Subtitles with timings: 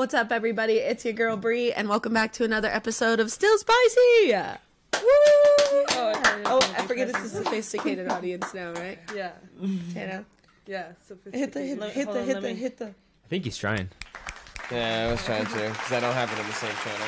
[0.00, 0.76] What's up, everybody?
[0.76, 4.34] It's your girl Bree, and welcome back to another episode of Still Spicy.
[4.34, 4.56] Oh,
[4.94, 5.84] Woo!
[5.90, 8.98] Oh, I forget it's a sophisticated audience now, right?
[9.14, 9.32] Yeah,
[9.92, 10.24] Tana,
[10.66, 10.92] yeah.
[11.30, 12.86] hit the hit the hit the hit the hit the.
[12.86, 13.90] I think he's trying.
[14.72, 17.06] Yeah, I was trying to, because I don't have it in the same channel.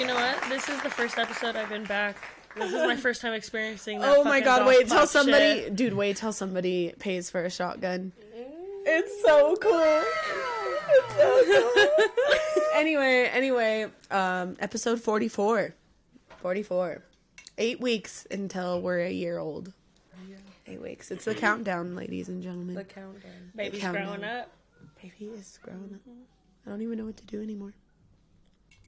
[0.00, 0.42] You know what?
[0.48, 2.16] This is the first episode I've been back.
[2.56, 4.08] This is my first time experiencing that.
[4.18, 4.66] Oh my god!
[4.66, 5.76] Wait till clap somebody, shit.
[5.76, 5.94] dude.
[5.94, 8.10] Wait till somebody pays for a shotgun.
[8.84, 10.02] It's so cool.
[10.88, 12.62] It's so cool.
[12.74, 15.74] anyway, anyway, um, episode forty-four.
[16.38, 17.02] Forty-four.
[17.58, 19.72] Eight weeks until we're a year old.
[20.66, 21.10] Eight weeks.
[21.10, 22.74] It's the countdown, ladies and gentlemen.
[22.74, 23.52] The countdown.
[23.54, 24.20] Baby's countdown.
[24.20, 24.50] growing up.
[25.02, 26.00] Baby is growing up.
[26.66, 27.74] I don't even know what to do anymore.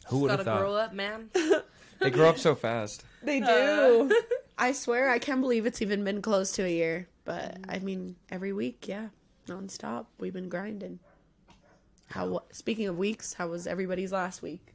[0.07, 1.31] Who would Gotta grow up, man.
[2.01, 3.05] They grow up so fast.
[3.23, 4.11] They do.
[4.59, 7.09] I swear, I can't believe it's even been close to a year.
[7.25, 9.09] But I mean, every week, yeah,
[9.47, 10.07] nonstop.
[10.19, 10.99] We've been grinding.
[12.09, 12.43] How?
[12.53, 14.75] Speaking of weeks, how was everybody's last week?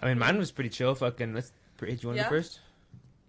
[0.00, 0.94] I mean, mine was pretty chill.
[0.94, 1.52] Fucking, let's.
[1.76, 2.30] Bri- Do you want to Yeah.
[2.30, 2.60] go first?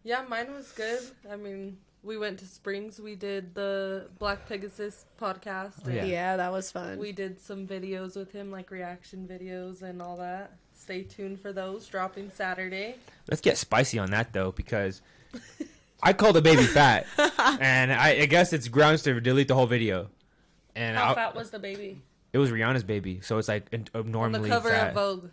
[0.04, 1.02] Yeah, mine was good.
[1.30, 3.00] I mean, we went to Springs.
[3.00, 5.86] We did the Black Pegasus podcast.
[5.86, 6.06] and Yeah.
[6.06, 6.98] Yeah, that was fun.
[7.00, 10.54] We did some videos with him, like reaction videos and all that.
[10.74, 12.96] Stay tuned for those dropping Saturday.
[13.30, 15.02] Let's get spicy on that though, because
[16.02, 17.06] I called the baby fat,
[17.60, 20.10] and I, I guess it's grounds to delete the whole video.
[20.76, 22.02] And How I, fat was the baby?
[22.32, 24.90] it was Rihanna's baby, so it's like an- On the cover fat.
[24.90, 25.30] of Vogue.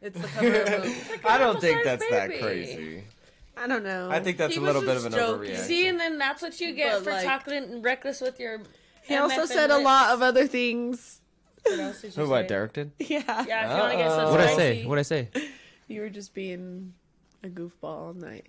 [0.00, 0.94] It's the cover of Vogue.
[1.26, 3.04] I don't think apple-sized that's that crazy.
[3.56, 4.08] I don't know.
[4.10, 5.50] I think that's He a little bit of an just joking.
[5.52, 5.58] overreaction.
[5.58, 8.60] See, and then that's what you get But, for like- talking reckless with your.
[9.04, 11.20] he also MF said a lot of other things.
[11.64, 12.48] What else did you Who, what, say?
[12.48, 12.92] Derek did?
[13.00, 14.30] Yeah, Yeah, if you want to get so Uh-oh.
[14.30, 14.84] What'd I say?
[14.86, 15.28] What'd I say?
[15.88, 16.94] you were just being
[17.42, 18.46] a goofball all night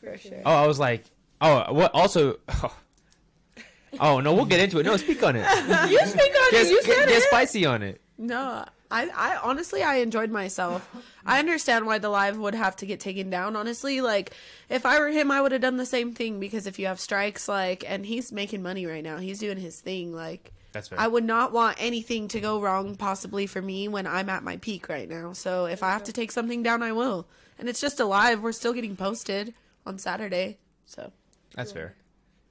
[0.00, 0.42] for sure.
[0.44, 1.04] Oh, I was like,
[1.40, 1.90] oh, what?
[1.94, 2.38] Also,
[4.00, 4.84] oh, no, we'll get into it.
[4.86, 5.44] No, speak on it.
[5.90, 6.70] You speak on Get, it.
[6.70, 7.22] You get, said get it.
[7.24, 8.00] spicy on it.
[8.18, 10.88] No, I, I honestly, I enjoyed myself.
[11.24, 13.54] I understand why the live would have to get taken down.
[13.56, 14.32] Honestly, like
[14.68, 16.98] if I were him, I would have done the same thing because if you have
[17.00, 20.12] strikes, like, and he's making money right now, he's doing his thing.
[20.14, 20.98] Like, That's fair.
[20.98, 24.56] I would not want anything to go wrong, possibly for me when I'm at my
[24.56, 25.32] peak right now.
[25.32, 27.26] So if I have to take something down, I will.
[27.58, 28.40] And it's just a live.
[28.42, 29.54] We're still getting posted
[29.86, 30.58] on Saturday.
[30.86, 31.12] So
[31.54, 31.94] That's fair.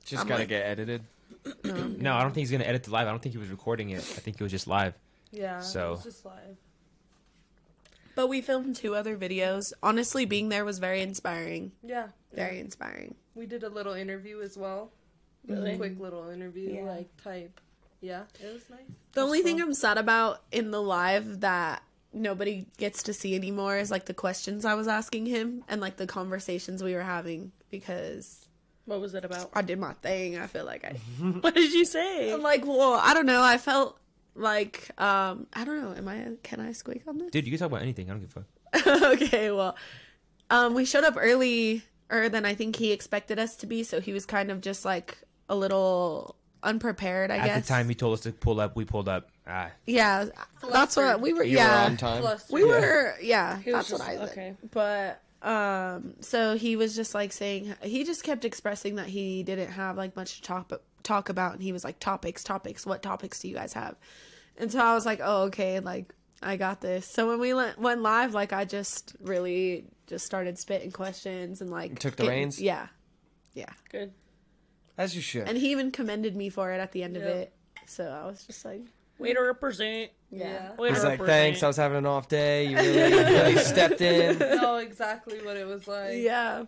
[0.06, 1.04] Just I'm gotta like- get edited.
[1.64, 3.08] Um, no, I don't think he's gonna edit the live.
[3.08, 4.00] I don't think he was recording it.
[4.00, 4.94] I think it was just live.
[5.32, 6.58] Yeah, So- it was just live.
[8.16, 9.72] but we filmed two other videos.
[9.82, 11.72] Honestly, being there was very inspiring.
[11.84, 13.16] Yeah, Very inspiring.
[13.34, 14.92] We did a little interview as well.
[15.48, 15.62] Really?
[15.62, 15.78] A mm-hmm.
[15.78, 16.82] quick little interview, Yeah.
[16.84, 17.62] like type.
[18.02, 18.80] Yeah, it was nice.
[19.14, 19.62] The only thing.
[19.62, 21.82] I'm sad about in the live that
[22.14, 25.98] nobody gets to see anymore is like the questions I was asking him and like
[25.98, 28.48] the conversations we were having because
[28.86, 29.50] What was it about?
[29.54, 30.38] I did my thing.
[30.38, 30.94] I feel like I
[31.42, 32.32] What did you say?
[32.32, 33.42] I'm like, well, I don't know.
[33.44, 33.98] I felt
[34.36, 35.94] like um I don't know.
[35.96, 37.32] Am I can I squeak on this?
[37.32, 38.10] Dude, you can talk about anything.
[38.10, 39.04] I don't give a fuck.
[39.22, 39.76] okay, well,
[40.50, 44.14] um, we showed up earlier than I think he expected us to be, so he
[44.14, 45.18] was kind of just like
[45.50, 46.36] a little
[46.68, 47.32] unprepared.
[47.32, 47.46] I guess.
[47.46, 47.68] At guess.
[47.68, 49.30] the time he told us to pull up, we pulled up.
[49.48, 50.26] Ah, yeah,
[50.72, 51.44] that's what we were.
[51.44, 52.22] You yeah, were on time.
[52.22, 52.54] Flustered.
[52.54, 53.16] we were.
[53.22, 54.30] Yeah, He was that's what I said.
[54.30, 54.54] okay.
[54.72, 59.72] But um, so he was just like saying he just kept expressing that he didn't
[59.72, 60.72] have like much to talk
[61.04, 62.86] talk about, and he was like topics, topics.
[62.86, 63.96] What topics do you guys have?
[64.58, 67.06] And so I was like, oh okay, like I got this.
[67.08, 71.70] So when we went, went live, like I just really just started spitting questions and
[71.72, 72.62] like took the getting- reins?
[72.62, 72.88] Yeah,
[73.54, 73.70] yeah.
[73.90, 74.12] Good.
[74.98, 75.48] As you should.
[75.48, 77.36] And he even commended me for it at the end of Yep.
[77.36, 77.54] it.
[77.86, 78.82] So I was just like,
[79.20, 80.12] Way to represent.
[80.32, 80.76] yeah.
[80.76, 81.28] Way He's to like, represent.
[81.28, 82.66] thanks, I was having an off day.
[82.68, 84.38] You really, really stepped in.
[84.40, 86.18] know exactly what it was like.
[86.18, 86.66] Yeah,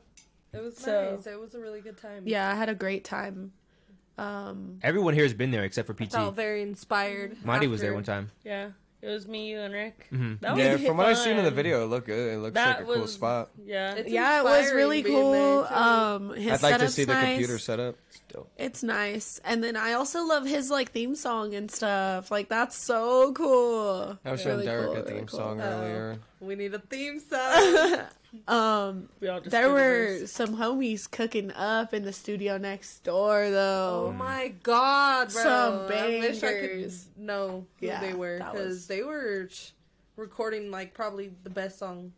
[0.53, 1.28] It was So- nice.
[1.28, 2.23] It was a really good time.
[2.25, 2.50] yeah.
[2.51, 3.51] I had a great time.
[4.18, 6.12] Um, everyone here has been there except for PT.
[6.12, 7.38] Felt very inspired.
[7.45, 8.31] Monty was there one time.
[8.44, 8.72] Yeah.
[9.01, 10.07] It was me, you, and Rick.
[10.11, 10.41] Mhm.
[10.41, 12.33] That was Yeah, from what I've seen in the video, it looked good.
[12.33, 13.49] It looks That like a cool spot.
[13.65, 13.93] Yeah.
[13.95, 15.63] It's yeah, it was really cool.
[15.69, 17.27] Um, his I'd like to setup's see the nice.
[17.29, 17.95] computer setup.
[18.09, 18.47] Still.
[18.57, 22.29] It's nice, and then I also love his like theme song and stuff.
[22.29, 24.19] Like that's so cool.
[24.25, 25.39] I was showing Really Derek cool, a really theme cool.
[25.39, 25.63] song Oh.
[25.63, 26.18] earlier.
[26.41, 28.00] We need a theme song.
[28.47, 30.31] Um, we all just there were verse.
[30.31, 34.06] some homies cooking up in the studio next door, though.
[34.09, 35.44] oh my god, bro!
[35.44, 37.07] Some I wish I could bangers.
[37.18, 39.71] know who Yeah, they were because was- they were sh-
[40.15, 42.13] recording like probably the best song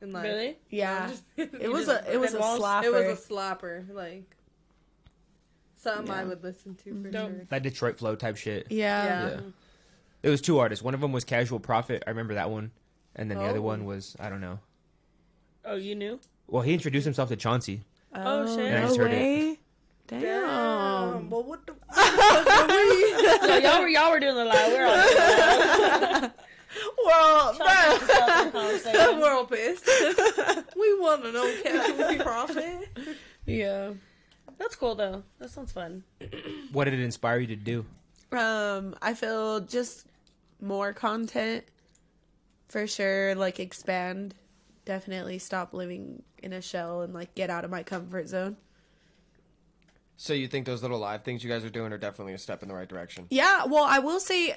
[0.00, 0.24] in life.
[0.24, 0.56] Really?
[0.70, 2.84] yeah, it it was just- a it was a Walls- slapper.
[2.84, 4.34] It was a slapper, like
[5.76, 7.30] something I would listen to for Dope.
[7.30, 7.44] sure.
[7.48, 8.66] That Detroit flow type shit.
[8.70, 9.04] yeah.
[9.04, 9.28] Yeah.
[9.30, 9.40] Yeah.
[10.22, 10.82] It was two artists.
[10.84, 12.02] One of them was Casual Profit.
[12.06, 12.72] I remember that one,
[13.18, 13.62] and then the other Oh.
[13.62, 14.58] one was I don't know.
[15.64, 16.18] Oh, you knew?
[16.46, 17.82] Well, he introduced himself to Chauncey.
[18.14, 18.64] Oh, shit.
[18.64, 19.16] Yeah, I no just heard it.
[19.16, 19.58] way.
[20.06, 20.20] Damn.
[20.22, 21.28] Damn.
[21.30, 22.70] Well, what the fuck
[23.50, 24.54] Yo, y'all were y'all were doing a lot.
[24.68, 26.32] We're all doing the loud.
[27.04, 29.20] well, Y'all got yourself in conversation.
[29.20, 29.86] We're all pissed.
[30.76, 32.88] we want to know can we profit?
[33.46, 33.90] yeah.
[34.58, 35.22] That's cool though.
[35.38, 36.02] That sounds fun.
[36.72, 37.84] What did it inspire you to do?
[38.32, 40.06] Um, I feel just
[40.60, 41.64] more content
[42.68, 43.34] for sure.
[43.34, 44.34] Like expand.
[44.84, 48.56] Definitely stop living in a shell and like get out of my comfort zone.
[50.16, 52.62] So you think those little live things you guys are doing are definitely a step
[52.62, 53.26] in the right direction?
[53.30, 53.66] Yeah.
[53.66, 54.54] Well, I will say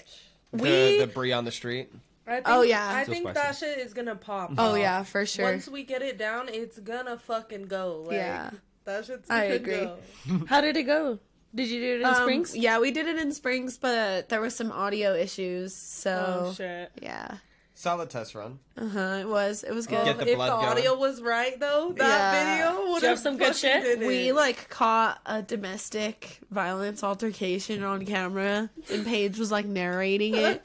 [0.52, 0.69] we.
[0.69, 1.92] The, the brie on the street.
[2.25, 2.88] I think, Oh, yeah.
[2.88, 3.34] I So think spicy.
[3.40, 4.54] that shit is gonna pop.
[4.58, 4.78] oh off.
[4.78, 5.46] yeah, for sure.
[5.46, 8.04] Once we get it down, it's gonna fucking go.
[8.08, 8.52] Like, Yeah.
[8.86, 9.74] that shit's I gonna agree.
[9.75, 9.98] go.
[10.48, 11.19] How did it go?
[11.54, 12.56] Did you do it in Um, Springs?
[12.56, 15.75] Yeah, we did it in Springs, but there was some audio issues.
[15.75, 16.92] So Oh shit.
[17.02, 17.38] yeah.
[17.81, 18.60] Solid test run.
[18.78, 19.00] Uh huh.
[19.22, 19.63] It was.
[19.63, 19.98] It was good.
[20.01, 20.66] Oh, Get the if the blood going.
[20.68, 22.69] audio was right though, that Yeah.
[22.75, 23.98] video would have some good shit?
[23.98, 30.63] we like caught a domestic violence altercation on camera, and Paige was like narrating it.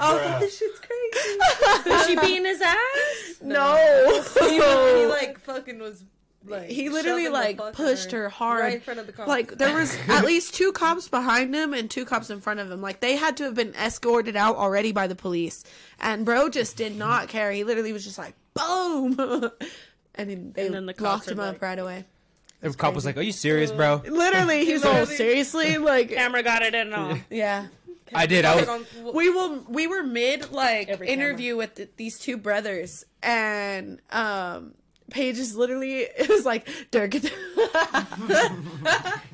[0.00, 1.38] I was like, this shit's crazy.
[1.90, 2.76] Was she beating his ass?
[3.40, 3.76] no,
[4.50, 6.02] he, was, he like fucking was
[6.50, 8.60] like he literally like pushed her hard.
[8.62, 9.26] right in front of the car.
[9.26, 12.70] Like there was at least two cops behind him and two cops in front of
[12.70, 12.80] him.
[12.80, 15.64] Like they had to have been escorted out already by the police.
[16.00, 17.52] And bro just did not care.
[17.52, 19.16] He literally was just like boom,
[20.14, 22.04] and then they And then the cops locked are him up right away.
[22.60, 26.42] The cop was like, "Are you serious, bro?" Literally, he's all Literally- seriously like Camera
[26.42, 27.18] got it in and all.
[27.30, 27.66] yeah.
[28.14, 28.44] I did.
[28.46, 28.86] I was.
[29.14, 29.64] We will.
[29.68, 34.72] We were mid like Every interview with th- these two brothers, and um,
[35.10, 37.10] Paige is literally it was like Dirk.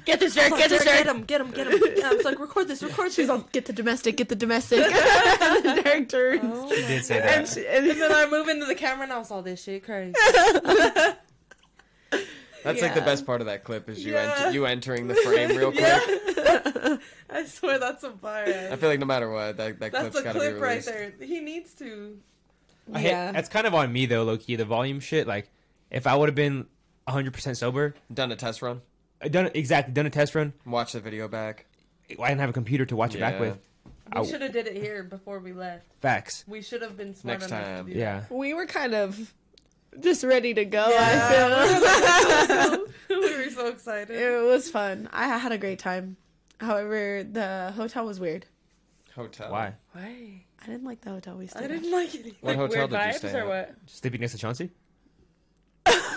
[0.05, 1.81] Get this Derek, get this Get him, get him, get him.
[2.05, 3.31] I was like, record this, record She's this.
[3.31, 4.81] all get the domestic, get the domestic.
[4.85, 7.49] and then Derek oh turns, She did say and, that.
[7.49, 9.83] she, and And then I move into the camera and I was all this shit
[9.85, 10.15] crazy.
[12.63, 14.35] That's like the best part of that clip is you Yeah.
[14.39, 15.83] enter, you entering the frame real quick.
[15.83, 16.97] Yeah.
[17.31, 18.69] I swear that's a fire.
[18.73, 20.85] I feel like no matter what, that, that That's clip's the gotta clip be right
[20.85, 21.13] there.
[21.21, 22.19] He needs to.
[22.93, 23.33] I hate, Yeah.
[23.33, 24.57] That's kind of on me though, Loki.
[24.57, 25.27] The volume shit.
[25.27, 25.51] Like,
[25.95, 26.67] if I would have been
[27.05, 28.83] 100 percent sober, Done a test run.
[29.23, 30.53] I done exactly done a test run.
[30.67, 31.65] Watch the video back.
[32.11, 33.57] I didn't have a computer to watch it back with.
[34.15, 35.87] We I- should have did it here before we left.
[36.03, 36.45] Facts.
[36.47, 37.87] We should have been smart Next enough time.
[37.87, 38.25] to do Yeah.
[38.29, 39.33] we were kind of
[40.01, 40.87] just ready to go.
[40.91, 40.99] Yeah.
[41.01, 42.87] I that.
[43.09, 44.11] we were so excited.
[44.11, 45.09] it was fun.
[45.13, 46.17] I had a great time.
[46.61, 48.45] However, the hotel was weird.
[49.15, 49.51] Hotel.
[49.51, 49.75] Why?
[49.93, 50.45] Why?
[50.63, 51.65] I didn't like the hotel we stayed.
[51.65, 52.25] I didn't like it.
[52.41, 53.47] What Like hotel weird did you stay or at?
[53.69, 53.75] what?
[53.87, 54.71] Sleeping next to Chauncey?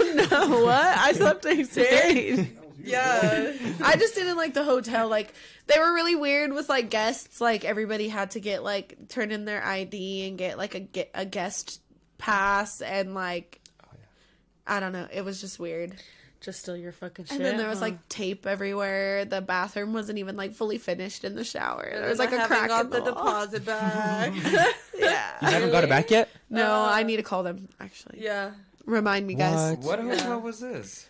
[0.10, 0.32] At.
[0.32, 0.98] no, what?
[0.98, 2.48] I slept in upstairs.
[2.84, 3.52] Yeah.
[3.84, 5.10] I just didn't like the hotel.
[5.10, 5.34] Like
[5.66, 7.42] they were really weird with like guests.
[7.42, 11.12] Like everybody had to get like turn in their ID and get like a get
[11.14, 11.82] a guest
[12.18, 13.60] pass and like
[14.66, 15.06] I don't know.
[15.12, 15.96] It was just weird.
[16.40, 17.36] Just steal your fucking shit.
[17.36, 17.86] And then there was huh?
[17.86, 19.26] like tape everywhere.
[19.26, 21.90] The bathroom wasn't even like fully finished in the shower.
[21.92, 24.34] There was like a crack got in the the, deposit back.
[24.44, 24.66] Yeah.
[24.94, 25.50] You Yeah.
[25.50, 26.30] haven't got it back yet?
[26.50, 28.20] No, Uh, I need to call them actually.
[28.24, 28.52] yeah.
[28.88, 29.78] Remind me, guys.
[29.78, 30.00] What?
[30.00, 30.12] What Yeah.
[30.16, 31.08] hotel was this?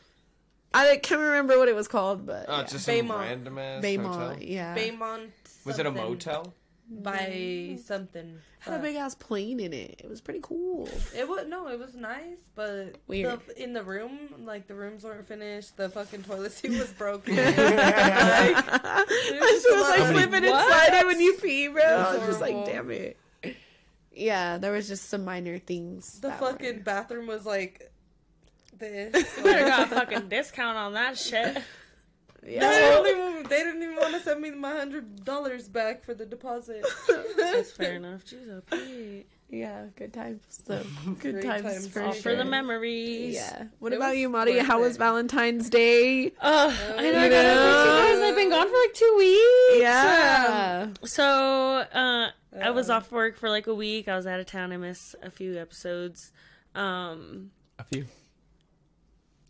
[0.74, 2.64] I can't remember what it was called, but Oh, yeah.
[2.66, 3.20] just some Baymont.
[3.22, 4.06] random ass Baymont.
[4.08, 4.38] hotel.
[4.42, 4.76] Yeah.
[4.76, 5.30] Baymont.
[5.64, 6.54] Was it a something motel?
[6.90, 7.80] By mm.
[7.80, 8.40] something.
[8.60, 8.82] Had a Fuck.
[8.84, 10.02] big ass plane in it.
[10.04, 10.88] It was pretty cool.
[11.16, 13.40] It was no, it was nice, but Weird.
[13.46, 15.78] The, in the room, like the rooms weren't finished.
[15.78, 17.38] The fucking toilet seat was broken.
[17.40, 20.66] I just was a lot like of- slipping What?
[20.66, 21.84] inside it when you pee, bro.
[21.84, 22.72] I was just like, horrible.
[22.74, 23.18] damn it.
[24.18, 26.20] Yeah, there was just some minor things.
[26.20, 27.92] the fucking were- bathroom was like
[28.78, 29.14] this.
[29.38, 31.58] You better got a fucking discount on that shit.
[32.44, 32.70] They Yeah.
[33.02, 36.26] didn't even, they didn't even want to send me my hundred dollars back for the
[36.26, 36.86] deposit.
[37.38, 38.24] That's fair enough.
[38.24, 39.28] Jesus, oh, Pete.
[39.50, 40.42] Yeah, good times.
[40.50, 40.84] So
[41.22, 41.88] good Great times, times.
[41.88, 42.22] for All sure.
[42.22, 43.36] for the memories.
[43.36, 43.66] Yeah.
[43.80, 44.56] What It about you, Madi?
[44.58, 44.98] worth How was.
[44.98, 46.32] Valentine's Day?
[46.42, 47.24] Oh, I know.
[47.24, 48.24] You know?
[48.28, 49.82] I've been gone for like two weeks.
[49.82, 50.84] Yeah.
[50.88, 52.30] Um, so uh,
[52.62, 54.08] I was off work for like a week.
[54.08, 54.72] I was out of town.
[54.74, 56.32] I missed a few episodes.
[56.76, 58.06] Um, A few.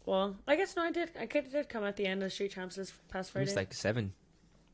[0.05, 1.11] well, I guess no, I did.
[1.19, 3.43] I could- did come at the end of Street Champs this past Friday.
[3.43, 3.51] It Friday.
[3.51, 4.13] was like seven.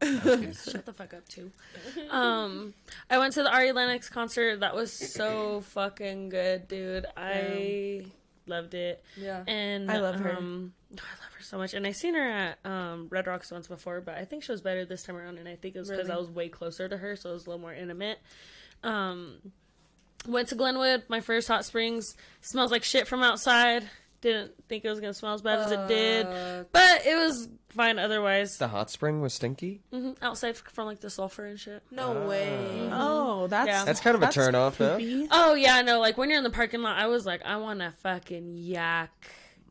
[0.72, 1.52] Shut the fuck up, too.
[2.10, 2.74] Um,
[3.10, 4.60] I went to the Ari Lennox concert.
[4.62, 7.06] That was so fucking good, dude.
[7.16, 8.06] I
[8.48, 9.04] loved it.
[9.16, 9.44] Yeah.
[9.48, 10.36] And I love her.
[10.36, 11.74] Um, I love her so much.
[11.74, 14.62] And I seen her at um, Red Rocks once before, but I think she was
[14.62, 15.38] better this time around.
[15.38, 16.18] And I think it was because Really?
[16.18, 18.20] I was way closer to her, so it was a little more intimate.
[18.84, 19.38] Um,
[20.28, 22.16] went to Glenwood, my first hot springs.
[22.42, 23.90] Smells like shit from outside.
[24.24, 27.50] Didn't think it was gonna smell as bad as it did, Uh, but it was
[27.70, 28.58] fine otherwise.
[28.58, 29.82] The hot spring was stinky.
[29.92, 31.84] hmm Outside from like the sulfur and shit.
[31.92, 32.90] no way.
[32.92, 33.84] Oh, that's Yeah.
[33.84, 34.96] That's kind of a that's turn off, though.
[34.96, 35.28] creepy.
[35.30, 36.00] Oh yeah, no.
[36.00, 39.12] Like when you're in the parking lot, I was like, I want to fucking yak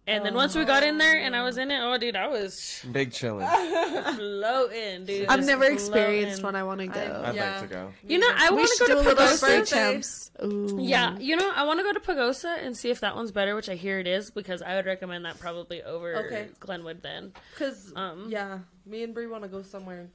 [0.05, 2.27] And then once we got in there and I was in it, oh dude, I
[2.27, 3.47] was Big chillin'.
[4.17, 5.29] floating, dude.
[5.29, 6.45] I've Just never experienced floating.
[6.45, 6.57] one.
[6.57, 7.23] I want to go.
[7.25, 7.53] I'd Yeah.
[7.61, 7.93] like to go.
[8.05, 9.37] You know, I want to go to Pagosa.
[9.37, 10.31] spring champs.
[10.43, 10.77] Ooh.
[10.81, 13.55] Yeah, you know, I want to go to Pagosa and see if that one's better,
[13.55, 16.49] which I hear it is, because I would recommend that probably over Okay.
[16.59, 17.03] Glenwood.
[17.03, 20.09] Then, Cause Um, yeah, me and Brie want to go somewhere.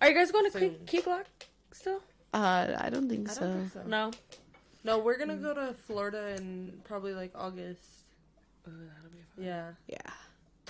[0.00, 0.70] are you guys going to Soon.
[0.86, 1.24] Key, Key Glock
[1.70, 2.00] still?
[2.32, 3.40] Uh, I don't think I so.
[3.42, 3.82] don't think so.
[3.88, 4.10] No.
[4.84, 7.82] No, we're gonna go to Florida in probably like August.
[8.66, 9.44] Ooh, that'll be fun.
[9.44, 9.70] Yeah.
[9.88, 9.96] Yeah,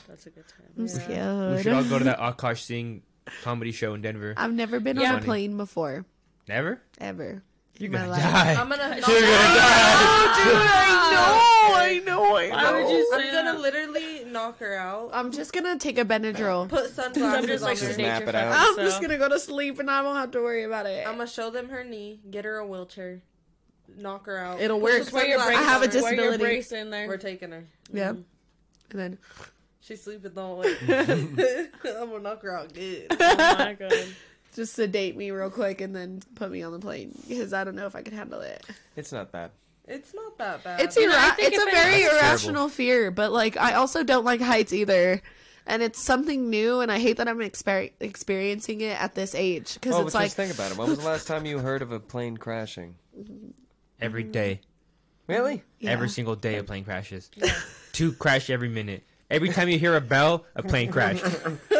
[0.09, 0.67] That's a good time.
[0.77, 0.93] I'm Yeah.
[0.93, 1.57] scared.
[1.57, 3.03] We should all go to that Akaash Singh
[3.43, 4.35] comedy show in Denver.
[4.37, 5.15] I've never been yeah.
[5.15, 6.05] on a plane before.
[6.49, 6.81] Never?
[6.99, 7.43] Ever.
[7.79, 8.55] You're gonna die.
[8.55, 8.83] I'm gonna.
[8.97, 9.25] You're gonna
[10.47, 13.61] oh, I know, I know, I Why would you say I'm gonna that?
[13.61, 15.11] literally knock her out.
[15.13, 16.69] I'm just gonna take a Benadryl.
[16.69, 17.93] Put I'm sunglasses just like on her.
[17.93, 18.07] sedate.
[18.07, 18.55] Snap it out.
[18.57, 21.05] I'm just gonna go to sleep and I won't have to worry about it.
[21.07, 23.23] I'm gonna show them her knee, get her a wheelchair,
[23.97, 24.61] knock her out.
[24.61, 25.05] It'll work.
[25.05, 25.59] some wear your brace.
[25.59, 26.03] I have a on her.
[26.03, 26.45] Wear your disability.
[26.45, 27.09] brace in there.
[27.09, 27.65] We're taking her.
[27.93, 28.21] yeah, mm-hmm.
[28.91, 29.19] and then
[29.81, 30.75] She's sleeping the whole way.
[30.89, 33.07] I'm gonna knock her out good.
[33.21, 33.93] oh my god.
[34.55, 37.75] just sedate me real quick and then put me on the plane because I don't
[37.75, 38.65] know if I can handle it.
[38.97, 39.51] It's not bad.
[39.87, 40.81] It's not that bad.
[40.81, 42.15] It's You know, ira- it's a very That's
[42.45, 45.21] irrational fear, but like I also don't like heights either.
[45.67, 49.75] And it's something new, and I hate that I'm exper- experiencing it at this age
[49.75, 50.77] because Oh, it's like just think about it.
[50.79, 52.97] When was the last time you heard of a plane crashing?
[54.01, 54.33] Every mm-hmm.
[54.33, 54.61] day.
[55.27, 55.63] Really?
[55.79, 55.91] yeah.
[55.91, 57.31] Every single day a plane crashes.
[57.93, 59.05] Two crash every minute.
[59.31, 61.21] Every time you hear a bell, a plane crash.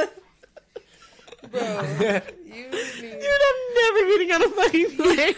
[1.55, 2.21] bro.
[2.45, 2.71] you.
[3.05, 5.35] Dude, I'm never getting on a fucking plane.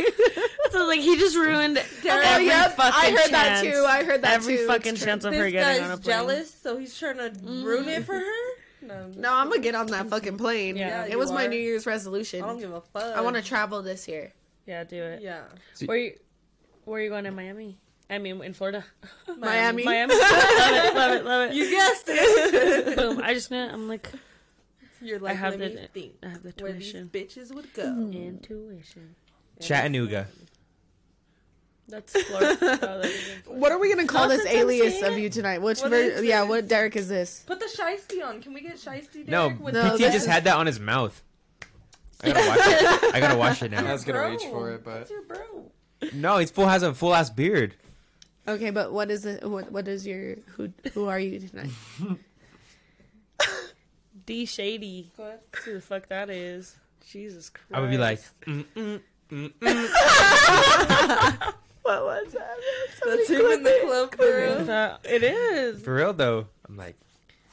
[0.71, 3.85] So like he just ruined oh, every yep, fucking I heard that too.
[3.87, 4.63] I heard that every too.
[4.63, 6.05] It's fucking chance of her This getting on a plane.
[6.05, 7.65] jealous, so he's trying to mm-hmm.
[7.65, 8.47] ruin it for her.
[8.83, 10.77] No, I'm No, I'm gonna get on that fucking plane.
[10.77, 11.47] Yeah, it you was my.
[11.47, 12.43] New Year's resolution.
[12.43, 13.17] I don't give a fuck.
[13.17, 14.33] I want to travel this year.
[14.67, 15.23] Yeah, do it.
[15.23, 15.45] Yeah.
[15.87, 16.15] Where you
[16.87, 17.77] where are you going in Miami?
[18.09, 18.85] I mean in Florida.
[19.39, 19.85] Miami.
[19.85, 20.15] Miami.
[20.19, 21.55] love it, love it, love it.
[21.55, 22.97] You guessed it.
[22.97, 23.21] Boom.
[23.23, 23.73] I just knew it.
[23.73, 24.09] I'm like
[25.03, 27.73] You're like, I have let the me think I have the where these bitches would
[27.75, 27.83] go.
[27.85, 28.13] Mm-hmm.
[28.17, 29.17] Intuition.
[29.61, 30.29] Chattanooga.
[31.89, 32.57] That's Florida.
[32.61, 33.15] Oh, that is
[33.47, 35.59] What are we gonna call Not this alias of you tonight?
[35.63, 37.45] Which What ver- yeah, what Derek is this?
[37.47, 38.41] Put the shiesty on.
[38.43, 39.27] Can we get shiesty?
[39.29, 41.23] No, Derek, with No, PT just is- had that on his mouth.
[42.23, 43.15] I gotta watch it.
[43.15, 43.87] I gotta watch it now.
[43.87, 44.31] I was gonna bro.
[44.31, 45.71] reach for it, but That's your bro.
[46.13, 47.75] No, he's full has a full ass beard.
[48.49, 49.49] Okay, but what is it?
[49.49, 50.71] What what is your who?
[50.95, 51.71] Who are you tonight?
[54.27, 55.11] D Shady.
[55.17, 55.41] Go ahead.
[55.65, 56.77] Who the fuck that is?
[57.11, 57.73] Jesus Christ.
[57.73, 59.01] I would be like, mm, mm,
[59.31, 61.55] mm, mm.
[61.87, 62.59] What was that?
[63.05, 64.99] That's him in the club for real.
[65.05, 65.81] It is.
[65.85, 66.49] for real though.
[66.69, 66.97] I'm like,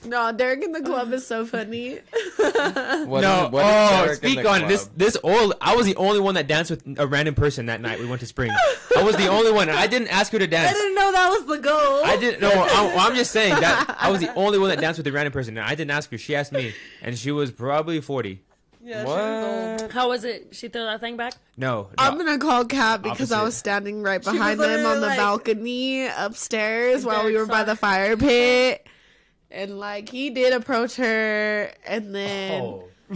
[0.05, 1.99] No, Derek in the club is so funny.
[2.35, 3.45] what no.
[3.45, 4.83] is- what is oh, Derek in speak the on this.
[4.83, 4.97] club?
[4.97, 5.53] This old.
[5.61, 7.99] I was the only one that danced with a random person that night.
[7.99, 8.51] We went to Spring.
[8.97, 9.69] I was the only one.
[9.69, 10.71] I didn't ask her to dance.
[10.71, 12.03] I didn't know that was the goal.
[12.03, 12.51] I didn't know.
[12.51, 15.33] I'm, I'm just saying that I was the only one that danced with a random
[15.33, 15.57] person.
[15.57, 16.17] And I didn't ask her.
[16.17, 18.41] She asked me, and she was probably 40.
[18.85, 19.91] Yeah, she was old.
[19.93, 20.49] How was it?
[20.51, 21.35] She threw that thing back?
[21.55, 21.89] No, no.
[21.97, 26.05] I'm gonna call Kat because I was standing right behind them on the like- balcony
[26.07, 28.82] upstairs while we were by the fire pit.
[29.53, 32.83] And like he did approach her, and then Oh.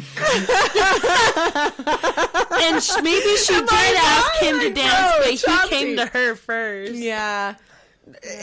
[2.60, 5.70] And sh- maybe she did my ask God, him to dance, bro, but he Chauncey.
[5.70, 6.94] came to her first.
[6.94, 7.56] yeah,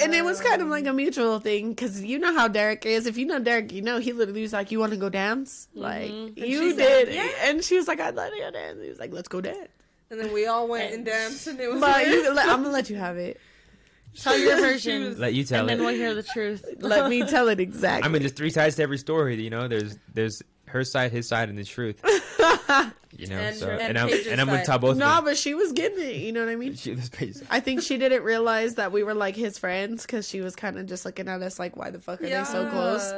[0.01, 3.07] and it was kind of like a mutual thing because you know how Derek is.
[3.07, 5.69] If you know Derek, you know he literally was like, "You want to go dance?"
[5.73, 5.81] Mm-hmm.
[5.83, 8.51] Like And you she said, did, "Yeah." and she was like, "I'd like to go
[8.51, 9.69] dance." He was like, "Let's go dance."
[10.11, 12.91] And then we all went and danced, and it was But you, I'm gonna let
[12.91, 13.41] you have it.
[14.21, 15.18] Tell your version.
[15.18, 15.76] Let you tell and it.
[15.76, 16.64] then we'll hear the truth.
[16.80, 18.06] Let me tell it exactly.
[18.09, 19.40] I mean, there's three sides to every story.
[19.42, 22.00] You know, there's there's her side, his side, and the truth.
[23.16, 24.97] You know, And- so and and, I'm Paige's and I'm gonna tell both.
[24.97, 25.25] no, of them.
[25.26, 26.16] but she was getting it.
[26.16, 26.75] You know what I mean?
[26.75, 27.37] She, this page.
[27.49, 30.76] I think she didn't realize that we were like his friends because she was kind
[30.76, 33.12] of just looking at us like, "Why the fuck are they so close?"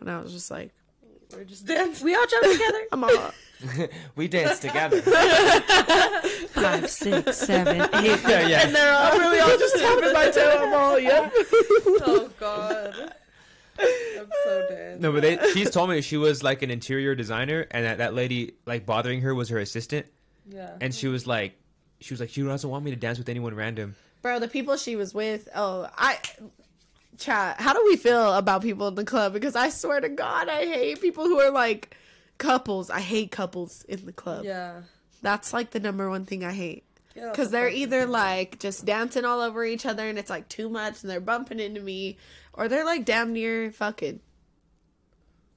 [0.00, 0.70] And I was just like,
[1.36, 2.06] We're just dancing.
[2.06, 2.82] We all jumped together.
[2.90, 3.10] "I'm all."
[4.16, 5.00] we danced together.
[6.48, 8.20] Five, six, seven, eight.
[8.28, 8.66] Yeah, yeah.
[8.66, 10.58] And they're all I'm really all just tapping my toe.
[10.62, 11.32] I'm all, "Yep."
[12.06, 13.14] Oh god.
[13.78, 15.00] I'm so dead.
[15.00, 18.14] No, but they, she's told me she was like an interior designer, and that, that
[18.14, 20.06] lady like bothering her was her assistant,
[20.48, 20.70] Yeah.
[20.80, 21.58] and she was like,
[22.00, 23.96] she was like, she doesn't want me to dance with anyone random.
[24.22, 25.48] Bro, the people she was with.
[25.54, 26.18] Oh, I.
[27.16, 27.60] Chat.
[27.60, 29.32] How do we feel about people in the club?
[29.32, 31.96] Because I swear to God, I hate people who are like
[32.38, 32.90] couples.
[32.90, 34.44] I hate couples in the club.
[34.44, 34.82] Yeah.
[35.22, 36.84] That's like the number one thing I hate.
[37.16, 40.68] Yeah, Because they're either like just dancing all over each other and it's like too
[40.68, 42.18] much and they're bumping into me,
[42.52, 44.20] or they're like damn near fucking.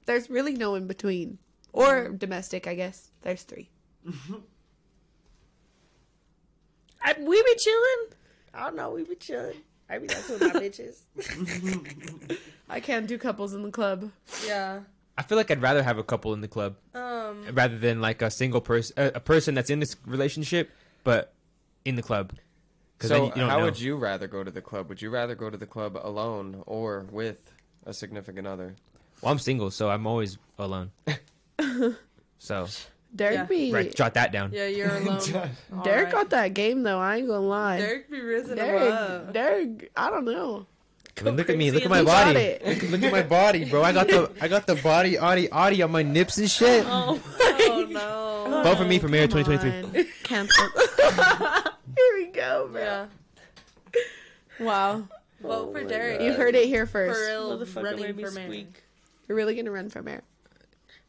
[0.06, 1.38] There's really no in between.
[1.72, 3.10] Or domestic, I guess.
[3.22, 3.68] There's three.
[7.02, 8.06] I, we be chilling.
[8.54, 8.90] I don't know.
[8.90, 9.56] We be chilling.
[9.90, 11.02] I be dancing with my bitches.
[12.68, 14.10] I can't do couples in the club.
[14.46, 14.80] Yeah.
[15.18, 17.44] I feel like I'd rather have a couple in the club Um.
[17.52, 20.70] rather than like a single person, a, a person that's in this relationship
[21.04, 21.32] but
[21.84, 22.32] in the club.
[23.00, 23.64] So then you how know.
[23.66, 24.88] would you rather go to the club?
[24.88, 27.52] Would you rather go to the club alone or with
[27.86, 28.74] a significant other?
[29.20, 30.90] Well, I'm single, so I'm always alone.
[32.38, 32.66] so
[33.14, 33.44] Derek Yeah.
[33.44, 34.50] be right, jot that down.
[34.52, 35.20] Yeah, you're alone.
[35.84, 36.12] Derek Alright.
[36.12, 36.98] got that game though.
[36.98, 37.78] I ain't gonna lie.
[37.78, 39.32] Derek be rising him Derek, up.
[39.32, 40.66] Derek, I don't know.
[41.20, 42.58] I mean, look at me, look at my body.
[42.64, 43.82] Look, look at my body, bro.
[43.82, 46.84] I got the I got the body Audi Audi on my nips and shit.
[46.86, 48.62] Oh, Oh no.
[48.62, 50.00] Vote for me for mayor 2023.
[50.00, 50.06] on.
[50.24, 50.68] Cancel.
[51.96, 52.80] Here we go, bro.
[52.80, 53.06] Yeah.
[54.60, 55.04] Wow.
[55.40, 56.20] Vote for Derek.
[56.20, 57.20] You heard it here For first.
[57.28, 58.46] real, for running for mayor.
[58.46, 58.82] Squeak.
[59.28, 60.22] You're really gonna run for mayor.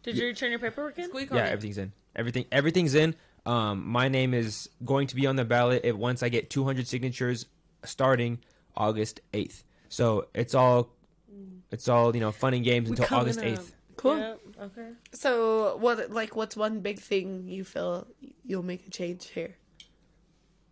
[0.04, 1.06] Did you return your paperwork in?
[1.10, 1.92] Squeak on Yeah, everything's in.
[2.16, 3.16] Everything everything's in.
[3.46, 6.88] Um, my name is going to be on the ballot if once I get 200
[6.88, 7.46] signatures
[7.84, 8.39] starting
[8.75, 9.63] August 8th.
[9.89, 10.89] So it's all
[11.72, 13.72] it's all you know fun and games We until August 8th.
[13.98, 14.17] Cool.
[14.17, 14.91] Yeah, okay.
[15.12, 16.10] So what?
[16.10, 18.08] Like, what's one big thing you feel
[18.46, 19.55] you'll make a change here?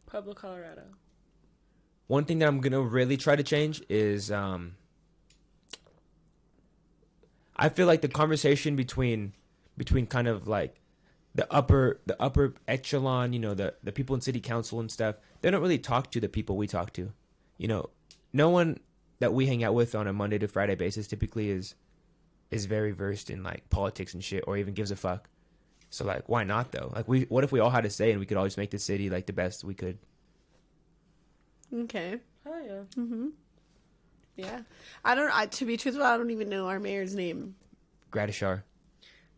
[0.05, 0.83] Pueblo, Colorado.
[2.07, 4.75] One thing that I'm gonna really try to change is um,
[7.57, 9.33] I feel like the conversation between
[9.75, 10.79] between kind of like
[11.35, 15.17] the upper the upper echelon, you know, the the people in city council and stuff,
[15.41, 17.11] they don't really talk to the people we talk to.
[17.57, 17.89] You know,
[18.31, 18.79] no one
[19.19, 21.75] that we hang out with on a Monday to Friday basis typically is
[22.49, 25.29] is very versed in like politics and shit or even gives a fuck.
[25.89, 26.91] So like why not though?
[26.95, 28.79] Like we what if we all had a say and we could always make the
[28.79, 29.97] city like the best we could?
[31.73, 32.19] Okay.
[32.45, 33.01] Oh yeah.
[33.01, 33.27] Mm-hmm.
[34.37, 34.61] Yeah.
[35.03, 35.35] I don't.
[35.35, 37.55] I, to be truthful, I don't even know our mayor's name.
[38.11, 38.63] Gradisar.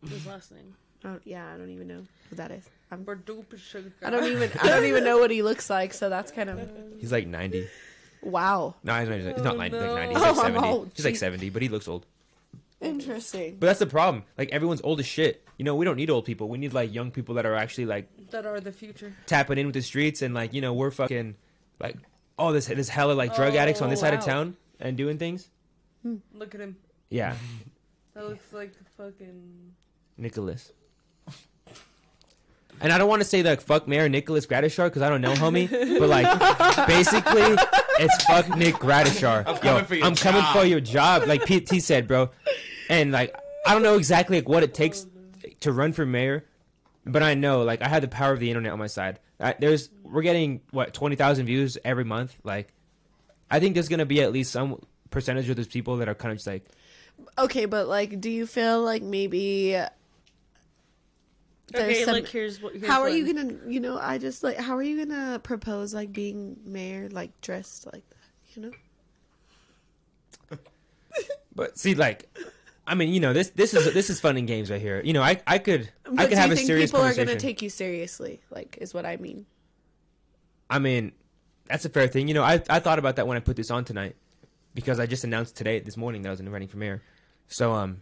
[0.08, 0.76] His last name.
[1.04, 2.68] I don't, yeah, I don't even know who that is.
[2.90, 3.92] I'm, We're duper sugar.
[4.02, 4.50] I don't even.
[4.62, 5.94] I don't even know what he looks like.
[5.94, 6.70] So that's kind of
[7.00, 7.66] He's like 90.
[8.22, 8.74] Wow.
[8.84, 9.92] No, he's not, he's not Oh, 90, no.
[9.94, 10.14] like 90.
[10.14, 10.66] He's Oh, like 70.
[10.68, 10.90] old.
[10.94, 12.06] He's like 70, but he looks old.
[12.80, 13.56] Interesting.
[13.60, 14.24] But that's the problem.
[14.38, 15.46] Like everyone's old as shit.
[15.58, 16.48] You know, we don't need old people.
[16.48, 19.12] We need like young people that are actually like That are the future.
[19.26, 21.36] tapping in with the streets and like, you know, we're fucking
[21.78, 21.96] like
[22.38, 25.18] oh this this hella like drug Oh, addicts on this side of town and doing
[25.18, 25.48] things.
[26.32, 26.76] Look at him.
[27.10, 27.34] Yeah.
[28.14, 29.72] That looks like fucking.
[30.16, 30.72] Nicholas.
[32.80, 35.34] And I don't want to say like fuck Mayor Nicholas Gradisar because I don't know,
[35.34, 35.68] homie.
[35.98, 37.56] but like basically,
[37.98, 39.44] it's fuck Nick Gradisar.
[39.46, 40.56] I'm coming for your I'm coming job.
[40.56, 42.30] for your job, like PT said, bro.
[42.88, 43.34] And like
[43.66, 45.06] I don't know exactly like what it takes
[45.60, 46.44] to run for mayor,
[47.04, 49.20] but I know like I have the power of the internet on my side.
[49.38, 52.36] I, there's we're getting what twenty thousand views every month.
[52.44, 52.72] Like
[53.50, 56.32] I think there's gonna be at least some percentage of those people that are kind
[56.32, 56.64] of just like
[57.38, 59.76] Okay, but like, do you feel like maybe?
[61.72, 62.74] There's Okay, some- like here's what.
[62.74, 63.16] Here's how are one.
[63.16, 63.54] you gonna?
[63.66, 64.56] You know, I just like.
[64.58, 68.16] How are you gonna propose like being mayor, like dressed like that?
[68.54, 68.70] You know.
[71.54, 72.28] But see, like,
[72.86, 75.02] I mean, you know, this this is this is fun and games right here.
[75.04, 77.04] You know, I I could I But could do have you a think serious people
[77.04, 78.40] are gonna take you seriously?
[78.50, 79.46] Like, is what I mean.
[80.70, 81.12] I mean,
[81.66, 82.28] that's a fair thing.
[82.28, 84.14] You know, I I thought about that when I put this on tonight
[84.74, 87.02] because I just announced today this morning that I was running for mayor.
[87.48, 88.00] So um,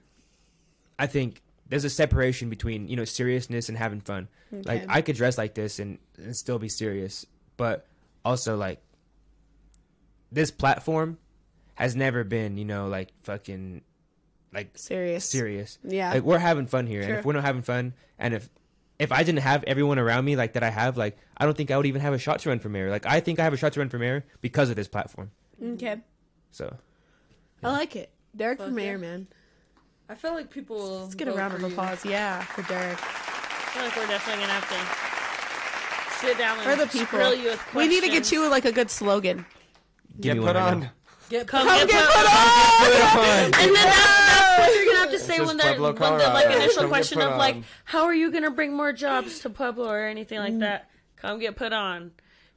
[0.98, 4.28] I think there's a separation between you know seriousness and having fun.
[4.50, 7.26] Like I could dress like this and, and still be serious,
[7.56, 7.86] but
[8.24, 8.80] also like
[10.32, 11.18] this platform
[11.74, 13.82] has never been you know like fucking
[14.52, 15.28] like Serious.
[15.28, 15.78] serious.
[15.84, 16.14] Yeah.
[16.14, 18.48] Like we're having fun here, and if we're not having fun, and if
[18.98, 21.70] if I didn't have everyone around me like that I have, like I don't think
[21.70, 22.90] I would even have a shot to run for mayor.
[22.90, 25.30] Like I think I have a shot to run for mayor because of this platform.
[25.62, 25.98] okay.
[26.50, 26.74] So
[27.62, 28.10] I like it.
[28.34, 28.96] Derek for mayor, yeah.
[28.98, 29.26] man.
[30.08, 31.00] I feel like people.
[31.02, 31.68] Let's get a round for of you.
[31.68, 32.04] applause.
[32.04, 32.92] Yeah, for Derek.
[32.98, 37.18] I feel like we're definitely gonna have to sit down and For the people.
[37.18, 39.44] grill you with We need to get you like a good slogan.
[40.20, 40.80] give Get put one on.
[40.80, 40.90] now.
[41.28, 43.18] Get Come, Come get, get put put on.
[43.18, 43.44] on!
[43.44, 45.92] And then that's, that's what you're gonna have to say This when is the, Pueblo,
[45.92, 46.54] when the like Colorado.
[46.56, 50.06] initial Come question of like, how are you gonna bring more jobs to Pueblo or
[50.06, 50.44] anything Mm.
[50.44, 50.90] like that?
[51.16, 52.12] Come get put on.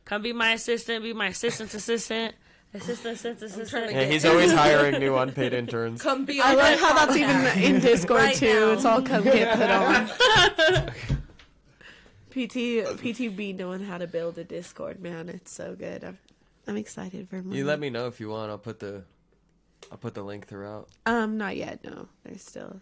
[0.05, 1.03] Come be my assistant.
[1.03, 2.33] Be my assistant's assistant.
[2.73, 3.91] Assistant, assistant, trying to assistant.
[3.95, 6.01] Yeah, he's always hiring new unpaid interns.
[6.01, 6.39] Come be.
[6.39, 8.45] I on like my how that's even in Discord Right too.
[8.67, 8.71] now.
[8.71, 10.07] It's all come get put on.
[12.31, 15.27] PT PTB knowing how to build a Discord, man.
[15.27, 16.05] It's so good.
[16.05, 16.17] I'm
[16.65, 17.53] I'm excited for more.
[17.53, 18.49] You let me know if you want.
[18.51, 19.03] I'll put the
[19.91, 20.87] I'll put the link throughout.
[21.05, 21.83] Um, not yet.
[21.83, 22.79] No, there's still.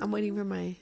[0.00, 0.74] I'm waiting for my.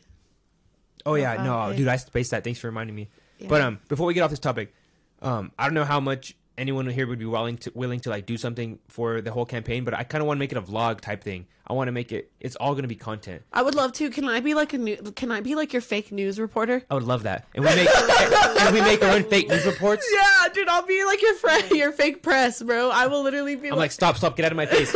[1.04, 1.76] Oh yeah, no, okay.
[1.76, 2.44] dude, I spaced that.
[2.44, 3.10] Thanks for reminding me.
[3.38, 3.48] Yeah.
[3.48, 4.72] But um, before we get off this topic,
[5.20, 8.26] um, I don't know how much anyone here would be willing to willing to like
[8.26, 9.84] do something for the whole campaign.
[9.84, 11.46] But I kind of want to make it a vlog type thing.
[11.66, 12.30] I want to make it.
[12.40, 13.42] It's all gonna be content.
[13.52, 14.10] I would love to.
[14.10, 14.96] Can I be like a new?
[14.96, 16.84] Can I be like your fake news reporter?
[16.90, 17.46] I would love that.
[17.54, 17.88] And we make
[18.60, 20.06] and we make our own fake news reports.
[20.12, 22.90] Yeah, dude, I'll be like your friend, your fake press, bro.
[22.90, 24.92] I will literally be I'm like, stop, stop, get out of my face.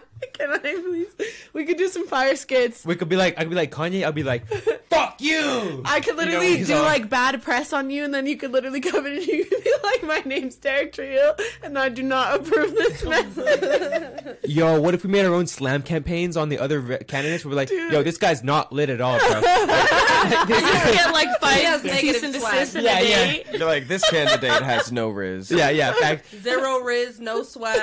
[0.40, 1.08] Can I please?
[1.52, 2.84] We could do some fire skits.
[2.84, 4.06] We could be like, I could be like Kanye.
[4.06, 4.46] I'd be like,
[4.88, 5.82] fuck you.
[5.84, 8.36] I could You know, literally do all- like bad press on you, and then you
[8.36, 11.88] could literally come in and you could be like, "My name's Derek Trio, and I
[11.90, 16.48] do not approve this message." Yo, what if we made our own slam campaigns on
[16.48, 17.44] the other re- candidates?
[17.44, 17.92] We're like, Dude.
[17.92, 19.40] yo, this guy's not lit at all, bro.
[19.40, 23.16] This Just guy- get like five has cease negative and desist in Yeah, a yeah.
[23.32, 23.44] day.
[23.52, 25.50] You're like, this candidate has no riz.
[25.50, 25.92] yeah, yeah.
[25.92, 26.26] Fact.
[26.42, 27.78] Zero riz, no swag.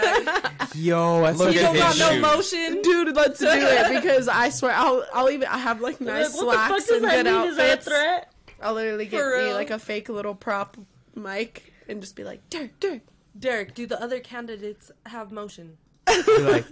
[0.76, 2.22] Yo, that's Look at don't got his no shoes.
[2.52, 2.82] Motion.
[2.82, 6.46] Dude, let's do it because I swear I'll I'll even I have like nice Like,
[6.46, 7.50] what the fuck slacks does and that good mean?
[7.50, 7.88] Is that a outfits.
[7.88, 8.34] threat?
[8.62, 10.78] I'll literally get me like a fake little prop
[11.16, 13.02] mic and just be like, Derek, Derek.
[13.38, 15.78] Derek, do the other candidates have motion?
[16.08, 16.66] like,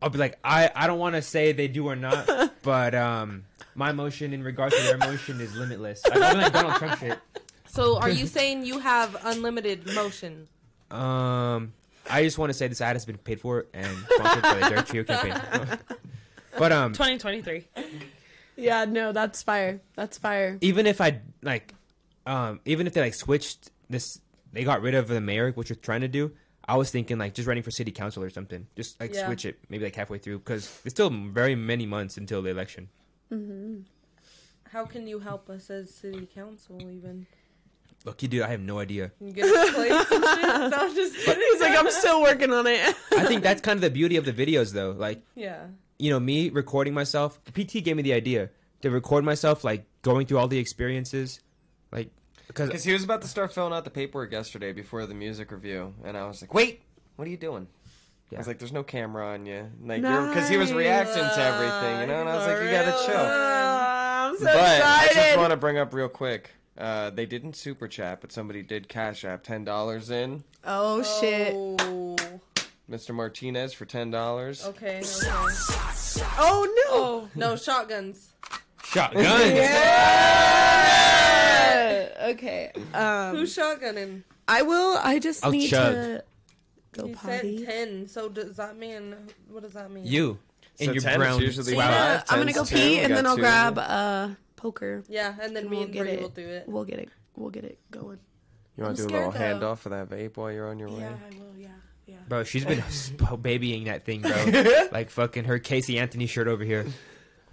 [0.00, 3.44] I'll be like, I, I don't want to say they do or not, but um,
[3.74, 6.02] my motion in regards to their motion is limitless.
[6.10, 7.18] I'm like Donald Trump shit.
[7.66, 10.48] So are you saying you have unlimited motion?
[10.90, 11.74] Um,
[12.10, 14.68] I just want to say this ad has been paid for and sponsored by the
[14.70, 15.34] Derek Trio campaign.
[16.58, 17.66] but um, 2023.
[18.56, 19.80] Yeah, no, that's fire.
[19.96, 20.58] That's fire.
[20.60, 21.74] even if I like,
[22.26, 24.20] um, even if they like switched this,
[24.52, 26.32] they got rid of the mayor, which you're trying to do.
[26.68, 28.66] I was thinking like just running for city council or something.
[28.76, 29.26] Just like Yeah.
[29.26, 32.88] switch it, maybe like halfway through, because there's still very many months until the election.
[34.70, 37.26] How can you help us as city council even?
[38.06, 39.10] Look, you dude, I have no idea.
[39.20, 40.10] You get us shit?
[40.70, 41.42] No, I'm just kidding.
[41.52, 42.80] He's like, I'm still working on it.
[43.12, 44.92] I think that's kind of the beauty of the videos, though.
[44.92, 45.66] Like, Yeah.
[45.98, 47.38] you know, me recording myself.
[47.52, 48.50] PT gave me the idea
[48.82, 51.40] to record myself, like going through all the experiences,
[51.90, 52.10] like
[52.46, 55.50] because Because he was about to start filling out the paperwork yesterday before the music
[55.50, 56.82] review, and I was like, "Wait,
[57.16, 57.66] what are you doing?"
[58.32, 62.00] I was like, "There's no camera on you," like because he was reacting to everything,
[62.02, 65.50] you know, and I was like, "You gotta chill." I'm so but I just want
[65.50, 66.50] to bring up real quick.
[66.78, 70.44] Uh, they didn't super chat, but somebody did cash app ten dollars in.
[70.64, 71.52] oh shit.
[71.54, 72.16] Oh.
[72.90, 73.14] Mr.
[73.14, 74.64] Martinez for ten dollars.
[74.64, 74.98] Okay.
[74.98, 75.06] Okay.
[76.38, 76.94] Oh no.
[76.94, 78.28] Oh no shotguns.
[78.84, 79.22] shotgun.
[79.24, 80.92] Yeah.
[82.26, 82.72] Okay.
[82.92, 84.24] Um, Who's shotgunning?
[84.48, 84.98] I will.
[84.98, 85.94] I just I'll need chug.
[85.94, 86.24] to
[86.92, 87.58] go He potty.
[87.58, 88.08] said ten.
[88.08, 89.14] So does that mean?
[89.48, 90.04] What does that mean?
[90.06, 90.36] You
[90.78, 91.40] in So your 10 brown.
[91.40, 93.42] usually Yeah, five, I'm gonna go pee and then I'll two.
[93.42, 95.02] grab uh poker.
[95.08, 96.20] Yeah, and then And me we'll and get Bree it.
[96.22, 96.64] will do it.
[96.68, 97.08] We'll get it.
[97.36, 98.18] We'll get it going.
[98.76, 99.38] You want to do a little though.
[99.38, 101.00] handoff for that vape while you're on your way?
[101.00, 101.56] Yeah, I will.
[101.58, 101.68] Yeah.
[102.06, 102.16] Yeah.
[102.28, 102.82] Bro, she's been
[103.42, 104.32] babying that thing, bro.
[104.92, 106.86] like fucking her Casey Anthony shirt over here.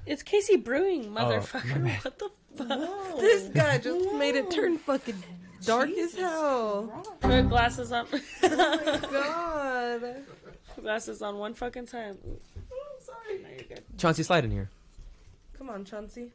[0.05, 1.83] It's Casey Brewing, motherfucker.
[1.83, 2.03] bad.
[2.03, 3.19] what the fuck?
[3.19, 5.15] This guy just made it turn fucking
[5.65, 7.05] dark as hell.
[7.21, 8.05] Put glasses on.
[8.43, 10.15] oh my God.
[10.81, 12.17] glasses on one fucking time.
[13.33, 13.41] Ooh.
[13.43, 13.83] No, you're good.
[13.97, 14.69] Chauncey, slide in here.
[15.57, 16.31] Come on, Chauncey.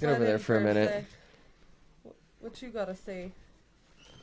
[0.00, 1.04] Get over there for a minute.
[2.02, 3.30] What- What you gotta say?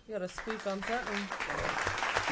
[0.07, 2.31] You gotta squeak on something.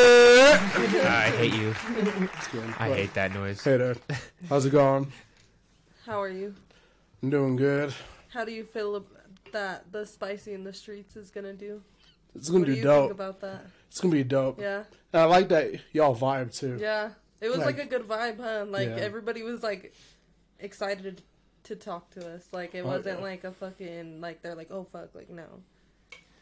[0.00, 1.74] I hate you.
[2.78, 3.62] I hate that noise.
[3.62, 3.96] Hey there.
[4.48, 5.12] How's it going?
[6.04, 6.54] How are you?
[7.22, 7.92] I'm doing good.
[8.28, 9.04] How do you feel
[9.52, 11.82] that the spicy in the streets is gonna do?
[12.34, 13.10] It's gonna what do be you think dope.
[13.10, 13.64] about that?
[13.88, 14.60] It's gonna be dope.
[14.60, 16.76] Yeah, And I like that y'all vibe too.
[16.80, 17.10] yeah.
[17.40, 18.64] It was like, Like- a good vibe, huh?
[18.68, 18.96] Like Yeah.
[18.96, 19.94] everybody was like
[20.58, 21.22] excited
[21.64, 22.46] to talk to us.
[22.52, 23.24] Like it Oh, wasn't yeah.
[23.24, 25.62] like a fucking like they're like oh fuck like no.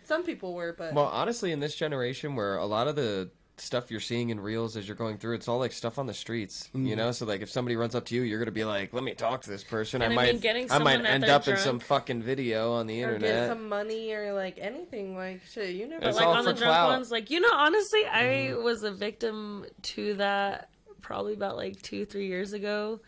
[0.05, 3.90] Some people were, but Well, honestly, in this generation where a lot of the stuff
[3.90, 6.69] you're seeing in reels as you're going through, it's all like stuff on the streets,
[6.75, 6.97] you Mm.
[6.97, 7.12] know.
[7.12, 9.42] So like, if somebody runs up to you, you're gonna be like, "Let me talk
[9.42, 11.57] to this person." And I I might, mean, getting I might end they're up in
[11.57, 13.49] some fucking video on the or get internet.
[13.49, 15.75] some money or like anything like shit.
[15.75, 16.07] You never.
[16.07, 16.88] It's like all on the for drunk clout.
[16.90, 20.69] ones, like you know, honestly, I was a victim to that
[21.01, 23.01] probably about like two, three years ago.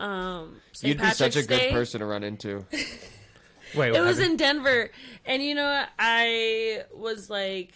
[0.00, 0.88] Um, St.
[0.88, 1.70] You'd be such a Patrick's good Day.
[1.72, 2.64] person to run into.
[3.74, 4.32] Wait, It was happened?
[4.32, 4.90] in Denver,
[5.24, 5.84] and you know.
[5.98, 7.72] I was like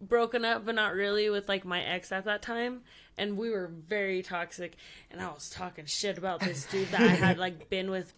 [0.00, 2.82] broken up, but not really with like my ex at that time,
[3.16, 4.76] and we were very toxic.
[5.10, 8.12] And I was talking shit about this dude that I had like been with,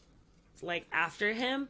[0.63, 1.69] like after him.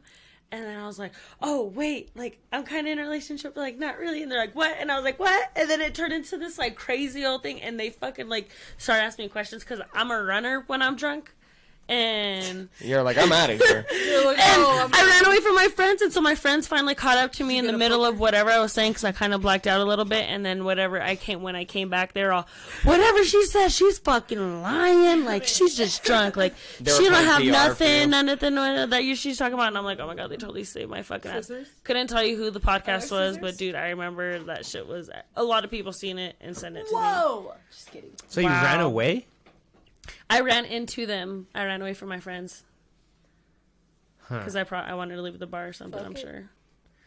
[0.51, 1.11] And then I was like,
[1.43, 4.39] "Oh wait, like I'm kind of in a relationship, but like not really." And they're
[4.39, 7.23] like, "What?" And I was like, "What?" And then it turned into this like crazy
[7.23, 10.81] old thing, and they fucking like started asking me questions because I'm a runner when
[10.81, 11.35] I'm drunk,
[11.89, 13.85] and You're like, I'm out of here.
[14.19, 16.93] Like, and oh, I'm I ran away from my friends, and so my friends finally
[16.93, 19.33] caught up to me in the middle of whatever I was saying because I kind
[19.33, 22.13] of blacked out a little bit, and then whatever I came when I came back,
[22.13, 22.47] they're all,
[22.83, 27.49] whatever she says, she's fucking lying, like she's just drunk, like she don't have PR
[27.49, 30.29] nothing, none of the that you she's talking about, and I'm like, oh my god,
[30.29, 31.47] they totally saved my fucking ass.
[31.47, 31.69] Scissors?
[31.83, 35.43] Couldn't tell you who the podcast was, but dude, I remember that shit was a
[35.43, 37.01] lot of people seen it and sent it to me.
[37.01, 37.53] Whoa!
[37.71, 38.11] Just kidding.
[38.27, 39.27] So you ran away?
[40.29, 41.47] I ran into them.
[41.53, 42.63] I ran away from my friends
[44.27, 44.39] Huh.
[44.39, 46.03] because I pro- I wanted to leave the bar or something.
[46.03, 46.49] I'm sure.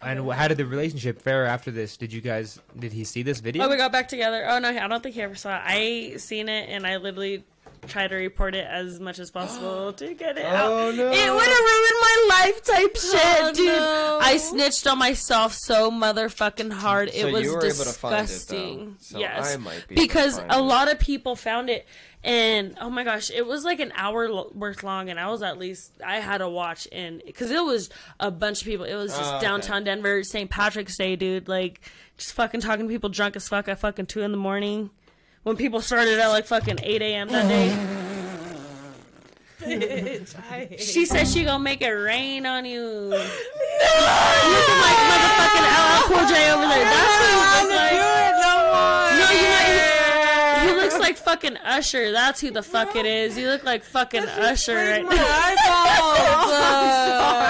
[0.00, 1.96] And how did the relationship fare after this?
[1.96, 2.60] Did you guys?
[2.76, 3.64] Did he see this video?
[3.64, 4.44] Oh, we got back together.
[4.48, 5.62] Oh no, I don't think he ever saw it.
[5.64, 7.44] I seen it and I literally
[7.86, 10.70] tried to report it as much as possible to get it oh, out.
[10.72, 11.10] Oh, no.
[11.12, 13.66] It would have ruined my life type oh, shit, Oh, dude.
[13.66, 14.18] no.
[14.20, 17.08] I snitched on myself so motherfucking hard.
[17.12, 18.96] It was you were able to find it, disgusting.
[19.00, 21.86] So yes, I might be because a lot of people found it,
[22.24, 25.42] and oh my gosh, it was like an hour lo- worth long, and I was
[25.42, 28.84] at least I had to watch and because it was a bunch of people.
[28.86, 29.46] It was just Oh, okay.
[29.46, 30.48] downtown Denver, St.
[30.50, 31.48] Patrick's Day, dude.
[31.48, 31.80] Like
[32.18, 34.90] just fucking talking to people drunk as fuck at fucking two in the morning.
[35.42, 37.28] When people started at like fucking eight a.m.
[37.30, 37.98] that day.
[40.78, 42.80] She said she gonna make it rain on you.
[42.80, 43.10] No!
[43.10, 43.20] Looking
[44.82, 46.84] like motherfucking LL Cool J over there.
[46.84, 48.21] That's what he look like.
[51.02, 52.12] Like fucking Usher.
[52.12, 53.36] That's who the fuck it is.
[53.36, 55.56] You look like fucking Usher right now.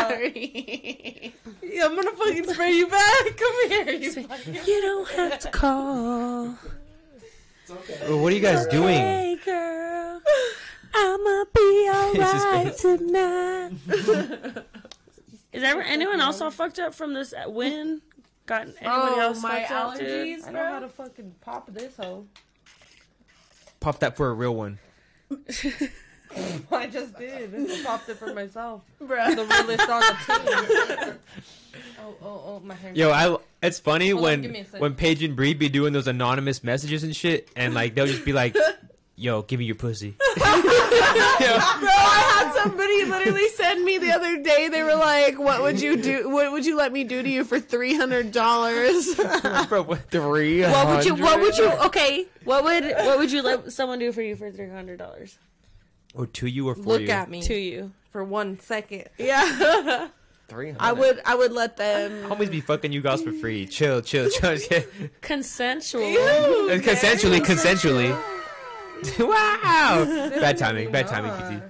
[0.08, 1.34] Sorry.
[1.64, 3.24] Yeah, I'm gonna fucking spray you back.
[3.36, 3.92] Come here.
[3.94, 6.44] You fucking- You don't have to call.
[6.44, 6.58] Well,
[8.08, 8.98] oh, what are you guys doing?
[8.98, 10.20] Hey girl,
[10.92, 13.72] I'ma be alright tonight.
[15.54, 18.02] Is ever anyone else all fucked up from this win?
[18.44, 20.08] Got anybody Oh, else my fucked up, dude?
[20.40, 20.46] allergies.
[20.46, 22.26] I know how to fucking pop this hoe.
[23.83, 24.79] Pop that for a real one.
[26.73, 27.55] I just did.
[27.55, 28.83] I popped it for myself.
[29.03, 29.35] Bruh.
[29.35, 31.18] The realest on the team.
[32.05, 32.92] Oh, oh, oh, my hair.
[32.95, 33.37] Yo, I.
[33.62, 34.81] It's funny Hold on, give me when a sec.
[34.81, 38.25] when Paige and Bree be doing those anonymous messages and shit, and like they'll just
[38.27, 38.55] be like,
[39.16, 44.68] "Yo, give me your pussy." Bro, I had somebody literally send me the other day.
[44.68, 46.29] They were like, "What would you do?
[46.31, 49.14] What would you let me do to you for three hundred dollars?"
[49.68, 50.11] Bro, what?
[50.11, 50.62] Three.
[50.62, 51.14] What would you?
[51.14, 51.70] What would you?
[51.87, 55.38] Okay, what would what would you let someone do for you for three hundred dollars
[56.14, 57.11] Or to you or for Look you?
[57.11, 57.92] at me to you?
[58.11, 59.09] for one second.
[59.18, 60.09] yeah,
[60.48, 60.75] Three.
[60.79, 61.20] I would.
[61.25, 62.29] I would let them.
[62.29, 63.66] Homies be fucking you guys for free.
[63.66, 64.59] Chill, chill, chill.
[65.22, 66.03] Consensual.
[66.03, 68.14] consensually, consensually.
[69.18, 70.04] wow.
[70.40, 70.90] Bad timing.
[70.90, 71.62] Bad timing, PT.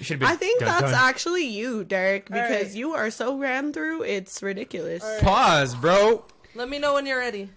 [0.00, 0.30] Should have.
[0.30, 1.08] I think dun, that's dun.
[1.08, 2.74] actually you, Derek, because right.
[2.74, 4.02] you are so ran through.
[4.02, 5.04] It's ridiculous.
[5.20, 6.24] Pause, bro.
[6.54, 7.50] Let me know when you're ready.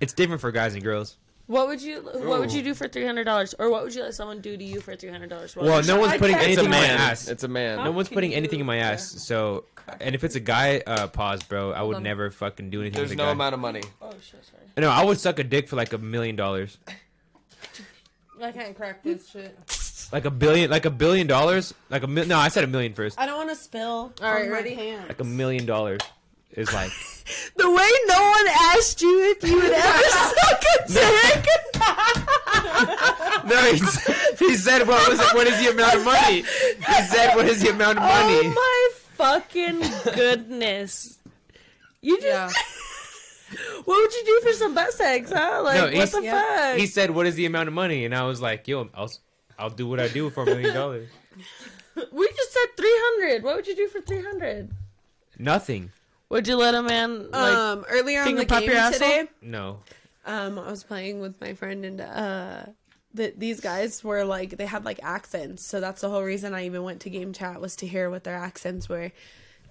[0.00, 1.16] It's different for guys and girls.
[1.46, 4.02] What would you What would you do for three hundred dollars, or what would you
[4.02, 5.56] let someone do to you for three hundred dollars?
[5.56, 7.00] Well, no one's putting It's a anything in my man.
[7.00, 7.26] ass.
[7.26, 7.84] It's a man.
[7.84, 9.10] No one's putting you- anything in my ass.
[9.10, 9.64] So,
[9.98, 11.72] and if it's a guy, uh, pause, bro.
[11.72, 12.02] I would on.
[12.02, 13.32] never fucking do anything There's with a no guy.
[13.32, 13.80] amount of money.
[14.02, 14.64] Oh shit, sorry.
[14.76, 16.76] No, I would suck a dick for like a million dollars.
[18.40, 19.56] I can't crack this shit.
[20.12, 21.74] Like a billion, like a billion dollars.
[21.90, 23.18] Like a mil- no, I said a million first.
[23.20, 24.12] I don't want to spill.
[24.22, 24.74] All right, ready?
[24.74, 25.08] pants.
[25.08, 26.00] Like a million dollars
[26.52, 26.90] is like.
[27.56, 31.46] The way no one asked you if you would ever suck a dick.
[33.44, 35.34] no, he, he said what was it?
[35.34, 36.36] What is the amount of money?
[36.42, 38.48] He said what is the amount of money?
[38.48, 39.80] Oh my fucking
[40.14, 41.18] goodness!
[42.00, 42.50] You just Yeah.
[43.84, 45.62] What would you do for some butt sex, huh?
[45.64, 46.76] Like No, what he's- the fuck?
[46.78, 49.20] He said what is the amount of money, and I was like, yo, I'll s-
[49.58, 51.08] I'll do what I do for a million dollars.
[52.12, 53.42] we just said three hundred.
[53.42, 54.70] What would you do for three hundred?
[55.38, 55.90] Nothing.
[56.30, 57.54] Would you let a man like?
[57.54, 59.78] um, earlier on the game your today, No.
[60.26, 62.66] um, I was playing with my friend and uh,
[63.14, 66.66] the, these guys were like they had like accents, so that's the whole reason I
[66.66, 69.10] even went to game chat was to hear what their accents were,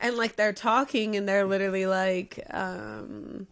[0.02, 3.46] and like they're talking and they're literally like, um,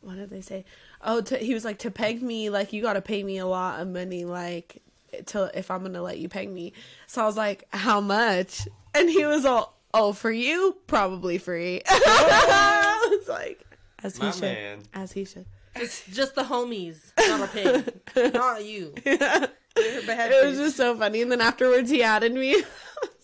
[0.00, 0.64] what did they say?
[1.02, 3.46] Oh, to, he was like to peg me, like you got to pay me a
[3.46, 4.82] lot of money, like
[5.26, 6.72] to if I'm gonna let you peg me.
[7.06, 8.68] So I was like, how much?
[8.94, 11.82] And he was all, oh, for you, probably free.
[11.88, 13.64] I was like,
[14.02, 14.78] as he My should, man.
[14.94, 15.46] as he should.
[15.76, 18.32] It's just the homies, not a pig.
[18.34, 18.92] not you.
[19.04, 21.22] it was just so funny.
[21.22, 22.62] And then afterwards, he added me.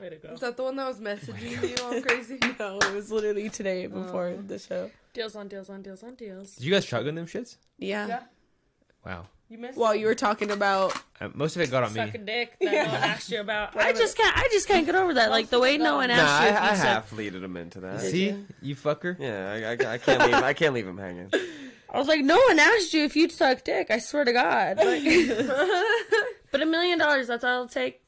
[0.00, 0.34] I was like, Way to go.
[0.34, 2.38] Is that the one that was messaging you all crazy?
[2.58, 4.90] no, it was literally today before the show.
[5.14, 6.54] Deals on deals on deals on deals.
[6.54, 7.56] Did you guys shotgun them shits?
[7.78, 8.06] Yeah.
[8.06, 8.20] Yeah.
[9.04, 9.26] Wow.
[9.50, 12.00] You missed While you were talking about, Uh, most of it got on me.
[12.00, 13.74] Suck a dick that no one asked you about.
[13.76, 14.36] I just can't.
[14.36, 15.30] I just can't get over that.
[15.30, 16.84] Like the way no one Nah, asked I, you if you I said.
[16.86, 18.00] half leaded him into that.
[18.02, 19.16] See, you fucker.
[19.18, 20.34] Yeah, I, I, I can't leave.
[20.34, 21.30] I can't leave him hanging.
[21.90, 23.90] I was like, no one asked you if you'd suck dick.
[23.90, 24.76] I swear to God.
[24.76, 25.02] Like,
[26.52, 27.28] but a million dollars.
[27.28, 28.02] That's all it'll take.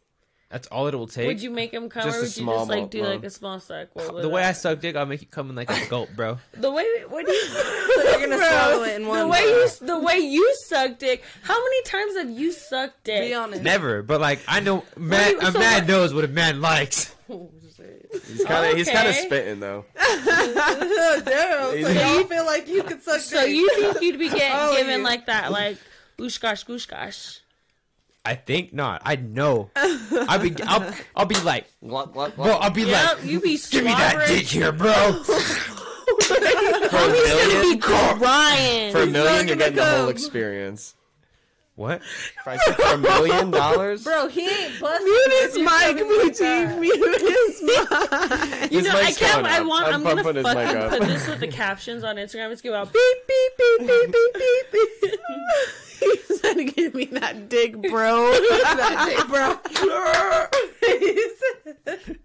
[0.51, 1.29] That's all it will take.
[1.29, 3.01] Would you make him come, Just or a would you small just like amount, do
[3.03, 3.09] bro.
[3.11, 3.89] like a small suck?
[3.95, 6.39] The way I that- suck dick, I'll make you come in like a gulp, bro.
[6.55, 9.21] the way what do you So you're gonna swallow it in one.
[9.21, 9.47] the way go.
[9.47, 11.23] you the way you suck dick?
[11.43, 13.29] How many times have you sucked dick?
[13.29, 13.63] Be honest.
[13.63, 16.61] Never, but like I know, man, do you- a man what- knows what a man
[16.61, 17.15] likes.
[17.31, 17.49] Oh.
[18.27, 19.85] He's kind of he's kind of spitting though.
[19.97, 21.25] Damn.
[21.25, 23.55] So He's- you feel like you could suck So dick.
[23.55, 25.79] you think you'd be getting Oh, given you- like that, like
[26.19, 27.39] gooshgosh, gooshgosh?
[28.25, 29.03] I think not.
[29.05, 29.71] I know.
[29.75, 32.45] I'll be, I'll, I'll be like, Glug, glug, bro.
[32.53, 35.23] I'll be Yep, like, you be give me that dick here, bro.
[36.21, 38.93] For a Be million, crying.
[38.93, 40.95] for a million, you're gonna getting the whole experience.
[41.81, 42.03] What?
[42.03, 45.07] If I said for a million dollars, Bro, he ain't busting.
[45.07, 48.71] Mute if his you're mic, coming like Mute his mic.
[48.71, 49.47] You know, I can't.
[49.47, 49.87] I want.
[49.87, 50.91] I'm I'm, gonna bumping his fucking up.
[50.91, 52.51] put this with the captions on Instagram.
[52.51, 55.21] It's gonna go out beep beep beep beep beep beep
[56.03, 56.43] beep.
[56.43, 59.27] gonna "Give me that dick, bro." that dick,
[62.13, 62.21] bro.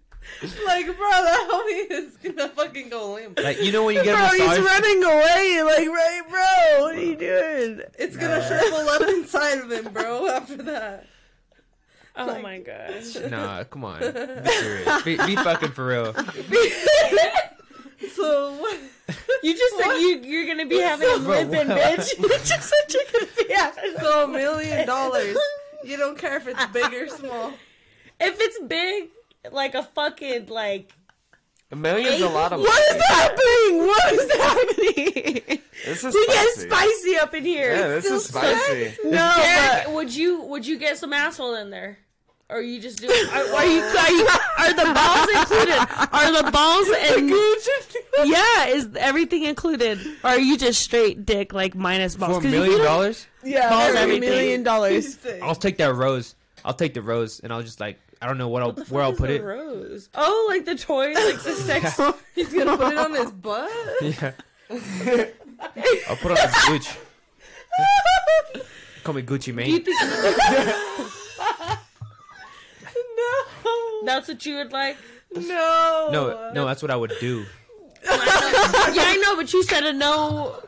[0.66, 3.38] Like, bro, that homie is gonna fucking go limp.
[3.40, 5.62] Like you know when you get him, bro, a he's running away.
[5.64, 6.84] Like, right, bro.
[6.84, 7.82] What are you doing?
[7.98, 10.28] It's gonna shrivel up inside of him, bro.
[10.28, 11.06] After that,
[12.16, 13.16] Oh my gosh.
[13.30, 14.00] Nah, come on.
[14.00, 15.02] Be serious.
[15.02, 16.14] Be, be fucking for real.
[18.14, 18.78] so what?
[19.42, 21.98] You just said you you're gonna be having a Bro, limping what?
[21.98, 22.18] bitch.
[22.18, 23.94] You just said you're gonna be having.
[24.00, 25.36] So a million dollars.
[25.84, 27.52] You don't care if it's big or small.
[28.18, 29.10] If it's big,
[29.52, 30.92] like a fucking like.
[31.72, 32.70] a million's a lot of money.
[32.70, 33.86] What is happening?
[33.86, 35.62] What is happening?
[35.84, 36.68] This is We get spicy.
[36.68, 37.70] spicy up in here.
[37.74, 38.96] Yeah, this is spicy.
[39.04, 41.98] No, Derek, would you would you get some asshole in there?
[42.48, 43.08] Or are you just do?
[43.08, 43.12] Are,
[43.56, 44.28] are you are you
[44.58, 45.78] are the balls included?
[46.12, 48.66] Are the balls and yeah?
[48.68, 49.98] Is everything included?
[50.24, 52.34] Or are you just straight dick like minus balls?
[52.34, 54.30] For a 'Cause if you million dollars, yeah, Balls, every everything.
[54.30, 55.18] million dollars.
[55.42, 56.34] I'll take that rose.
[56.64, 59.12] I'll take the rose, and I'll just like I don't know what I'll where I'll
[59.12, 59.42] put it.
[59.42, 60.08] Rose.
[60.14, 62.00] Oh, like the toy, like the sex.
[62.34, 63.70] He's gonna put it on his butt.
[64.00, 64.32] Yeah.
[66.08, 66.96] I'll put on the Gucci.
[69.04, 69.84] Call me Gucci You Mane.
[69.84, 69.96] think-
[74.04, 74.96] That's what you would like.
[75.34, 76.08] No.
[76.12, 77.44] No, no, that's what I would do.
[78.08, 80.60] Yeah, I know, but you said a no.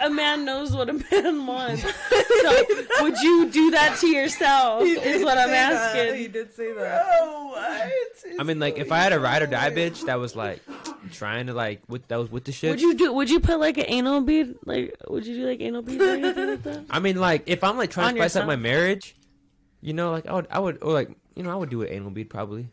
[0.00, 1.82] A man knows what a man wants.
[1.82, 2.64] So,
[3.02, 4.84] would you do that to yourself?
[4.84, 6.06] He Is what I'm asking.
[6.06, 6.16] that.
[6.16, 7.04] He did say that.
[7.04, 8.40] Oh, what?
[8.40, 10.62] I mean, like if I had a ride or die bitch that was like
[11.10, 12.70] trying to like with that was with the shit.
[12.70, 13.12] Would you do?
[13.12, 14.54] Would you put like an anal bead?
[14.64, 16.84] Like, would you do like anal beads or anything like that?
[16.90, 19.16] I mean, like if I'm like trying On to spice up my marriage,
[19.80, 21.88] you know, like I would, I would, or like you know, I would do an
[21.88, 22.68] anal bead probably.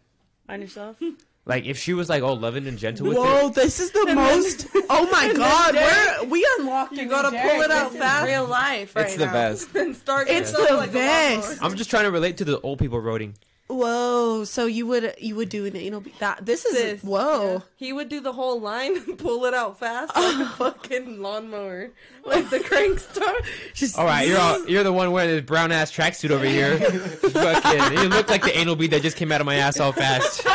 [0.47, 0.97] On yourself?
[1.45, 3.55] Like if she was like all loving and gentle with Whoa, it.
[3.55, 4.67] this is the most.
[4.89, 6.93] Oh my god, Derek- we're, we unlocked.
[6.93, 8.27] You gotta pull it out fast.
[8.27, 9.33] Real life, right It's the now.
[9.33, 9.75] best.
[9.75, 11.61] and start It's the like best.
[11.63, 13.35] I'm just trying to relate to the old people voting.
[13.67, 16.13] Whoa, so you would you would do an anal bead?
[16.19, 17.53] That this is Sis, whoa.
[17.53, 17.59] yeah.
[17.77, 21.89] He would do the whole line and pull it out fast like a fucking lawnmower,
[22.25, 23.33] like the crank star.
[23.73, 26.77] Just All right, you're all, you're the one wearing this brown ass tracksuit over here.
[26.77, 29.91] Fucking, you look like the anal bead that just came out of my ass all
[29.93, 30.45] fast.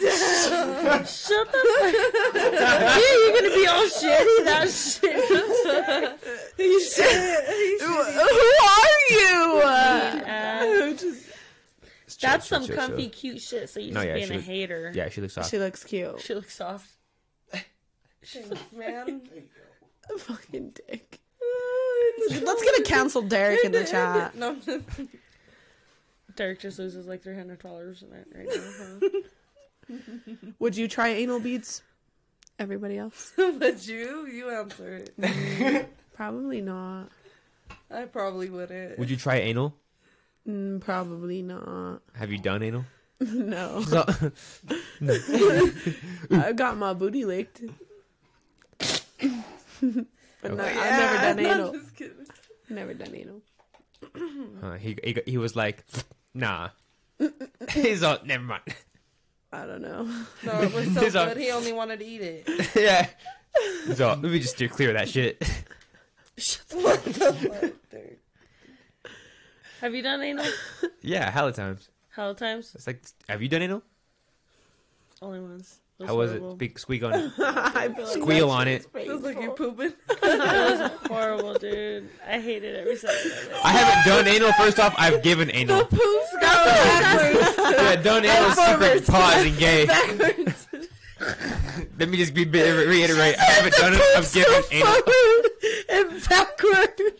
[0.00, 2.54] Shut the fuck up.
[2.54, 4.44] Yeah, you're gonna be all shitty.
[4.44, 5.18] That shit.
[6.56, 7.44] He should.
[7.46, 8.60] He Who should.
[8.64, 9.36] are you?
[9.64, 13.10] Uh, Chill, that's chill, some chill, comfy, chill.
[13.10, 13.70] cute shit.
[13.70, 14.92] So you're No, just yeah, being she a look- hater.
[14.94, 15.50] Yeah, she looks soft.
[15.50, 16.20] She looks cute.
[16.20, 16.90] She looks soft.
[18.74, 19.22] Man.
[20.14, 21.20] A fucking dick.
[22.30, 24.34] Let's get a cancel Derek in the chat.
[24.34, 24.84] No, I'm just-
[26.34, 28.98] Derek just loses like three hundred dollars in it right now.
[29.00, 29.20] Huh?
[30.58, 31.82] Would you try anal beads?
[32.58, 33.32] Everybody else?
[33.36, 35.88] but you, you answer it.
[36.14, 37.08] Probably not.
[37.90, 38.98] I probably wouldn't.
[38.98, 39.74] Would you try anal?
[40.46, 42.00] Mm, probably not.
[42.14, 42.84] Have you done anal?
[43.20, 43.82] No.
[43.82, 44.04] So-
[46.30, 47.62] I got my booty licked.
[48.78, 49.30] but
[49.82, 50.04] no,
[50.44, 50.78] Okay.
[50.78, 51.72] I've never done no, anal.
[51.96, 52.32] just.
[52.70, 53.42] Never done anal.
[54.62, 55.84] Uh, he, he he was like,
[56.34, 56.68] nah.
[57.70, 58.62] He's all never mind.
[59.52, 60.04] I don't know.
[60.44, 61.36] No, it was so He's all- good.
[61.38, 62.70] He only wanted to eat it.
[62.76, 63.08] yeah.
[63.94, 65.38] So let me just steer clear of that shit.
[66.72, 68.18] what the fuck, dude?
[69.80, 70.44] Have you done anal?
[71.02, 71.88] yeah, hella times.
[72.10, 72.72] Hell times?
[72.74, 73.82] It's like, have you done anal?
[75.22, 75.78] Only once.
[76.06, 76.52] How was horrible.
[76.52, 76.58] it?
[76.58, 77.32] Big squeak on it.
[77.40, 78.80] I feel like Squeal on shit it.
[78.96, 79.92] is Feels like you're pooping.
[80.10, 82.08] It was horrible, dude.
[82.26, 83.52] I hated every second of it.
[83.64, 84.52] I haven't done anal.
[84.52, 85.78] First off, I've given anal.
[85.78, 87.56] The Poops go backwards.
[87.58, 89.86] Yeah, done anal secret pause and gay.
[89.86, 90.68] backwards.
[91.98, 93.36] Let me just be reiterate.
[93.38, 94.02] I haven't done it.
[94.16, 94.94] I've given anal.
[96.10, 97.17] and backward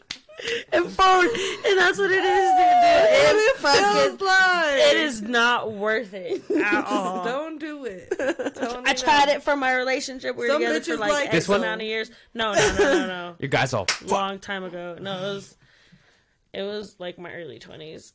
[0.73, 3.35] and phone, and that's what it is, dude.
[3.35, 3.49] dude.
[3.49, 4.79] It fucking, Feels like.
[4.79, 7.25] it is not worth it at all.
[7.25, 8.13] Don't do it.
[8.19, 10.37] Don't I tried it for my relationship.
[10.37, 11.61] We were Some together for like, like X one?
[11.61, 12.11] amount of years.
[12.35, 13.35] No, no, no, no, no.
[13.41, 13.87] Your guys all.
[14.05, 14.97] Long time ago.
[15.01, 15.57] No, it was,
[16.53, 18.13] it was like my early twenties.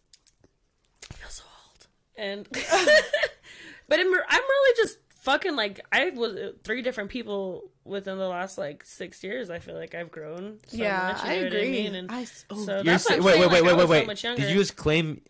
[1.12, 1.88] I feel so old.
[2.16, 8.18] And, but I'm, I'm really just fucking like I was uh, three different people within
[8.18, 9.50] the last like six years.
[9.50, 10.60] I feel like I've grown.
[10.68, 11.62] So yeah, much, you I know what agree.
[11.68, 11.96] I mean?
[11.96, 14.18] And I s- oh, so You're that's sa- what wait, wait, like, wait, wait, wait,
[14.20, 14.38] so wait.
[14.38, 15.22] Did you just claim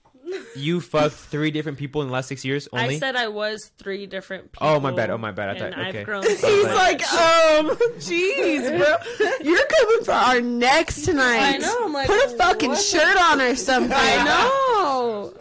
[0.55, 2.95] you fucked three different people in the last six years only?
[2.95, 4.67] I said I was three different people.
[4.67, 5.09] Oh, my bad.
[5.09, 5.49] Oh, my bad.
[5.49, 5.99] I and thought- okay.
[5.99, 6.23] I've grown.
[6.23, 6.75] He's so much.
[6.75, 11.55] like, um, jeez, bro, you're coming for our necks tonight.
[11.55, 11.77] I know.
[11.85, 12.79] I'm like, Put a fucking what?
[12.79, 13.91] shirt on or something.
[13.95, 15.33] I know.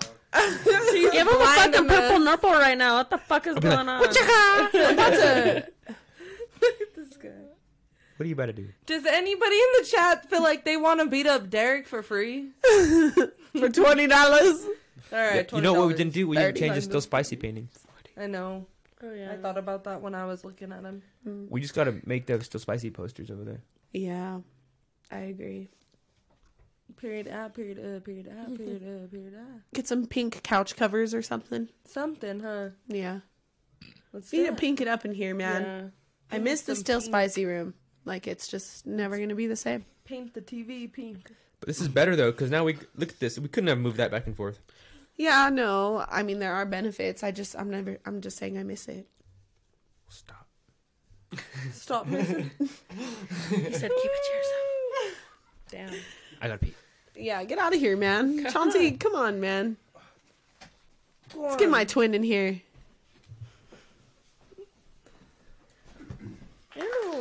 [0.64, 2.96] Give him a fucking purple nurple right now.
[2.96, 4.02] What the fuck is be like, going on?
[4.02, 5.66] I'm about to.
[7.22, 7.38] This guy.
[8.16, 8.68] what are you about to do?
[8.86, 12.50] Does anybody in the chat feel like they want to beat up Derek for free?
[13.58, 14.66] for twenty dollars.
[15.12, 16.26] All right, you know what we didn't do?
[16.26, 17.68] We didn't 30 change the still spicy painting.
[18.16, 18.66] I know.
[19.02, 19.32] Oh, yeah.
[19.32, 21.02] I thought about that when I was looking at him.
[21.50, 23.60] We just gotta make those still spicy posters over there.
[23.92, 24.40] Yeah,
[25.10, 25.68] I agree.
[26.96, 29.60] Period ah, period uh, period ah, period uh, period ah.
[29.74, 31.68] Get some pink couch covers or something.
[31.84, 32.70] Something, huh?
[32.86, 33.20] Yeah,
[34.12, 35.62] Let's we need to pink it up in here, man.
[35.62, 35.88] Yeah.
[36.32, 37.10] I miss the still pink.
[37.10, 37.74] spicy room.
[38.04, 39.84] Like it's just never gonna be the same.
[40.04, 41.30] Paint the TV pink.
[41.60, 43.38] But this is better though, because now we look at this.
[43.38, 44.58] We couldn't have moved that back and forth.
[45.16, 46.04] Yeah, no.
[46.10, 47.22] I mean, there are benefits.
[47.22, 47.98] I just, I'm never.
[48.06, 49.06] I'm just saying, I miss it.
[50.08, 50.48] Stop.
[51.72, 52.50] Stop missing.
[52.60, 55.16] He said, keep it to yourself.
[55.70, 55.94] Damn.
[56.40, 56.74] I gotta pee.
[57.14, 58.50] Yeah, get out of here, man.
[58.50, 59.76] Chauncey, come on, man.
[61.34, 62.60] Let's get my twin in here.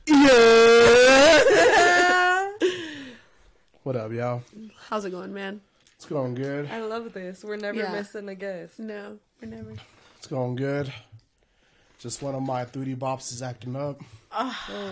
[0.06, 0.42] Yeah.
[3.84, 4.42] what up, y'all?
[4.88, 5.60] How's it going, man?
[5.96, 6.68] It's going good.
[6.68, 7.44] I love this.
[7.44, 7.92] We're never Yeah.
[7.92, 8.80] missing a guest.
[8.80, 9.74] No, we're never.
[10.18, 10.92] It's going good.
[12.00, 14.00] Just one of my 3D bops is acting up.
[14.32, 14.68] Ah.
[14.68, 14.90] Oh.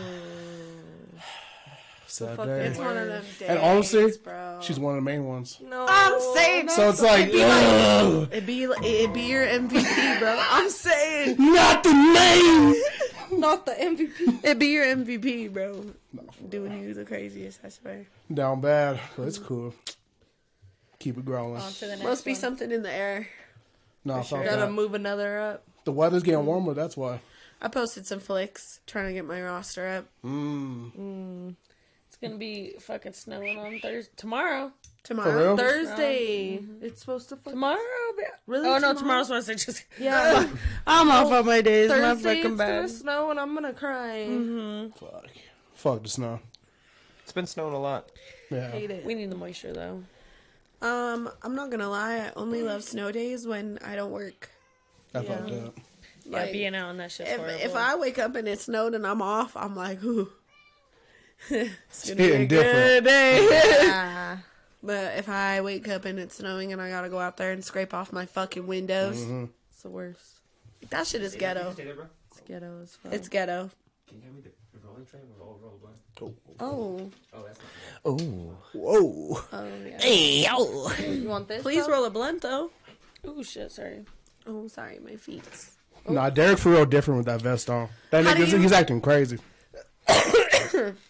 [2.11, 2.67] Sad fuck day.
[2.67, 4.59] It's one of them days, And honestly, bro.
[4.61, 5.59] She's one of the main ones.
[5.63, 5.87] No.
[5.89, 10.37] I'm saying So it's like, It'd be like, it'd be your MVP, bro.
[10.51, 13.39] I'm saying not the name.
[13.41, 14.45] not the MVP.
[14.45, 15.85] it'd be your MVP, bro.
[16.49, 18.07] Doing you the craziest, I swear.
[18.33, 19.73] Down bad, but it's cool.
[20.99, 21.57] Keep it growing.
[21.57, 22.41] On to the next Must be one.
[22.41, 23.29] something in the air.
[24.05, 24.45] No, for fuck sure.
[24.47, 24.73] Gotta that.
[24.73, 25.63] move another up.
[25.85, 26.75] The weather's getting warmer.
[26.75, 27.21] That's why.
[27.63, 31.55] I posted some flicks trying to get my roster up Mm.
[31.63, 31.70] It's
[32.23, 34.73] gonna be fucking snowing on Thursday tomorrow.
[35.03, 35.31] tomorrow.
[35.31, 35.57] For real?
[35.57, 36.61] Thursday.
[36.83, 37.53] It's supposed to fuck.
[37.53, 37.79] Tomorrow,
[38.47, 38.69] Really?
[38.69, 38.95] Oh no, tomorrow?
[38.99, 39.55] tomorrow's Wednesday.
[39.55, 40.49] Just Yeah.
[40.87, 41.89] I'm off on my days.
[41.89, 42.77] My Thursday fucking it's bad.
[42.77, 44.27] gonna snow and I'm gonna cry.
[44.29, 44.91] Mm-hmm.
[44.99, 45.27] Fuck.
[45.75, 46.41] Fuck the snow.
[47.23, 48.11] It's been snowing a lot.
[48.51, 48.71] Yeah.
[48.71, 49.05] Hate it.
[49.05, 50.03] we need the moisture though.
[50.83, 52.17] Um, I'm not gonna lie.
[52.17, 54.51] I only love snow days when I don't work.
[55.15, 55.29] I Yeah.
[55.37, 55.79] fucked up.
[56.25, 58.95] Yeah, Like, being out on that shit's If if I wake up and it snowed
[58.95, 60.31] and I'm off, I'm like, ooh.
[61.51, 63.49] it's gonna hitting be a good day.
[63.83, 64.39] Yeah.
[64.83, 67.65] but if I wake up and it's snowing and I gotta go out there and
[67.65, 69.45] scrape off my fucking windows, Mm-hmm.
[69.73, 70.41] It's the worst.
[70.91, 71.71] that shit is ghetto.
[71.79, 73.13] It's ghetto as fuck.
[73.15, 73.71] It's ghetto.
[74.09, 75.21] Can you hand me the rolling tray?
[75.39, 75.93] We're all rolled one.
[76.61, 77.69] Oh, Oh, that's not
[78.05, 78.57] Oh.
[78.75, 79.41] Whoa.
[79.53, 79.99] oh yeah.
[80.01, 80.91] Hey, yo.
[81.01, 81.63] you want this?
[81.63, 81.93] Please though?
[81.93, 82.71] roll a blunt though.
[83.25, 84.05] oh shit, sorry.
[84.47, 85.45] Oh, sorry, my feet.
[86.09, 87.89] Nah, Derek for real different with that vest on.
[88.11, 89.39] That nigga, you- he's acting crazy.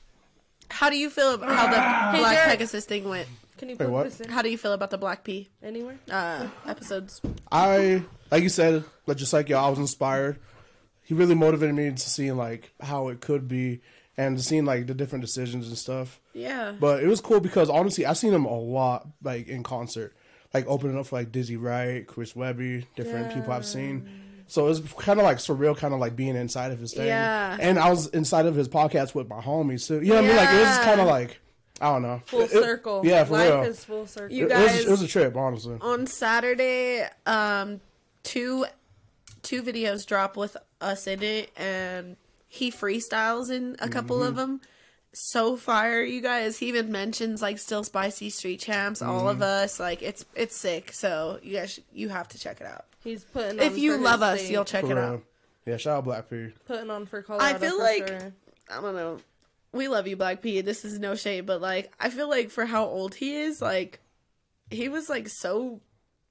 [0.70, 2.50] How do you feel about how the Black Derek.
[2.58, 3.28] Pegasus thing went?
[3.58, 4.04] Can you Wait, put what?
[4.04, 5.98] this in How do you feel about the Black P anywhere?
[6.10, 7.20] uh, episodes?
[7.52, 10.38] I, like you said, like just like y'all, I was inspired.
[11.02, 13.80] He really motivated me to seeing like how it could be
[14.16, 16.20] and to seeing like the different decisions and stuff.
[16.32, 16.72] Yeah.
[16.78, 20.14] But it was cool because honestly, I've seen him a lot like in concert,
[20.54, 24.08] like opening up for like Dizzy Wright, Chris Webby, different people I've seen.
[24.50, 27.06] So it was kind of like surreal, kind of like being inside of his thing.
[27.06, 27.56] Yeah.
[27.60, 30.00] And I was inside of his podcast with my homies too.
[30.00, 30.36] You know what I mean?
[30.36, 31.40] Like it was kind of like
[31.80, 33.00] I don't know, Full It- it- circle.
[33.06, 33.62] Yeah, for Life real.
[33.62, 34.36] is full circle.
[34.36, 35.78] You it, was, guys- it was a trip, honestly.
[35.80, 37.80] on Saturday, um,
[38.22, 38.66] two
[39.42, 42.16] two videos drop with us in it, and
[42.48, 44.60] he freestyles in a couple of them.
[45.14, 46.58] So fire, you guys.
[46.58, 49.80] He even mentions like still spicy street champs, all of us.
[49.80, 50.92] Like it's it's sick.
[50.92, 52.84] So you guys, sh- you have to check it out.
[53.02, 53.58] He's putting.
[53.60, 54.52] If you for his love us, state.
[54.52, 55.04] you'll check For it real.
[55.04, 55.22] out.
[55.66, 56.48] Yeah, shout out Black P.
[56.66, 57.54] putting on for Colorado.
[57.54, 58.32] I feel for like- sure.
[58.70, 59.18] I don't know.
[59.72, 60.60] We love you, Black P.
[60.62, 64.00] This is no shade, but like I feel like for how old he is, like
[64.70, 65.80] he was like so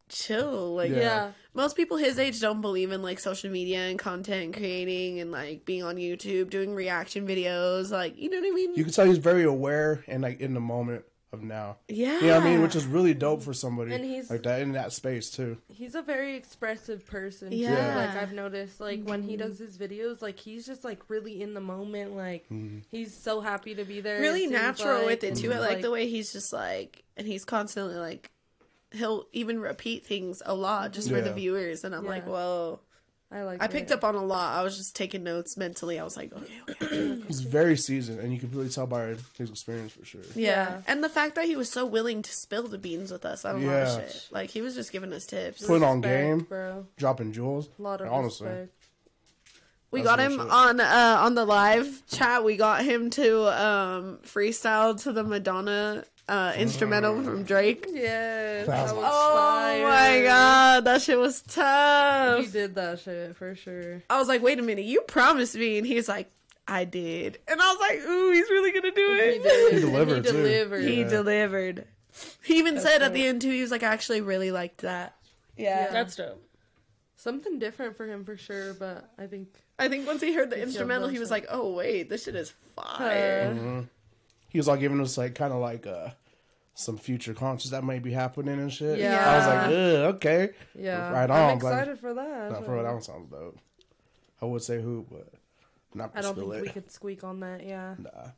[0.09, 0.75] chill.
[0.75, 0.97] Like, Yeah.
[0.97, 1.31] Yeah.
[1.53, 5.65] most people his age don't believe in like social media and content creating and like
[5.65, 7.91] being on YouTube, doing reaction videos.
[7.91, 8.73] Like, you know what I mean?
[8.75, 11.77] You can tell he's very aware and like in the moment of now.
[11.87, 12.19] yeah.
[12.19, 12.61] You know what I mean?
[12.61, 15.57] Which is really dope for somebody And he's- like that in that space too.
[15.67, 17.51] He's a very expressive person.
[17.51, 17.57] too.
[17.57, 17.95] Yeah.
[17.95, 19.47] Like I've noticed, like when he mm-hmm.
[19.47, 22.15] does his videos, like he's just like really in the moment.
[22.15, 22.79] Like mm-hmm.
[22.89, 24.19] he's so happy to be there.
[24.19, 25.51] really natural like, with it too.
[25.51, 25.63] I mm-hmm.
[25.63, 28.31] he's, like the way he's just like, and he's constantly like,
[28.91, 32.31] he'll even repeat things a lot just for the viewers, and I'm like, Yeah.
[32.31, 32.79] whoa.
[33.31, 33.61] I like.
[33.61, 33.93] I picked it.
[33.93, 34.57] up on a lot.
[34.59, 35.99] I was just taking notes mentally.
[35.99, 37.21] I was like, okay, okay.
[37.27, 40.21] He's very seasoned, and you can really tell by his experience for sure.
[40.35, 40.49] Yeah.
[40.49, 40.81] Yeah.
[40.87, 43.51] And the fact that he was so willing to spill the beans with us I
[43.51, 43.97] don't of Yeah.
[43.99, 44.27] shit.
[44.31, 45.65] Like he was just giving us tips.
[45.65, 46.87] Putting on game, bro.
[46.97, 47.69] dropping jewels.
[47.77, 48.47] A lot of honestly.
[48.47, 48.73] respect.
[49.91, 50.49] We That's got him shit.
[50.51, 52.43] on uh on the live chat.
[52.43, 57.85] We got him to um freestyle to the Madonna uh instrumental from Drake.
[57.91, 59.83] Yes, That that was- was Oh fire.
[59.87, 62.45] my god, that shit was tough.
[62.45, 64.03] He did that shit for sure.
[64.09, 66.31] I was like, wait a minute, you promised me, and he's like,
[66.67, 69.43] I did, and I was like, ooh, he's really gonna do He it.
[69.43, 69.73] did.
[69.73, 70.83] He delivered, He delivered.
[70.83, 71.07] He Yeah.
[71.09, 71.85] delivered.
[72.43, 74.81] He even That's said at the end too, he was like, I actually really liked
[74.81, 75.15] that.
[75.57, 75.85] Yeah.
[75.85, 75.91] Yeah.
[75.91, 76.43] That's dope.
[77.15, 80.55] Something different for him for sure, but I think I think once he heard the
[80.57, 83.83] He instrumental, he was like, "Oh wait, this shit is fire." uh,
[84.49, 86.09] He was all giving us like kind of like uh
[86.79, 88.99] some future concerts that might be happening and shit.
[88.99, 89.29] Yeah.
[89.29, 90.49] I was like, Ugh, okay.
[90.77, 91.37] yeah, Right on.
[91.37, 92.51] I'm on, excited for that.
[92.53, 93.57] Not for real, that one sounds dope.
[94.41, 95.27] I would say who, but
[95.93, 96.67] not I don't spill think it.
[96.67, 97.65] we could squeak on that.
[97.65, 97.95] Yeah.
[97.97, 98.29] Nah.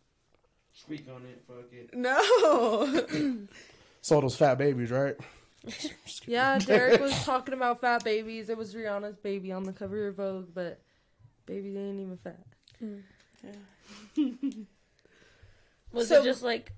[0.73, 1.93] Squeak on it, fuck it.
[1.95, 3.47] No.
[4.03, 5.15] So those fat babies, right?
[6.25, 8.49] Yeah, Derek was talking about fat babies.
[8.49, 10.81] It was Rihanna's baby on the cover of Vogue, but
[11.45, 12.39] baby ain't even fat.
[12.83, 13.03] Mm.
[13.43, 14.25] yeah
[15.91, 16.71] Was So- it just like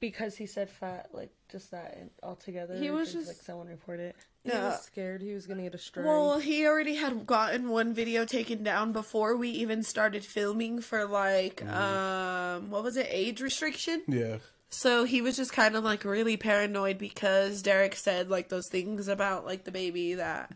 [0.00, 2.74] because he said fat, like just that and altogether?
[2.76, 4.16] He was just- like someone report it.
[4.42, 4.70] He Yeah.
[4.70, 6.06] was scared he was gonna get a strike.
[6.06, 11.04] well, he already had gotten one video taken down before we even started filming for
[11.04, 14.02] like um what was it age restriction.
[14.08, 14.38] Yeah.
[14.70, 19.08] So he was just kind of like really paranoid because Derek said like those things
[19.08, 20.50] about like the baby that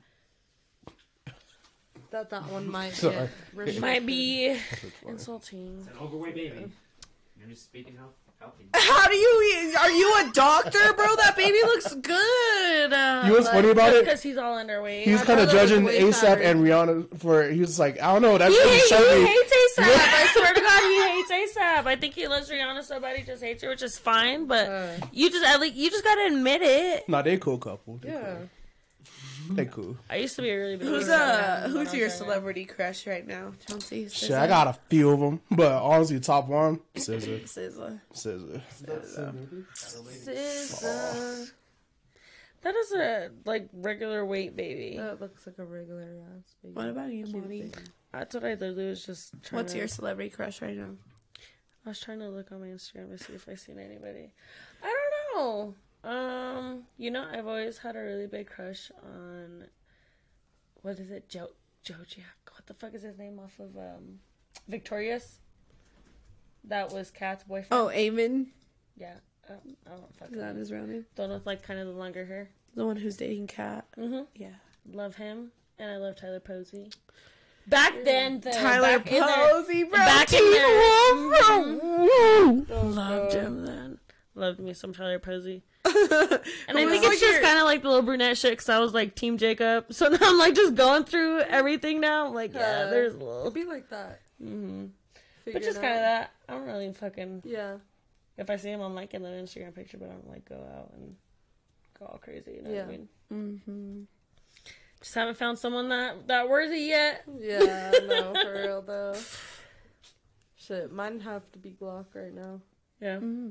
[2.10, 3.28] that that one might Sorry.
[3.66, 3.80] get.
[3.80, 4.56] Might be
[5.06, 5.86] insulting.
[5.90, 6.70] An overweight baby.
[7.38, 8.06] You're just speaking how
[8.44, 8.64] healthy.
[8.74, 11.14] How do you are you a doctor, bro?
[11.16, 12.92] That baby looks good.
[12.92, 14.04] Uh, You know what's funny about it?
[14.04, 15.02] because he's all underweight.
[15.04, 17.48] He was kind of judging ASAP and Rihanna for.
[17.48, 18.36] He was like, I don't know.
[18.38, 19.84] That's He, really he hates ASAP.
[19.84, 21.02] I swear to God, he
[21.38, 21.86] hates ASAP.
[21.86, 24.46] I think he loves Rihanna so bad he just hates her, which is fine.
[24.46, 24.86] But Uh.
[25.12, 27.08] you just at least you just gotta admit it.
[27.08, 27.98] Nah, they cool couple.
[27.98, 28.20] They Yeah.
[28.22, 28.48] cool.
[29.50, 29.96] They cool.
[30.08, 30.88] I used to be a really big.
[30.88, 32.14] who's Rihanna uh fan when I who's your younger.
[32.16, 34.08] celebrity crush right now, Chauncey?
[34.08, 38.00] Shit, I got a few of them, but honestly, top one, Scissor, SZA.
[38.12, 38.62] Scissor.
[39.74, 41.52] SZA.
[42.62, 44.96] That is a like regular weight baby.
[44.96, 46.74] That looks like a regular ass baby.
[46.74, 47.72] What about you, Cute Monty?
[48.12, 49.60] That's what I literally was just trying.
[49.60, 50.90] What's to, your celebrity crush right now?
[51.84, 54.32] I was trying to look on my Instagram to see if I seen anybody.
[54.82, 55.74] I don't know.
[56.04, 59.64] Um, you know, I've always had a really big crush on
[60.82, 61.48] what is it, Joe
[61.84, 62.44] Jojiak?
[62.52, 64.20] What the fuck is his name off of um
[64.68, 65.38] Victorious?
[66.64, 67.68] That was Kat's boyfriend.
[67.72, 68.46] Oh, Eamon.
[68.96, 69.14] yeah.
[69.48, 70.58] Um, I don't fucking Is that know.
[70.58, 71.04] his real name?
[71.16, 72.48] Don't with like kind of the longer hair.
[72.74, 73.84] The one who's dating Kat.
[73.98, 74.22] Mm-hmm.
[74.34, 74.54] Yeah.
[74.90, 76.90] Love him, and I love Tyler Posey.
[77.66, 79.98] Back then, the Tyler back in their- Posey, bro.
[79.98, 82.76] back in Teen their- Wolf, bro.
[82.88, 83.98] Loved him then.
[84.34, 85.62] Loved me some Tyler Posey.
[86.68, 88.94] And I think it's just kind of like the little brunette shit because I was
[88.94, 89.86] like Team Jacob.
[89.92, 92.26] So now I'm like just going through everything now.
[92.28, 93.40] I'm like, yeah, Uh, there's a little.
[93.40, 94.20] It'll be like that.
[94.38, 94.86] hmm
[95.44, 96.30] Figure But just kind of that.
[96.48, 97.42] I don't really fucking.
[97.44, 97.76] Yeah.
[98.38, 100.56] If I see him, I'm like in the Instagram picture, but I don't like go
[100.56, 101.14] out and
[101.98, 102.52] go all crazy.
[102.52, 102.82] You know what Yeah.
[102.82, 103.08] I mean?
[103.32, 104.02] Mm-hmm.
[105.02, 107.24] Just haven't found someone that that worthy yet.
[107.38, 109.14] Yeah, no, for real though.
[110.56, 112.60] Shit, mine have to be Glock right now.
[113.00, 113.16] Yeah.
[113.16, 113.50] Mm-hmm.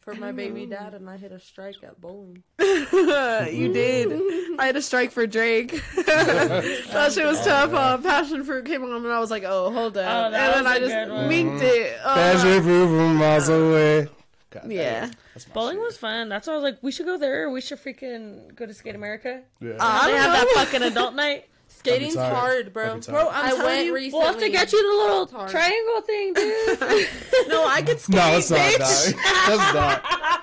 [0.00, 2.42] For my baby dad, and I hit a strike at bowling.
[2.58, 4.58] you did.
[4.58, 5.72] I had a strike for Drake.
[6.06, 7.72] that shit was tough.
[7.74, 10.66] Uh, Passion fruit came on, and I was like, "Oh, hold up!" Oh, and then
[10.66, 11.98] I just good winked it.
[12.02, 14.08] Uh, Passion fruit from miles away.
[14.50, 14.70] God damn.
[14.72, 15.10] yeah.
[15.34, 15.84] That's Bowling shit.
[15.84, 16.28] was fun.
[16.28, 17.48] That's why I was like, we should go there.
[17.50, 19.42] We should freaking go to Skate America.
[19.60, 19.76] Yeah.
[19.78, 20.54] I they don't have know.
[20.54, 21.44] that fucking adult night.
[21.78, 22.84] Skating's hard, bro.
[22.84, 23.14] I'll be tired.
[23.14, 24.18] Bro, I'm I telling went you, recently.
[24.18, 25.50] We'll have to get you the little hard.
[25.50, 26.78] triangle thing, dude.
[27.48, 28.16] no, I could skate.
[28.16, 28.58] no, it's not.
[28.58, 28.78] bitch.
[28.78, 29.14] Dog.
[29.46, 30.02] That's not.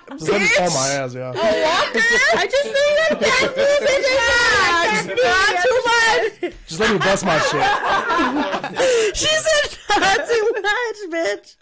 [0.18, 1.32] Just let me fall my ass, yeah.
[1.36, 4.08] I just think that
[5.12, 5.80] Yeah, not too
[6.50, 6.54] much.
[6.66, 9.16] Just let me bust my shit.
[9.16, 11.56] She said not too much, bitch.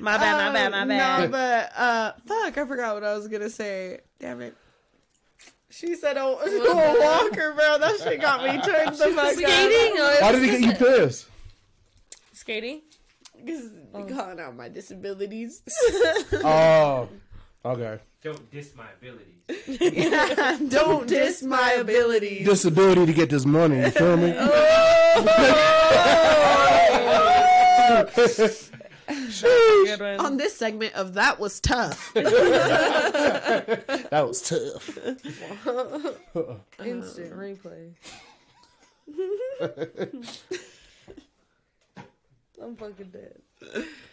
[0.00, 1.20] My bad, my bad, my Um, bad.
[1.22, 4.00] No, but uh, fuck, I forgot what I was gonna say.
[4.20, 4.54] Damn it.
[5.70, 9.96] She said, "Oh, a walker, bro." That shit got me turned the fuck Skating?
[10.20, 11.28] Why did he get you pissed?
[12.32, 12.82] Skating?
[13.42, 14.04] Because oh.
[14.04, 15.62] calling out my disabilities.
[16.44, 17.08] Oh,
[17.64, 17.98] okay.
[18.22, 19.80] Don't diss my abilities.
[19.80, 22.46] yeah, Don't diss my abilities.
[22.46, 23.78] Disability to get this money.
[23.78, 24.32] You feel me?
[24.32, 24.48] Good one.
[28.16, 28.79] Oh.
[30.20, 32.12] On this segment of that was tough.
[34.10, 34.98] That was tough.
[36.84, 37.92] Instant replay.
[42.62, 43.40] I'm fucking dead.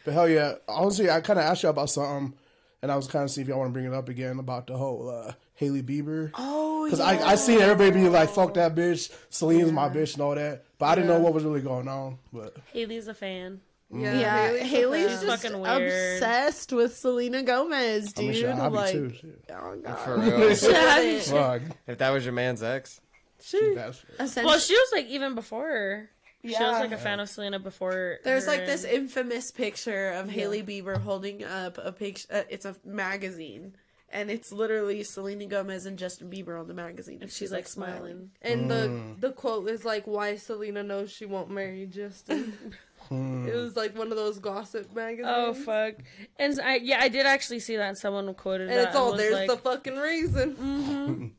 [0.06, 2.34] But hell yeah, honestly, I kind of asked y'all about something,
[2.82, 4.68] and I was kind of see if y'all want to bring it up again about
[4.68, 6.32] the whole uh, Hailey Bieber.
[6.36, 10.22] Oh, Because I, I seen everybody be like, fuck that bitch, Selena's my bitch and
[10.22, 10.64] all that.
[10.80, 12.20] But I didn't know what was really going on.
[12.32, 13.62] But Hailey's a fan.
[13.90, 16.16] Yeah, Yeah, Hailey's Hailey's just fucking weird.
[16.18, 18.44] obsessed with Selena Gomez, dude.
[18.46, 19.14] I'll be like, too.
[19.14, 19.44] Shit.
[19.54, 20.00] oh god.
[20.00, 20.52] For real.
[21.88, 23.00] If that was your man's ex,
[23.42, 24.04] She, That's
[24.36, 26.10] Well, she was like even before her.
[26.44, 28.20] She was like a fan of Selena before.
[28.24, 32.28] there's her like this infamous picture of Hailey Bieber holding up a picture.
[32.32, 33.76] Uh, it's a magazine,
[34.10, 38.32] and it's literally Selena Gomez and Justin Bieber on the magazine, and she's, like smiling.
[38.42, 42.54] and the the quote is like, "Why Selena knows she won't marry Justin."
[43.10, 43.48] Hmm.
[43.48, 45.28] it was like one of those gossip magazines.
[45.34, 45.96] Oh fuck!
[46.38, 47.98] And I yeah, I did actually see that.
[47.98, 50.56] Someone quoted And that it's all was there's like, the fucking reason.
[50.58, 51.26] Mm-hmm.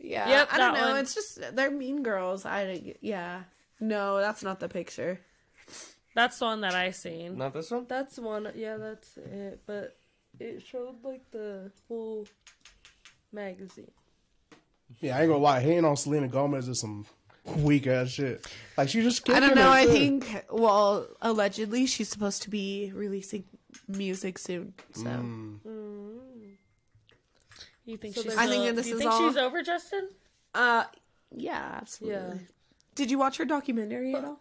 [0.00, 0.88] Yeah, Yep, I don't know.
[0.90, 0.96] one.
[1.00, 2.46] It's just they're mean girls.
[2.46, 3.42] I don't- yeah.
[3.80, 5.20] No, that's not the picture.
[6.14, 7.36] That's the one that I seen.
[7.36, 7.86] not this one.
[7.88, 8.48] That's one.
[8.54, 9.60] Yeah, that's it.
[9.66, 9.96] But
[10.38, 12.26] it showed like the full
[13.32, 13.90] magazine.
[15.00, 15.60] Yeah, I ain't gonna lie.
[15.60, 17.04] Hating on Selena Gomez is some
[17.56, 18.46] weak ass shit.
[18.76, 19.28] Like she just.
[19.30, 19.70] I don't know.
[19.70, 19.92] I too.
[19.92, 23.44] think well, allegedly she's supposed to be releasing
[23.88, 24.74] music soon.
[24.92, 25.02] So
[27.84, 28.36] You think So she's?
[28.36, 30.08] I think still- this do you is think all- she's over Justin?
[30.54, 30.84] uh
[31.34, 32.18] yeah, absolutely.
[32.38, 32.44] Yeah.
[32.94, 34.40] Did you watch her documentary at all?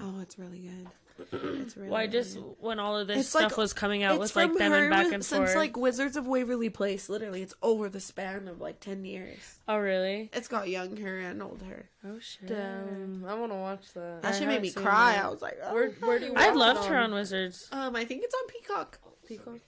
[0.00, 0.86] Oh, it's really good.
[1.32, 2.56] It's really Why just good.
[2.60, 4.72] when all of this It's stuff like- was coming out it's with like from them
[4.72, 5.56] her and back with- and since forth?
[5.56, 7.08] like Wizards of Waverly Place.
[7.08, 9.58] Literally, it's over the span of like ten years.
[9.68, 10.30] oh really?
[10.32, 11.88] It's got young her and old her.
[12.04, 12.46] Oh shit!
[12.48, 14.22] Damn, I want to watch that.
[14.22, 15.12] That I shit made haven't me seen cry.
[15.12, 15.24] that.
[15.24, 15.74] I was like, oh.
[15.74, 16.34] Where where do you?
[16.36, 17.68] I watch loved it her on Wizards.
[17.72, 19.58] um, I think it's on Peacock, Peacock?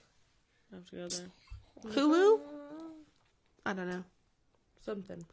[0.71, 1.93] I have to go there.
[1.93, 2.39] Hulu.
[3.65, 4.03] I don't know.
[4.85, 5.23] Something.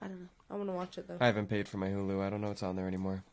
[0.00, 0.28] I don't know.
[0.50, 1.16] I want to watch it though.
[1.20, 2.20] I haven't paid for my Hulu.
[2.20, 3.24] I don't know what's on there anymore.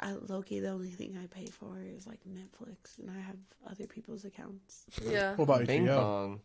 [0.00, 0.60] I Loki.
[0.60, 3.36] The only thing I pay for is like Netflix, and I have
[3.70, 4.84] other people's accounts.
[5.06, 5.34] Yeah.
[5.36, 5.96] What about Bing HBO?
[5.96, 6.40] bong.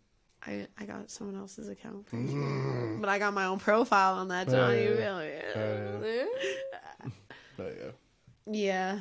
[0.45, 2.06] I I got someone else's account,
[2.99, 4.47] but I got my own profile on that.
[4.49, 4.84] Johnny.
[4.84, 5.34] Yeah, Really?
[5.56, 6.26] Uh, Yeah.
[7.58, 7.91] yeah.
[8.51, 8.99] Yeah.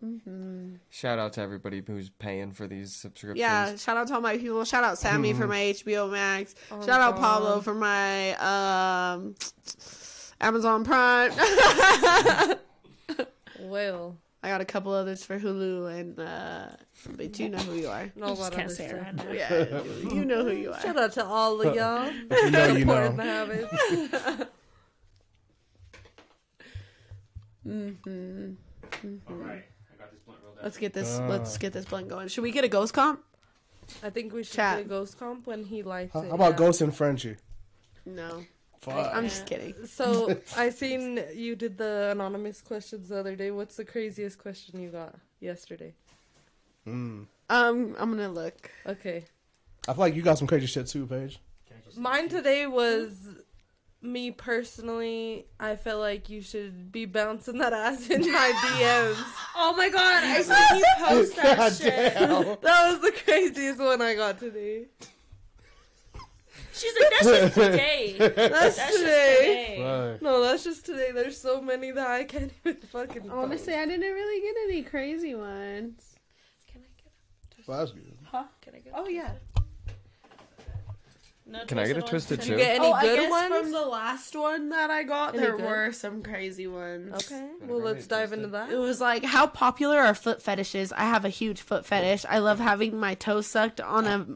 [0.00, 3.40] hmm Shout out to everybody who's paying for these subscriptions.
[3.40, 3.74] Yeah.
[3.76, 4.62] Shout out to all my people.
[4.64, 6.54] Shout out Sammy for my HBO Max.
[6.70, 7.20] Oh, Shout out God.
[7.22, 9.34] Pablo for my um
[10.40, 11.32] Amazon Prime.
[13.60, 16.68] Well, I got a couple others for Hulu, and uh,
[17.16, 18.10] but you know who you are.
[18.16, 19.30] no Just lot can't say it right now.
[19.32, 19.82] Yeah,
[20.12, 20.80] you know who you are.
[20.80, 22.10] Shout out to all of y'all.
[22.30, 23.30] If you know, you Supporting the know.
[23.30, 24.44] habits.
[27.64, 28.52] hmm
[29.28, 30.62] All right, I got this blunt rolled up.
[30.64, 31.18] Let's get this.
[31.18, 31.28] Uh.
[31.28, 32.28] let's get this blunt going.
[32.28, 33.22] Should we get a ghost comp?
[34.02, 34.78] I think we should Chat.
[34.78, 36.28] do a ghost comp when he lights How it.
[36.28, 36.58] how about yeah.
[36.58, 37.36] Ghost and Frenchie?
[38.06, 38.44] No,
[38.80, 39.10] Fuck.
[39.14, 39.74] I'm just kidding.
[39.86, 43.50] So I seen you did the anonymous questions the other day.
[43.50, 45.94] What's the craziest question you got yesterday?
[46.86, 47.26] Mm.
[47.50, 48.70] Um, I'm gonna look.
[48.86, 49.24] Okay,
[49.88, 51.38] I feel like you got some crazy shit too, Paige.
[51.96, 53.10] mine today was
[54.00, 55.46] me personally.
[55.58, 59.24] I feel like you should be bouncing that ass in my DMs.
[59.56, 60.22] Oh my god!
[60.24, 62.14] I seen you post that God shit.
[62.14, 62.44] damn.
[62.62, 64.86] That was the craziest one I got today.
[66.78, 68.14] She's like, that's just today.
[68.18, 69.36] That's, That's just today.
[69.76, 70.10] today.
[70.12, 70.22] Right.
[70.22, 71.10] No, that's just today.
[71.12, 73.30] There's so many that I can't even fucking.
[73.30, 76.14] Honestly, I didn't really get any crazy ones.
[76.70, 77.66] Can I get?
[77.66, 78.12] Well, that's good.
[78.32, 78.92] A, can I get?
[78.92, 79.32] A Oh yeah.
[81.50, 82.60] No Can I get a twisted Did you too?
[82.62, 83.54] get any oh, I good guess ones?
[83.54, 85.64] from the last one that I got, Any there good?
[85.64, 87.14] were some crazy ones.
[87.24, 88.70] Okay, well let's dive into that.
[88.70, 90.92] It was like, how popular are foot fetishes?
[90.92, 92.26] I have a huge foot fetish.
[92.28, 94.26] I love having my toes sucked on a.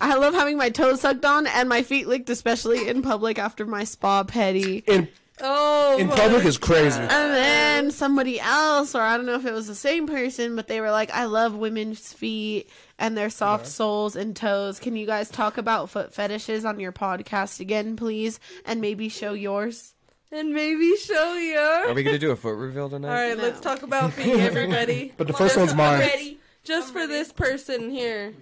[0.00, 3.66] I love having my toes sucked on and my feet licked, especially in public after
[3.66, 4.78] my spa petty.
[4.86, 5.08] In
[5.38, 6.98] Oh, in public is crazy.
[6.98, 10.66] And then somebody else, or I don't know if it was the same person, but
[10.66, 14.78] they were like, I love women's feet and their soft soles and toes.
[14.80, 18.40] Can you guys talk about foot fetishes on your podcast again, please?
[18.64, 19.92] And maybe show yours?
[20.32, 21.58] and maybe show you.
[21.58, 23.08] Are we gonna do a foot reveal tonight?
[23.08, 23.42] All right, No.
[23.44, 25.12] let's talk about feet, everybody.
[25.18, 26.00] But the first one's mine.
[26.00, 26.38] Ready?
[26.64, 28.34] Just for this person here.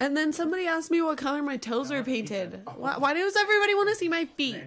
[0.00, 2.62] And then somebody asked me what color my toes are painted.
[2.76, 4.62] Why, why does everybody want to see my feet?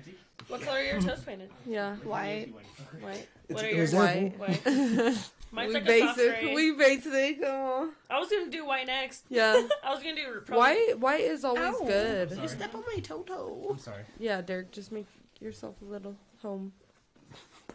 [0.47, 1.49] What color are your toes painted?
[1.65, 1.95] Yeah.
[1.97, 2.53] White.
[3.01, 3.27] White.
[3.47, 3.95] What are Is yours?
[3.95, 4.37] White.
[4.37, 4.61] White.
[5.51, 6.39] Mine's We like a soft basic.
[6.41, 6.55] gray.
[6.55, 7.41] We basic.
[7.41, 7.89] Come on.
[8.09, 9.23] I was gonna do white next.
[9.29, 9.67] Yeah.
[9.83, 10.99] I was gonna do probably, White.
[10.99, 11.85] White is always Ow.
[11.85, 12.39] good.
[12.41, 13.67] You step on my toe toe.
[13.71, 14.03] I'm sorry.
[14.19, 14.71] Yeah, Derek.
[14.71, 15.05] Just make
[15.39, 16.73] yourself a little home.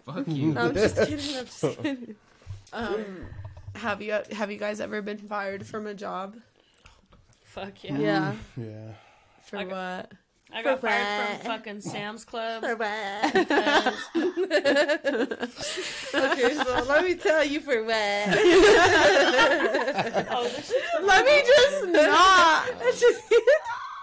[0.06, 0.52] Fuck you.
[0.54, 1.36] No, I'm just kidding.
[1.36, 2.16] I'm just kidding.
[2.72, 3.26] Um,
[3.76, 6.36] have you have you guys ever been fired from a job?
[7.48, 7.92] Fuck yeah.
[7.92, 8.34] Mm, yeah.
[8.56, 8.92] Yeah.
[9.42, 10.12] For I what?
[10.52, 11.40] I got For fired what?
[11.42, 12.62] from fucking Sam's Club.
[12.62, 13.34] For what?
[16.14, 17.94] okay, so let me tell you for what.
[20.30, 20.50] oh.
[21.02, 22.68] Let me just not.
[22.80, 23.20] That's just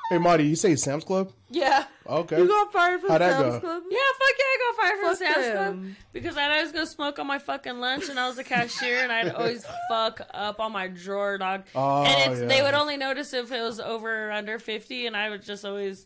[0.10, 1.32] Hey, Marty, you say Sam's Club?
[1.49, 1.86] Yeah.
[2.08, 2.38] Okay.
[2.38, 3.60] you got fired from How'd Sam's go?
[3.60, 3.84] Club.
[3.89, 7.18] Yeah, fuck yeah, I got fired from Fuck Sam's Club because I'd always go smoke
[7.18, 10.72] on my fucking lunch, and I was a cashier, and I'd always fuck up on
[10.72, 11.64] my drawer, dog.
[11.74, 15.18] Oh, and it's, they would only notice if it was over or under fifty, and
[15.18, 16.06] I would just always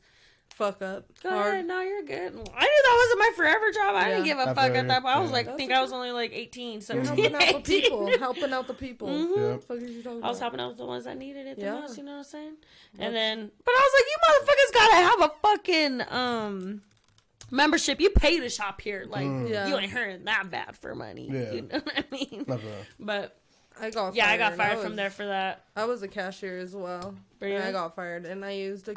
[0.60, 1.06] Fuck up.
[1.24, 1.54] go Hard.
[1.54, 2.18] ahead, no, you're good.
[2.18, 3.96] I knew that wasn't my forever job.
[3.96, 5.02] I didn't give a I fuck at that.
[5.04, 5.16] point.
[5.16, 5.72] I was like, That's think.
[5.72, 8.18] I was only like 18, You're 17, helping out the people.
[8.20, 9.08] Helping out the people.
[9.08, 9.52] Mhm.
[9.54, 9.64] Yep.
[9.64, 10.40] Fuck you I was about?
[10.40, 11.80] helping out the ones that needed it the Yeah.
[11.80, 12.54] most, you know what I'm saying?
[13.00, 14.18] And then, but I was like, you
[14.52, 16.82] motherfuckers gotta have a fucking um
[17.52, 18.00] membership.
[18.02, 19.68] You pay to shop here, like Yeah.
[19.68, 21.30] you ain't hurting that bad for money.
[21.32, 21.52] Yeah.
[21.54, 22.46] You know what I mean?
[22.48, 22.62] Never.
[23.00, 23.38] But
[23.80, 25.64] I got yeah, I got fired was- from there for that.
[25.76, 27.16] I was a cashier as well.
[27.40, 28.94] Were And I got fired, and I used a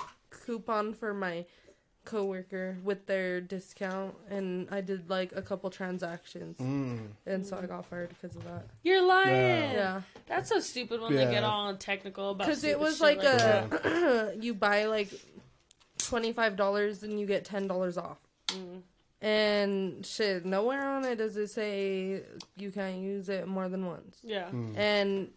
[0.46, 1.44] coupon for my
[2.04, 7.10] coworker with their discount, and I did like a couple transactions, Mm.
[7.26, 8.66] and so I got fired because of that.
[8.82, 9.30] You're lying.
[9.36, 9.72] Yeah.
[9.72, 12.46] Yeah, That's so stupid when they get all technical about.
[12.46, 15.10] because it was shit like a you buy like
[15.98, 18.18] twenty five dollars and you get ten dollars off.
[18.48, 18.82] Mm.
[19.20, 22.22] And shit, nowhere on it does it say
[22.56, 24.18] you can't use it more than once.
[24.24, 24.48] Yeah.
[24.74, 25.30] And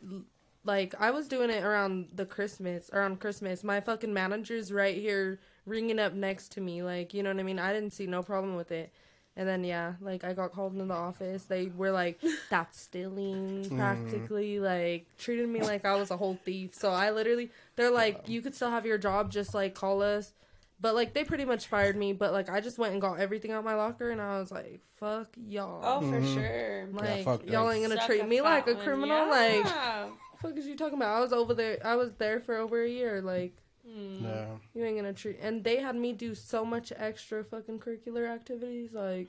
[0.66, 3.63] like I was doing it around the Christmas, around Christmas.
[3.63, 7.43] My fucking manager's right here ringing up next to me, like you know what I
[7.43, 7.59] mean.
[7.59, 8.91] I didn't see no problem with it.
[9.38, 11.43] And then yeah, like I got called into the office.
[11.43, 13.78] They were like, "That's stealing," mm-hmm.
[13.78, 16.74] practically, like treated me like I was a whole thief.
[16.74, 20.34] So I literally, they're like, "You could still have your job, just like call us."
[20.80, 22.13] But like they pretty much fired me.
[22.13, 24.80] But like I just went and got everything out my locker, and I was like,
[24.95, 26.34] "Fuck y'all." Oh, for mm-hmm.
[26.34, 26.88] sure.
[26.93, 28.84] Like fuck y'all ain't gonna Suck treat me like a fat one.
[28.86, 29.30] criminal.
[29.30, 30.07] Like Yeah.
[30.41, 31.15] Fuck is you talking about?
[31.15, 31.77] I was over there.
[31.83, 33.21] I was there for over a year.
[33.21, 33.53] Like
[33.88, 34.23] Mm.
[34.23, 34.45] Yeah.
[34.73, 35.38] you ain't gonna treat.
[35.41, 38.93] And they had me do so much extra fucking curricular activities.
[38.93, 39.27] Like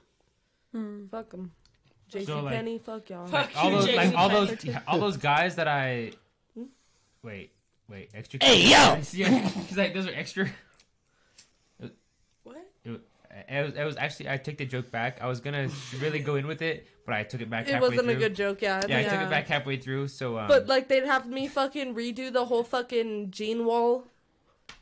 [1.10, 1.52] fuck them.
[2.10, 3.26] JC So, like- Penny, fuck y'all.
[3.26, 6.12] Fuck all you, those Jason like all those all those guys that I
[7.22, 7.50] wait
[7.88, 8.38] wait extra.
[8.42, 8.98] Hey, yo!
[9.12, 10.48] Yeah, he's like those are extra.
[13.48, 15.18] It was, it was, actually I took the joke back.
[15.20, 15.68] I was gonna
[16.00, 17.66] really go in with it, but I took it back.
[17.68, 18.20] It halfway wasn't a through.
[18.20, 18.82] good joke, yeah.
[18.88, 20.08] Yeah, I took it back halfway through.
[20.08, 24.08] So um, But like they'd have me fucking redo the whole fucking gene wall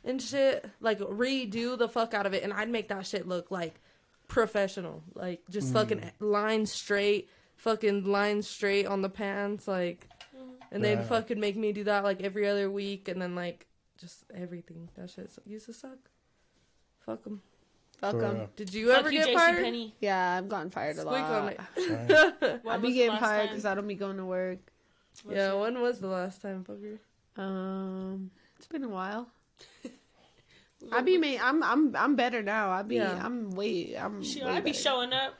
[0.03, 0.65] and shit.
[0.79, 3.75] Like redo the fuck out of it, and I'd make that shit look like
[4.27, 5.03] professional.
[5.13, 10.07] Like just fucking lines straight, fucking lines straight on the pants, like.
[10.71, 11.03] And they'd Yeah.
[11.03, 14.89] fucking make me do that like every other week, and then like just everything.
[14.97, 15.99] That shit used to suck.
[17.05, 17.41] Fuck them.
[17.99, 18.35] Fuck For 'em.
[18.35, 18.49] real.
[18.55, 19.63] Did you Fuck ever you, get JC fired?
[19.63, 19.95] Penny.
[19.99, 21.53] Yeah, I've gotten fired a Squeak on lot.
[21.53, 22.39] it.
[22.39, 22.59] Sorry.
[22.63, 23.47] When I'll be the getting last fired time?
[23.49, 24.59] because I don't be going to work.
[25.29, 26.97] yeah, when was the last time, fucker?
[27.41, 29.29] Um, it's been a while.
[30.91, 32.69] I be ma- I'm I'm I'm better now.
[32.69, 33.19] I be Yeah.
[33.23, 34.23] I'm way I'm.
[34.23, 34.77] Shit, way I be better.
[34.83, 35.33] showing up.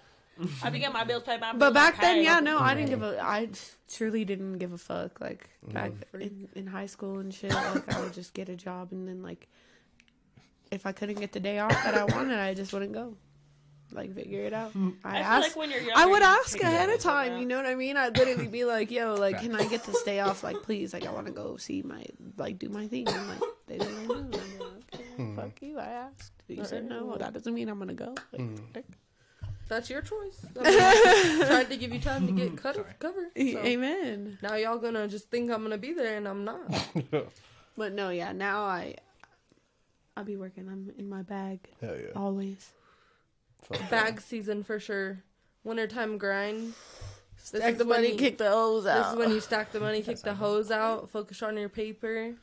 [0.63, 1.39] I be getting my bills paid.
[1.39, 3.21] My But back then, yeah, no, I didn't give a.
[3.21, 3.49] I
[3.89, 5.21] truly didn't give a fuck.
[5.21, 6.21] Like back Mm-hmm.
[6.21, 9.21] in, in high school and shit, like I would just get a job and then
[9.21, 9.47] like,
[10.75, 13.15] if I couldn't get the day off that I wanted, I just wouldn't go.
[13.91, 14.71] Like figure it out.
[14.71, 14.89] Hmm.
[15.03, 15.47] I, I feel asked.
[15.47, 17.33] like when you're I would you ask ahead of time.
[17.33, 17.39] out.
[17.39, 17.95] You know what I mean?
[17.95, 20.43] I'd literally be like, "Yo, like, can I get to stay off?
[20.43, 22.03] Like, please, like, I want to go see my,
[22.35, 24.15] like, do my thing." And like, they didn't know.
[24.15, 24.41] I'm like,
[24.93, 25.35] okay, hmm.
[25.35, 25.79] fuck you.
[25.79, 26.33] I asked.
[26.47, 27.05] You said no.
[27.05, 28.15] Well, that doesn't mean I'm gonna go.
[28.33, 28.55] Like, hmm.
[29.67, 30.45] That's your choice.
[30.61, 33.31] I mean, tried to give you time to get cut cover.
[33.35, 33.41] so.
[33.41, 34.37] Amen.
[34.41, 36.71] Now y'all gonna just think I'm gonna be there and I'm not.
[37.77, 38.31] But no, yeah.
[38.31, 38.95] Now I,
[40.17, 40.67] I'll be working.
[40.69, 42.11] I'm in my bag Hell yeah.
[42.15, 42.71] always.
[43.63, 45.23] Fuck Bag season for sure.
[45.63, 46.73] Wintertime grind.
[47.51, 49.71] This Stack is the when money, you- kick the O's This is when you stack
[49.71, 52.33] the money, kick the hose out, focus on your paper.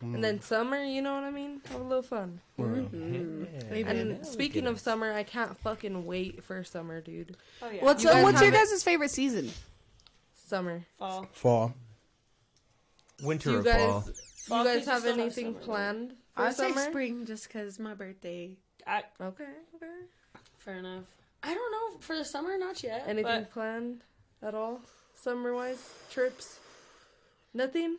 [0.00, 0.42] And then mm.
[0.44, 1.60] summer, you know what I mean?
[1.72, 2.40] Have a little fun.
[2.60, 2.88] Amen.
[2.92, 3.88] Mm-hmm.
[3.88, 7.36] And speaking of summer, I can't fucking wait for summer, dude.
[7.60, 7.84] Oh, yeah.
[7.84, 9.50] what's You guys what's your have it- guys' favorite season?
[10.46, 10.86] Summer.
[10.98, 11.26] fall?
[11.32, 11.74] Fall.
[13.24, 14.00] Winter Do you or guys fall?
[14.02, 14.12] do
[14.46, 16.82] Fall you guys kids have still have anything summer, planned for I'd say summer?
[16.90, 18.56] spring just because my birthday.
[18.86, 19.44] I, Okay,
[19.76, 19.86] okay.
[20.58, 21.04] fair enough.
[21.42, 23.04] I don't know for the summer, not yet.
[23.06, 24.00] Anything But planned
[24.42, 24.80] at all?
[25.14, 25.78] Summer wise?
[26.10, 26.58] Trips?
[27.54, 27.96] Nothing?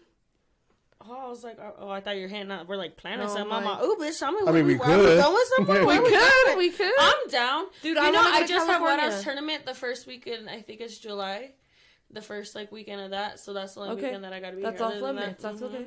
[1.08, 2.68] oh, I was like, oh, oh, I thought you were handing out.
[2.68, 3.52] We're like planning Oh something.
[3.54, 5.22] I'm my- like, oh, bitch, tell me I where mean, we we, where we could.
[5.24, 5.78] going somewhere.
[5.80, 6.58] Yeah, Where we we could, going?
[6.58, 6.92] we could.
[7.00, 9.12] I'm down, Dude, You I know, I to just have one California.
[9.16, 10.50] House tournament the first weekend.
[10.50, 11.52] I think it's July,
[12.12, 13.40] the first like weekend of that.
[13.40, 14.04] So that's the only Okay.
[14.08, 14.62] weekend that I gotta be.
[14.62, 14.88] That's here.
[14.88, 15.42] off limits.
[15.42, 15.74] that, That's mhm.
[15.76, 15.86] okay.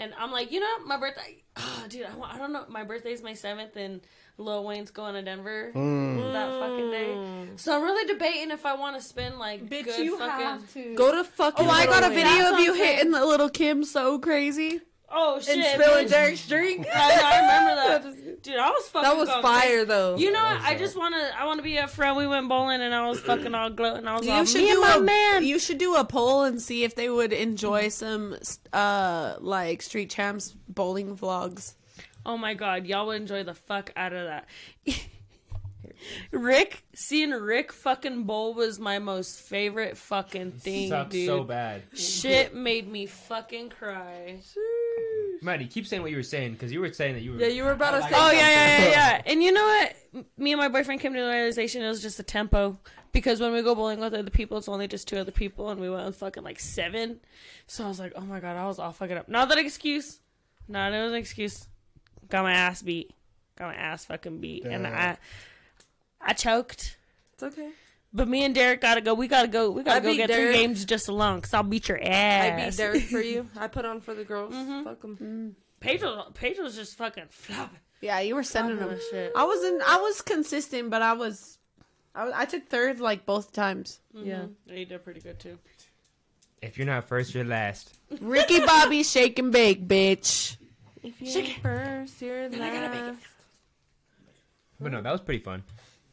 [0.00, 1.42] And I'm like, you know, my birthday.
[1.56, 2.64] Oh, dude, I, I don't know.
[2.68, 4.00] My birthday's my seventh, and
[4.38, 6.32] Lil Wayne's going to Denver Mm.
[6.32, 7.48] that fucking day.
[7.56, 10.46] So I'm really debating if I want to spend like Bitch, good you fucking.
[10.46, 10.94] have to.
[10.94, 11.66] Go to fucking.
[11.66, 14.80] Oh, I got a video That's of you hitting the little Kim so crazy
[15.10, 15.56] Oh shit!
[15.58, 16.10] and spilling bitch.
[16.10, 16.86] Derek's drink.
[16.94, 18.56] I, I remember that, dude.
[18.56, 19.08] I was fucking.
[19.08, 19.84] That was going fire crazy.
[19.84, 20.16] though.
[20.16, 20.60] You know, what?
[20.60, 21.40] I just want to.
[21.40, 22.16] I want to be a friend.
[22.16, 24.06] We went bowling, and I was fucking all gloating.
[24.06, 25.44] I was you all, should me do and my a man.
[25.44, 28.36] you should do a poll and see if they would enjoy some
[28.72, 31.74] uh like street champs bowling vlogs
[32.24, 34.46] Oh my god, y'all would enjoy the fuck out of that.
[36.30, 41.26] Rick, seeing Rick fucking bowl was my most favorite fucking thing, Sucks dude.
[41.26, 41.82] so bad.
[41.94, 44.40] Shit made me fucking cry.
[45.42, 47.38] Maddie, keep saying what you were saying because you were saying that you were.
[47.38, 48.10] Yeah, you were about to say.
[48.12, 49.22] Oh yeah, yeah, yeah, yeah.
[49.26, 50.26] And you know what?
[50.36, 52.78] Me and my boyfriend came to the realization it was just the tempo.
[53.12, 55.80] Because when we go bowling with other people, it's only just two other people, and
[55.80, 57.18] we went with fucking like seven.
[57.66, 59.28] So I was like, oh my god, I was all fucking up.
[59.28, 60.20] Not that excuse.
[60.68, 61.66] Not it was an excuse.
[62.28, 63.12] Got my ass beat.
[63.56, 65.18] Got my ass fucking beat, and I,
[66.20, 66.96] I choked.
[67.34, 67.70] It's okay.
[68.12, 69.14] But me and Derek gotta go.
[69.14, 69.70] We gotta go.
[69.70, 70.50] We gotta I go get Derek.
[70.54, 71.40] three games just alone.
[71.40, 72.52] Cause I'll beat your ass.
[72.52, 73.48] I beat Derek for you.
[73.56, 74.52] I put on for the girls.
[74.54, 74.84] Mhm.
[74.84, 75.56] Fuck 'em.
[75.80, 77.78] Pedro, Pedro's just fucking flopping.
[78.02, 79.32] yeah you were sending them shit.
[79.36, 81.58] i wasn't i was consistent but i was
[82.14, 84.44] i, was, I took third like both times Yeah.
[84.66, 85.58] Yeah, you did pretty good too.
[86.60, 87.96] If you're not first, you're last.
[88.20, 90.56] ricky bobby shake and bake bitch
[91.02, 93.18] If you first, you're last.
[94.78, 95.62] But no, that was pretty fun.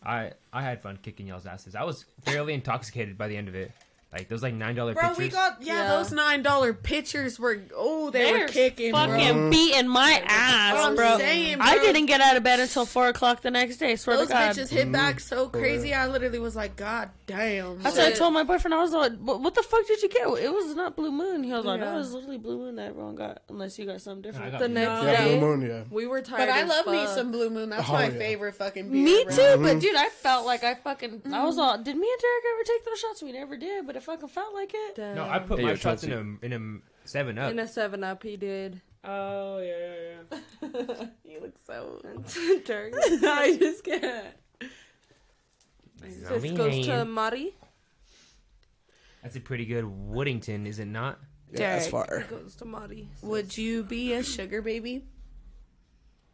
[0.07, 1.75] I I had fun kicking y'all's asses.
[1.75, 3.71] I was fairly intoxicated by the end of it.
[4.13, 5.17] Like those like nine dollar bro pictures.
[5.17, 5.89] we got yeah, Yeah.
[5.97, 9.49] those nine dollar pictures were oh they were They're kicking fucking bro.
[9.51, 11.17] beating my ass, I'm bro.
[11.17, 11.83] saying, I bro.
[11.83, 13.95] didn't get out of bed until four o'clock the next day.
[13.97, 14.55] Swear those to God.
[14.55, 18.11] bitches hit back mm, so crazy i literally was like god damn That's what I
[18.13, 18.73] told my boyfriend.
[18.73, 20.21] I was like, "What, what the fuck did you get?
[20.41, 21.89] It was not blue moon." He was like, oh, Yeah.
[21.91, 24.51] "No, it was literally blue moon that everyone got, unless you got something I different."
[24.53, 25.83] got The next Yeah, day, Blue Moon, yeah.
[25.91, 26.37] we were tired.
[26.37, 27.15] but i as love me fuck.
[27.15, 28.11] some blue moon that's Oh, my yeah.
[28.17, 29.35] favorite fucking beer Me bro.
[29.35, 31.23] too, but dude, I felt like I fucking.
[31.33, 31.61] I was mm-hmm.
[31.61, 31.77] all.
[31.77, 33.21] Did me and Derek ever take those shots?
[33.21, 34.95] We never did, but it fucking felt like it.
[34.95, 35.15] Damn.
[35.15, 37.51] No, I put Hey, my yo, shots in a in a seven up.
[37.51, 38.23] in a seven up.
[38.23, 38.81] He did.
[39.03, 39.77] Oh yeah,
[40.31, 41.05] yeah, yeah.
[41.23, 42.01] you look so
[42.65, 42.93] Derek.
[42.97, 44.27] i just can't
[46.01, 47.53] This goes to Mari.
[49.23, 51.19] That's a pretty good Woodington, is it not?
[51.51, 52.07] Yeah, that's Derek.
[52.07, 52.23] far.
[52.29, 53.09] Goes to Mari.
[53.21, 55.03] would you be a sugar baby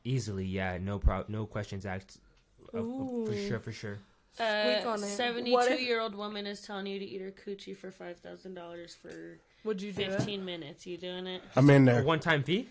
[0.05, 0.77] Easily, yeah.
[0.81, 2.19] No pro, no questions asked.
[2.67, 3.47] Uh, for Ooh.
[3.47, 3.99] sure, for sure.
[4.35, 5.07] Squeak Uh, on it.
[5.07, 9.79] Seventy-two-year-old woman is telling you to eat her coochie for five thousand dollars for Would
[9.81, 10.11] you do it?
[10.13, 10.87] fifteen minutes.
[10.87, 11.41] You doing it?
[11.55, 12.03] I'm in there.
[12.03, 12.67] one time fee,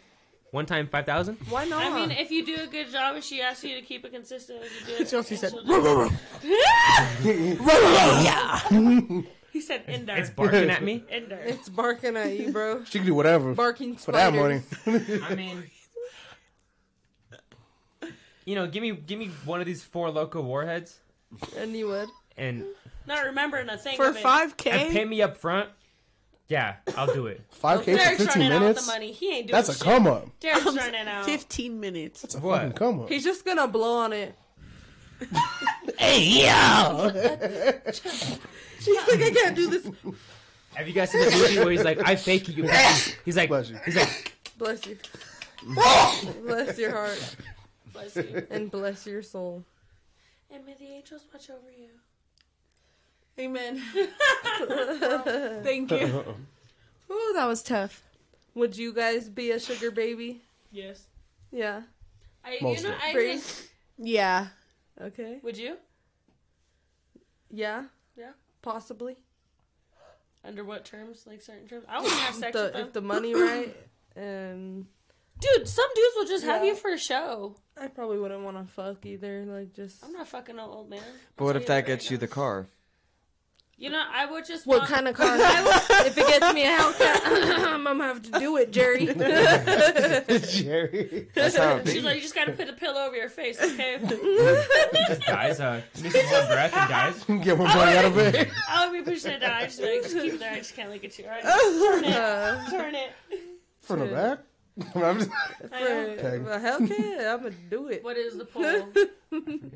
[0.50, 1.36] one time five thousand.
[1.48, 1.84] Why not?
[1.84, 4.10] I mean, if you do a good job and she asks you to keep it
[4.12, 5.08] consistent, as you do it.
[5.10, 5.52] Chelsea and said,
[7.22, 10.16] she'll He said in there.
[10.16, 11.04] It's barking at me.
[11.10, 11.42] in there.
[11.44, 12.84] it's barking at you, bro.
[12.84, 14.64] She can do whatever Barking for that spiders.
[14.86, 15.22] money.
[15.28, 15.62] I mean,
[18.46, 20.98] you know, give me give me one of these Four Loko warheads
[21.56, 22.08] And you would.
[22.36, 22.64] and
[23.06, 24.22] Not remembering a thing for of it.
[24.22, 25.68] five and pay me up front.
[26.48, 27.40] Yeah, I'll do it.
[27.50, 28.86] Five K for fifteen running out the minutes.
[28.86, 29.12] money.
[29.12, 29.82] He ain't doing That's a shit.
[29.82, 30.28] come up.
[30.40, 31.24] Derek's running out.
[31.24, 32.58] fifteen minutes That's a What?
[32.58, 33.08] fucking come up.
[33.08, 34.34] He's just gonna blow on it.
[35.98, 37.10] Hey yo!
[37.92, 39.88] She's like, I can't do this.
[40.74, 42.74] Have you guys seen the movie where he's like, "I fake it, you fake
[43.08, 43.78] it." He's like, Bless you.
[43.84, 44.98] he's like, Bless you.
[46.44, 47.36] bless your heart
[47.92, 48.46] Bless you.
[48.50, 49.64] and bless your soul.
[50.52, 51.90] And may the angels watch over you.
[53.38, 53.80] amen
[55.62, 56.24] thank you
[57.10, 58.02] Ooh, that was tough
[58.54, 60.42] Would you guys be a sugar baby?
[60.70, 61.06] Yes.
[61.50, 61.82] Yeah.
[62.44, 62.90] I, you Mostly.
[62.90, 63.36] know, I Bree?
[63.38, 64.46] think- yeah
[65.00, 65.38] Okay.
[65.42, 65.76] Would you?
[67.50, 67.84] Yeah.
[68.16, 68.32] Yeah.
[68.60, 69.16] Possibly.
[70.44, 71.24] Under what terms?
[71.26, 71.84] Like certain terms?
[71.88, 72.86] I wouldn't have sex The, with them.
[72.86, 73.74] if the money right,
[74.14, 74.86] and
[75.42, 76.70] Dude, some dudes will just have Yeah.
[76.70, 77.56] you for a show.
[77.76, 79.44] I probably wouldn't want to fuck either.
[79.44, 80.02] Like just.
[80.04, 81.02] I'm not fucking no old man.
[81.36, 82.68] But what if that gets you the car?
[83.78, 84.64] You know, I would just.
[84.66, 85.34] What want- kind of car?
[86.06, 87.20] if it gets me a Hellcat,
[87.66, 89.06] I'm gonna have to do it, Jerry.
[89.06, 91.26] Jerry.
[91.34, 92.02] That's how it She's be.
[92.02, 93.98] like, you just gotta put a pillow over your face, okay?
[93.98, 95.58] he just dies.
[95.58, 97.24] Uh, misses one breath and dies.
[97.44, 98.48] Get one money out of it.
[98.68, 99.50] I would be pushing it down.
[99.52, 100.52] I just, be like, just keep it there.
[100.52, 101.24] I just can't look at you.
[101.24, 102.14] All right, turn it.
[102.16, 103.10] Uh, Turn it.
[103.80, 104.38] From the back.
[104.94, 105.30] I'm just-
[105.72, 106.16] I know.
[106.18, 106.36] for Okay.
[106.36, 108.02] a Hellcat, I'm gonna do it.
[108.04, 108.88] What is the poll?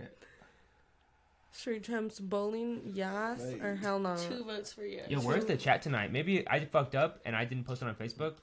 [1.52, 4.14] Street Champs bowling, yes or hell no?
[4.16, 5.08] Two votes for yes.
[5.10, 6.12] Yo, where's the chat tonight?
[6.12, 8.34] Maybe I fucked up and I didn't post it on Facebook.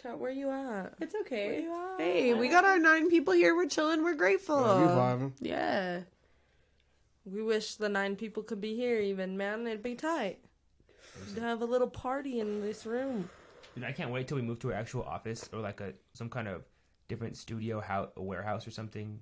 [0.00, 0.94] Chat, where you at?
[1.00, 1.46] It's okay.
[1.48, 2.00] Where you at?
[2.00, 3.54] Hey, we got our nine people here.
[3.54, 4.02] We're chilling.
[4.02, 4.56] We're grateful.
[4.62, 5.30] Yeah, we.
[5.40, 6.00] Yeah.
[7.26, 9.66] We wish the nine people could be here, even man.
[9.66, 10.38] It'd be tight
[11.34, 13.28] to have a little party in this room.
[13.80, 16.28] Dude, I can't wait till we move to an actual office or like a some
[16.28, 16.62] kind of
[17.08, 19.18] different studio house, a warehouse or something,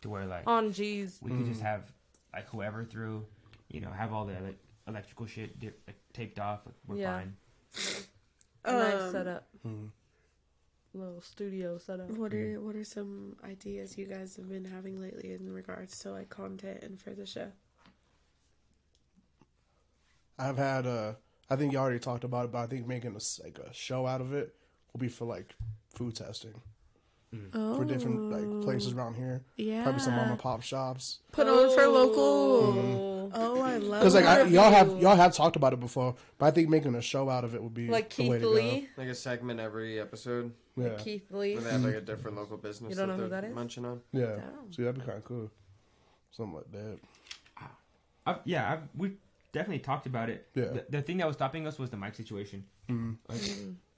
[0.00, 1.18] to where like On G's.
[1.20, 1.92] we could just have
[2.32, 3.26] like whoever through,
[3.68, 4.54] you know, have all the ele-
[4.88, 6.60] electrical shit di- like, taped off.
[6.64, 7.18] Like, we're Yeah.
[7.18, 7.36] fine.
[8.64, 9.48] nice Um, setup.
[9.62, 9.86] hmm.
[10.94, 12.08] Little studio setup.
[12.12, 16.10] What are what are some ideas you guys have been having lately in regards to
[16.10, 17.52] like content and for the show?
[20.38, 21.12] I've had uh
[21.50, 23.72] I think you already talked about it, but I think making a, s- like a
[23.72, 24.54] show out of it
[24.92, 25.54] will be for like
[25.94, 26.54] food testing
[27.54, 29.42] Oh, for different like places around here.
[29.56, 31.20] Yeah, Probably some mom and pop shops.
[31.30, 32.20] put on for local.
[32.22, 33.30] Oh.
[33.32, 34.00] Oh, I love.
[34.00, 36.96] Because like I, y'all have y'all have talked about it before, but I think making
[36.96, 38.88] a show out of it would be Like the way Keith to Lee.
[38.96, 40.52] Like a segment every episode.
[40.76, 40.84] go.
[40.86, 41.54] Yeah, Keith Lee.
[41.54, 43.54] Where they have like a different local business You don't that know who that is?
[43.54, 44.00] munching on.
[44.12, 44.26] yeah.
[44.36, 44.72] Damn.
[44.72, 45.50] See, that'd be kind of cool.
[46.32, 46.98] Something like that.
[48.26, 49.12] I've, yeah, I've, we
[49.52, 50.48] definitely talked about it.
[50.54, 50.64] Yeah.
[50.66, 52.64] The, the thing that was stopping us was the mic situation.
[52.88, 53.16] Mhm.
[53.28, 53.40] Like,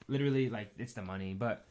[0.07, 1.65] literally, like it's the money, but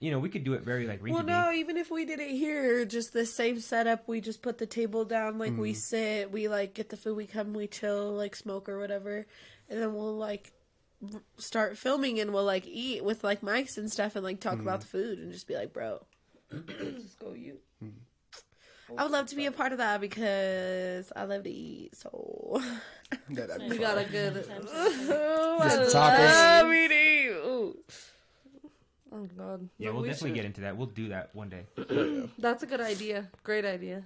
[0.00, 2.30] you know, we could do it very like Well, no, even if we did it
[2.30, 4.06] here, just the same setup.
[4.06, 5.78] We just put the table down, like we mm-hmm.
[5.78, 9.26] sit, we like get the food, we come, we chill, like smoke or whatever,
[9.68, 10.52] and then we'll like
[11.38, 14.80] start filming and we'll like eat with like mics and stuff and like talk about
[14.80, 14.98] mm-hmm.
[14.98, 16.04] the food and just be like, bro,
[16.52, 17.58] just go you.
[18.96, 21.96] I would love to be a part of that because I love to eat.
[21.96, 22.60] So
[23.28, 23.94] Yeah, that'd be We fun.
[23.96, 24.46] got a good.
[24.74, 27.28] oh, I Just love eating.
[27.30, 27.76] Ooh.
[29.12, 29.68] Oh God.
[29.78, 30.76] Yeah, No, we'll we definitely should- get into that.
[30.76, 31.66] We'll do that one day.
[32.38, 33.28] That's a good idea.
[33.42, 34.04] Great idea.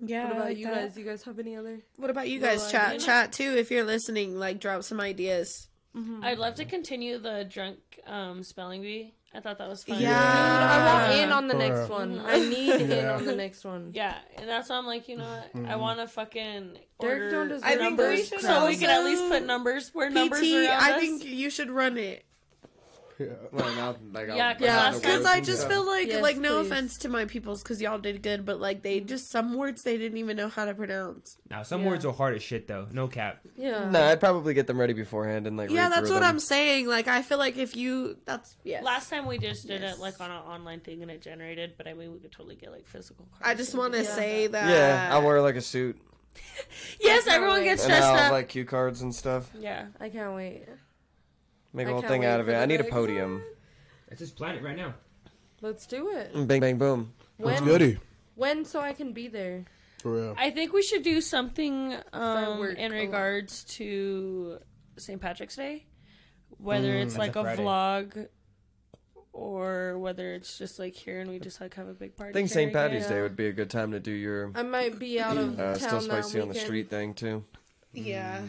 [0.00, 0.24] Yeah.
[0.24, 0.74] What about like you that.
[0.74, 0.96] guys?
[0.98, 1.80] You guys have any other?
[1.96, 2.70] What about you No guys?
[2.72, 3.00] Chat, idea.
[3.00, 3.54] chat too.
[3.56, 5.68] If you're listening, like drop some ideas.
[6.22, 9.14] I'd love to continue the drunk um, spelling bee.
[9.34, 10.00] I thought that was fun.
[10.00, 10.08] Yeah.
[10.08, 12.20] Dude, I want in on the For next one.
[12.24, 13.90] I need in on the next one.
[13.94, 15.50] Yeah, and that's why I'm like, you know what?
[15.54, 15.80] I mm-hmm.
[15.80, 18.90] want to fucking Derek order Jones is I think we numbers should so we can
[18.90, 20.72] at least put numbers where numbers PT, are.
[20.72, 21.00] I us.
[21.00, 22.25] think you should run it.
[23.18, 23.28] Yeah.
[23.50, 25.70] Well, now, like, Yeah, I'll 'cause have last the time- Because words I just stuff.
[25.72, 26.66] feel like, Yes, like, no please.
[26.66, 29.96] offense to my peoples, because y'all did good, but like, they just some words they
[29.96, 31.38] didn't even know how to pronounce.
[31.50, 31.88] Now, some Yeah.
[31.88, 32.88] words are hard as shit, though.
[32.92, 33.40] No cap.
[33.56, 33.88] Yeah.
[33.88, 35.70] No, I'd probably get them ready beforehand and like.
[35.70, 36.28] Yeah, that's what them.
[36.28, 36.88] I'm saying.
[36.88, 38.82] Like, I feel like if you, that's yeah.
[38.82, 39.96] Last time we just did Yes.
[39.96, 42.56] it like on an online thing and it generated, but I mean we could totally
[42.56, 43.42] get like physical cards.
[43.44, 44.66] I just want to say that.
[44.66, 44.70] that.
[44.70, 45.96] Yeah, I'll wear like a suit
[47.00, 47.64] Yes, everyone wait.
[47.64, 48.32] gets and dressed I'll up.
[48.32, 49.50] like cue cards and stuff.
[49.58, 49.86] yeah.
[49.98, 50.64] I can't wait.
[51.76, 52.54] Make a whole thing out of it.
[52.54, 53.42] I need a podium.
[54.08, 54.94] Let's just plan it right now.
[55.60, 56.32] Let's do it.
[56.48, 57.12] Bang bang boom.
[57.36, 57.68] What's When?
[57.68, 57.98] goody?
[58.34, 59.64] When so I can be there.
[60.00, 60.34] For real.
[60.38, 63.00] I think we should do something um, work in a lot.
[63.02, 64.58] regards to
[64.98, 65.20] St.
[65.20, 65.86] Patrick's Day,
[66.58, 67.02] whether Mm.
[67.02, 67.62] it's That's like a a, Friday.
[67.62, 68.28] vlog
[69.32, 72.30] or whether it's just like here and we just like have a big party.
[72.30, 72.72] I think St.
[72.72, 72.94] during it.
[72.94, 75.58] Patty's Day would be a good time to do your I might be out of
[75.58, 76.66] uh, town still that spicy on the weekend.
[76.66, 77.44] street thing too.
[77.92, 78.42] Yeah.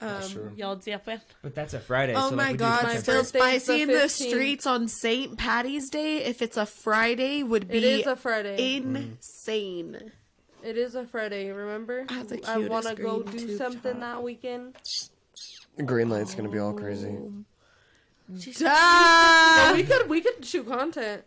[0.00, 0.52] That's Um, true.
[0.56, 1.20] Y'all zipping.
[1.42, 2.14] But that's a Friday.
[2.14, 4.66] Oh so, like, my we do god, My something- still spicy the in the streets
[4.66, 5.36] on St.
[5.36, 6.18] Patty's Day.
[6.24, 8.76] If it's a Friday, would be is a Friday.
[8.76, 10.12] insane.
[10.62, 11.50] It is a Friday.
[11.50, 12.04] Remember?
[12.08, 14.00] I I want to go do something top.
[14.00, 14.76] that weekend.
[15.84, 17.16] Green light's gonna be all crazy.
[18.58, 19.72] Duh!
[19.74, 21.22] we could we could shoot content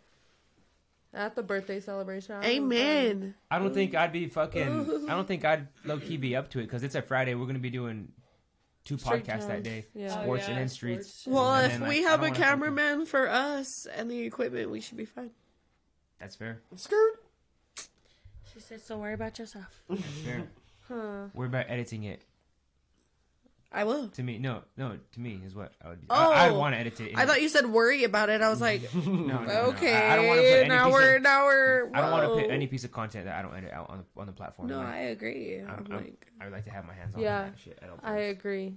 [1.13, 2.35] at the birthday celebration.
[2.35, 2.75] I don't know.
[2.75, 3.35] Amen.
[3.49, 5.07] I don't think I'd be fucking.
[5.09, 7.33] I don't think I'd low key be up to it because it's a Friday.
[7.33, 8.09] We're gonna be doing
[8.83, 9.85] two Street podcasts that day.
[9.93, 10.15] Yeah.
[10.17, 11.23] Oh, Sports yeah, and then streets.
[11.27, 14.69] Well, And if then, like, we have a wanna cameraman for us and the equipment,
[14.71, 15.31] we should be fine.
[16.19, 16.61] That's fair.
[16.75, 17.23] Skirt.
[18.53, 20.43] She said, "So worry about yourself." That's fair.
[20.87, 21.27] Huh.
[21.33, 22.21] We're about editing it.
[23.73, 24.09] I will.
[24.09, 24.97] To me, no, no.
[25.13, 25.99] To me is what I would.
[26.09, 26.13] Oh.
[26.31, 27.17] I, I oh, want to edit it.
[27.17, 28.41] I thought you said worry about it.
[28.41, 29.53] I was like, No, no, no, no.
[29.69, 31.91] okay, I, I don't want to put any now piece we're of, now we're.
[31.93, 33.99] I don't want to put any piece of content that I don't edit out on
[33.99, 34.67] the on the platform.
[34.67, 35.59] No, Like, I agree.
[35.59, 37.43] I'm, I'm- I'm- like, I would like to have my hands on Yeah.
[37.43, 37.79] that shit.
[37.81, 37.99] I don't.
[38.03, 38.73] I agree.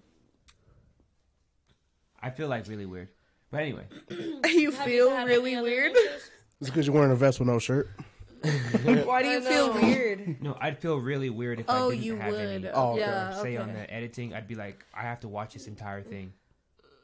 [2.22, 3.08] I feel like really weird.
[3.50, 3.84] But anyway,
[4.46, 5.92] you Have feel had really weird.
[6.60, 7.90] It's because you're wearing a vest with no shirt.
[9.04, 10.42] Why do you feel weird?
[10.42, 12.40] no, I'd feel really weird if Oh, I didn't you have would.
[12.40, 13.00] any Oh, okay.
[13.00, 13.34] Yeah.
[13.34, 13.56] say okay.
[13.56, 14.34] on the editing.
[14.34, 16.32] I'd be like, I have to watch this entire thing.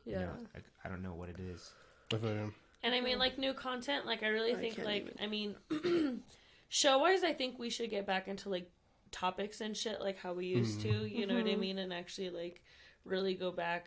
[0.04, 0.20] You Yeah.
[0.20, 1.70] know, like I don't know what it is.
[2.12, 2.54] I feel you.
[2.82, 4.06] And I mean, like new content.
[4.06, 5.54] Like I really I think, can't like I mean,
[6.68, 8.70] show wise, I think we should get back into like
[9.10, 11.00] topics and shit, like how we used mm-hmm.
[11.02, 11.08] to.
[11.08, 11.60] You know what I mm-hmm.
[11.60, 11.78] mean?
[11.78, 12.62] And actually, like
[13.04, 13.86] really go back.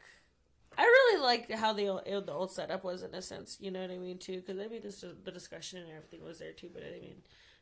[0.78, 3.57] I really liked how the old, the old setup was in a sense.
[3.59, 4.41] You know what I mean too?
[4.41, 6.69] Because I mean, this the discussion and everything was there too.
[6.74, 7.21] But I mean,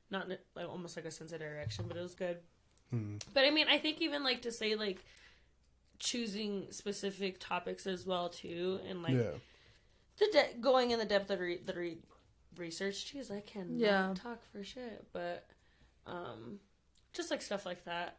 [0.10, 2.38] not like almost like a sense of direction, but it was good.
[3.34, 5.04] But I mean, I think even like to say like
[6.00, 9.32] choosing specific topics as well too, and like Yeah.
[10.18, 12.02] the de- going in the depth of re- the re-
[12.58, 13.14] research.
[13.14, 14.14] Jeez, I can Yeah.
[14.16, 15.48] talk for shit, but
[16.06, 16.60] um,
[17.14, 18.18] just like stuff like that,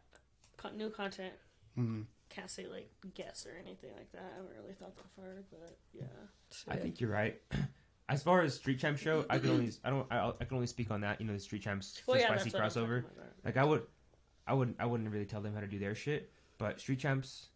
[0.57, 1.33] Con- new content.
[1.77, 2.05] Mhm.
[2.33, 4.23] Can't say like guess or anything like that.
[4.33, 6.05] I haven't really thought that far, but yeah.
[6.67, 7.39] I think you're right.
[8.09, 10.67] As far as Street Champ show, I can only I don't I, I can only
[10.67, 11.21] speak on that.
[11.21, 13.01] You know, the Street Champs Well, yeah, spicy that's what I'm crossover.
[13.03, 13.31] talking about.
[13.45, 13.83] Like I would,
[14.47, 16.31] I wouldn't I wouldn't really tell them how to do their shit.
[16.57, 17.49] But Street Champs,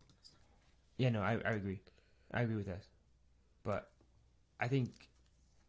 [0.97, 1.81] yeah, no, I I agree,
[2.33, 2.85] I agree with that.
[3.63, 3.89] But
[4.59, 5.09] I think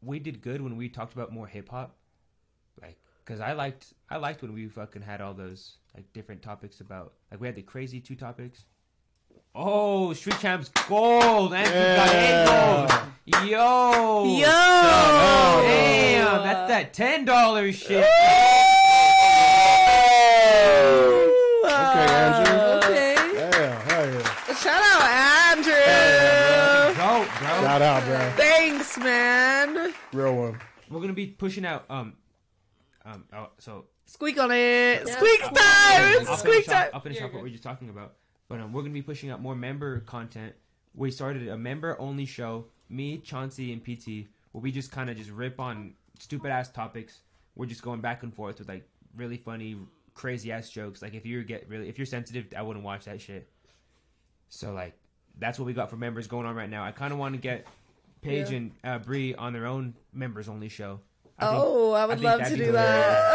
[0.02, 1.96] we did good when we talked about more hip hop,
[2.80, 6.80] like because I liked I liked when we fucking had all those like different topics
[6.80, 8.64] about like we had the crazy two topics.
[9.54, 12.46] Oh, Street Champs gold and Yeah.
[12.46, 12.90] gold.
[13.48, 14.46] Yo, Yo!
[14.46, 18.04] damn, that's that ten dollars shit.
[21.64, 22.54] Okay, Andrew.
[22.78, 23.14] Okay.
[23.34, 24.54] Yeah, hell yeah.
[24.54, 25.02] Shout out
[25.56, 26.94] Andrew.
[26.96, 27.48] Go, bro.
[27.62, 28.30] Shout out, bro.
[28.36, 29.92] Thanks, man.
[30.12, 30.60] Real one.
[30.90, 32.14] We're gonna be pushing out um
[33.04, 35.02] um oh, so Squeak on it.
[35.06, 35.14] Yeah.
[35.16, 35.54] Squeak time.
[36.20, 36.90] It's I'll squeak finish off, time.
[36.94, 38.14] I'll finish You're off what we were just talking about.
[38.48, 40.54] But um, we're gonna be pushing out more member content.
[40.94, 42.66] We started a member only show.
[42.88, 44.26] Me, Chauncey, and PT.
[44.52, 47.20] Where we just kind of just rip on stupid ass topics.
[47.54, 49.76] We're just going back and forth with like really funny,
[50.14, 51.02] crazy ass jokes.
[51.02, 53.48] Like if you get really, if you're sensitive, I wouldn't watch that shit.
[54.48, 54.94] So like
[55.38, 56.82] that's what we got for members going on right now.
[56.84, 57.66] I kind of want to get
[58.22, 58.56] Paige Yeah.
[58.56, 61.00] and uh, Bree on their own members only show.
[61.38, 62.74] I think- Oh, I would think love to do hilarious.
[62.74, 63.34] that.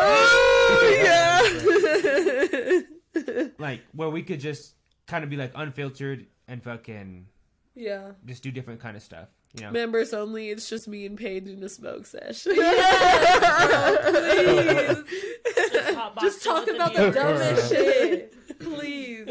[0.75, 2.83] Oh,
[3.15, 3.47] yeah.
[3.59, 4.73] like where we could just
[5.07, 7.27] kind of be like unfiltered and fucking
[7.75, 8.11] Yeah.
[8.25, 9.29] just do different kind of stuff.
[9.55, 10.49] You know, Members only.
[10.49, 12.43] It's just me and Paige in a smoke sesh.
[15.73, 18.59] Just, hot Just boxing talk about the the dumbest shit.
[18.59, 19.27] Please.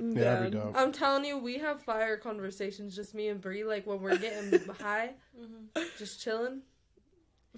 [0.00, 0.72] Yeah, that'd be dope.
[0.76, 4.60] I'm telling you, we have fire conversations, just me and Bree, like when we're getting
[4.80, 5.10] high,
[5.98, 6.62] just chilling.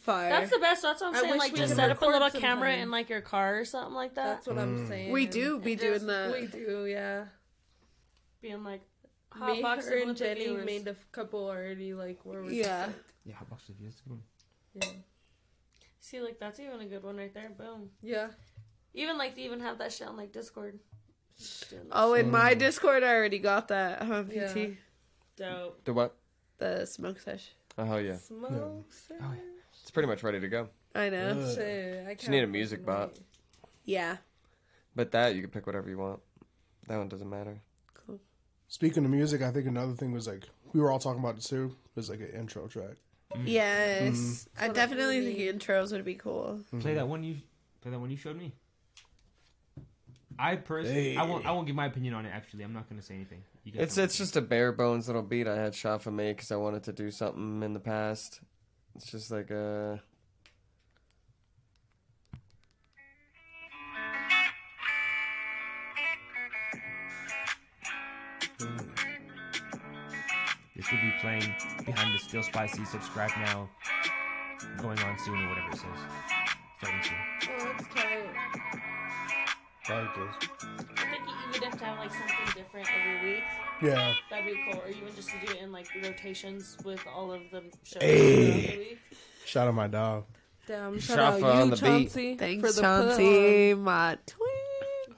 [0.01, 0.31] Fire.
[0.31, 0.83] That's the best.
[0.83, 1.31] That's what I'm I saying.
[1.33, 2.57] wish Like, we just could set up a record little sometime.
[2.59, 4.25] camera in like your car or something like that.
[4.25, 4.89] That's what I'm Mm.
[4.89, 5.13] saying.
[5.13, 6.33] we do be And doing just- that.
[6.33, 7.27] We do, yeah.
[8.41, 8.81] Being like,
[9.31, 10.65] hot Me, boxing her, and Jenny viewers.
[10.67, 12.89] made a couple already, like where we Yeah.
[13.25, 13.89] yeah, hot box review.
[13.89, 14.23] That's a good one.
[14.75, 14.89] yeah,
[16.01, 17.51] See, like that's even a good one right there.
[17.51, 17.91] Boom.
[18.03, 18.31] yeah.
[18.95, 20.81] Even like they even have that shit on like Discord.
[21.69, 24.03] Doing that Oh, in my Discord, I already got that.
[24.03, 24.57] Huh, PT.
[24.57, 24.69] Yeah.
[25.37, 25.85] dope.
[25.85, 26.17] The what?
[26.59, 27.53] The smoke sesh.
[27.79, 28.51] Oh hell yeah, Smoke.
[28.53, 28.85] Oh,
[29.83, 30.69] it's pretty much ready to go.
[30.95, 31.31] I know.
[31.31, 31.55] Ugh.
[31.55, 33.19] Shit, I Just need a music bot.
[33.85, 34.17] Yeah.
[34.95, 36.21] But that you can pick whatever you want.
[36.89, 37.61] That one doesn't matter.
[37.95, 38.19] Cool.
[38.69, 41.43] Speaking of music, I think another thing was like we were all talking about it
[41.45, 41.77] too.
[41.95, 42.97] Was like an intro track.
[43.35, 43.43] Mm.
[43.47, 44.15] Yes.
[44.15, 44.65] Mm-hmm.
[44.65, 45.53] I What definitely think movie.
[45.59, 46.59] intros would be cool.
[46.67, 46.81] Mm-hmm.
[46.81, 47.37] Play that one you
[47.81, 48.53] play that one you showed me.
[50.39, 52.31] I personally, I won't, I won't give my opinion on it.
[52.31, 53.43] Actually, I'm not gonna say anything.
[53.63, 54.05] You guys It's know.
[54.05, 56.83] it's just a bare bones little beat I had shot Shafa make because I wanted
[56.85, 58.41] to do something in the past.
[58.97, 59.97] It's just like uh
[70.77, 71.55] this could be playing
[71.87, 72.85] behind the still spicy.
[72.85, 73.69] Subscribe now.
[74.79, 76.01] Going on soon or whatever it says.
[76.79, 77.17] Starting soon.
[77.51, 78.29] Oh, that's tight.
[79.89, 80.35] I like this.
[81.63, 83.43] I think you would have to have like something different every week.
[83.83, 84.15] Yeah.
[84.31, 84.81] That'd be cool.
[84.83, 88.67] Or even just to do it in like rotations with all of the shows Hey.
[88.73, 88.99] the week.
[89.45, 90.25] Shout out my dog.
[90.67, 91.81] Damn, shout out Shafa you, on the beat.
[91.83, 92.35] Chauncey.
[92.37, 93.75] Thanks, for the Chauncey.
[93.75, 94.49] My twin.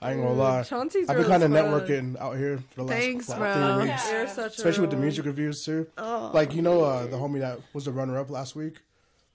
[0.01, 0.63] I ain't gonna lie.
[0.65, 3.77] Chauncey's I've been real kind of networking out here for the last Thanks, like, bro.
[3.81, 4.11] three weeks.
[4.11, 5.87] You're such a Especially with the music reviews too.
[5.99, 6.31] Oh.
[6.35, 8.81] Like you know, uh, the homie that was the runner up last week.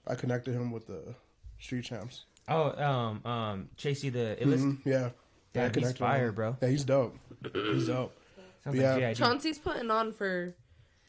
[0.06, 1.14] I connected him with the
[1.58, 2.24] street champs.
[2.48, 4.58] Oh, um, um, Chasey the illest.
[4.64, 5.10] Mhm, Yeah.
[5.54, 6.34] Yeah, I he's connected fire, him.
[6.34, 6.56] bro.
[6.62, 7.16] Yeah, he's dope.
[7.54, 8.14] He's dope.
[8.64, 8.90] Sounds Yeah.
[8.92, 9.14] like J.I.D.
[9.18, 10.54] Chauncey's putting on for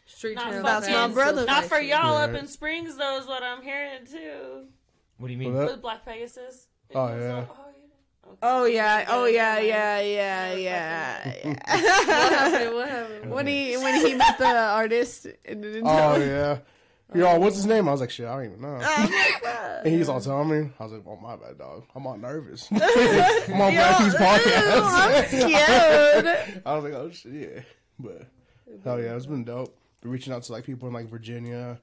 [0.06, 0.64] Street Not Champs.
[0.64, 1.46] That's my Still brother.
[1.46, 2.40] Not for y'all up Yeah.
[2.40, 4.66] in Springs, though, is what I'm hearing too.
[5.18, 5.54] What do you mean?
[5.54, 5.72] What up?
[5.72, 6.68] With Black Pegasus.
[6.96, 7.36] Oh, It was yeah.
[7.36, 7.76] all- oh, yeah.
[8.28, 8.38] Okay.
[8.44, 11.34] Oh yeah, oh yeah, never yeah, yeah, yeah.
[11.46, 12.76] What happened?
[12.76, 13.32] What happened?
[13.34, 16.28] when he when he met the artist and didn't Oh tell him.
[16.30, 16.58] yeah.
[17.14, 17.88] You're all, what's his name?
[17.88, 18.78] I was like, shit, I don't even know.
[18.78, 19.56] "What?"
[19.86, 20.70] And he's all telling me.
[20.78, 21.86] I was like, oh my bad, dog.
[21.96, 22.68] I'm all nervous.
[22.72, 25.28] I'm on Matthew's podcast.
[25.28, 26.62] Scared.
[26.66, 27.62] I was like, oh shit, yeah.
[27.98, 28.28] But
[28.84, 29.76] hell yeah, it's been dope.
[30.04, 31.80] Reaching out to like people in like Virginia,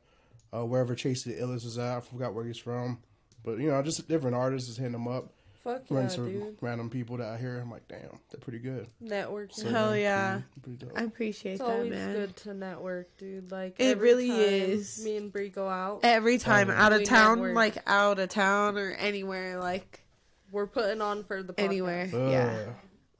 [0.53, 1.97] uh, wherever Chase the Illis is at.
[1.97, 2.99] I forgot where he's from.
[3.43, 5.33] But you know, just different artists, just hitting them up.
[5.67, 6.57] Fuck yeah, Run some dude.
[6.61, 7.59] random people that I hear.
[7.59, 8.87] I'm like, damn, they're pretty good.
[9.03, 9.69] Networking.
[9.71, 10.93] Hell yeah, Pretty dope.
[10.97, 12.13] I appreciate It's that, always man.
[12.13, 13.51] good to network, dude.
[13.51, 15.03] Like It really is.
[15.05, 16.01] Me and Bree go out.
[16.05, 17.57] Every time out of town, network.
[17.57, 20.05] like out of town or anywhere, like
[20.53, 21.65] We're putting on for the podcast.
[21.65, 22.31] anywhere, Ugh.
[22.31, 22.65] yeah,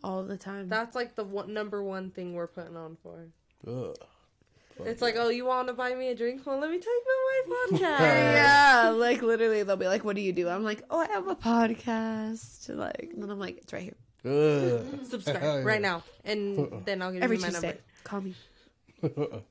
[0.05, 0.69] all the time.
[0.69, 3.27] That's like the one, number one thing we're putting on for.
[3.67, 3.97] Ugh.
[4.85, 6.43] It's like, oh, you want to buy me a drink?
[6.47, 8.01] Well, let me tell you about my podcast.
[8.01, 11.27] yeah, like literally, they'll be like, "What do you do?" I'm like, "Oh, I have
[11.29, 15.01] a podcast." Like, and then I'm like, "It's right here Ugh.
[15.09, 17.69] Subscribe right now, and then I'll give every you my Tuesday.
[17.69, 17.83] number.
[18.05, 18.35] Call me."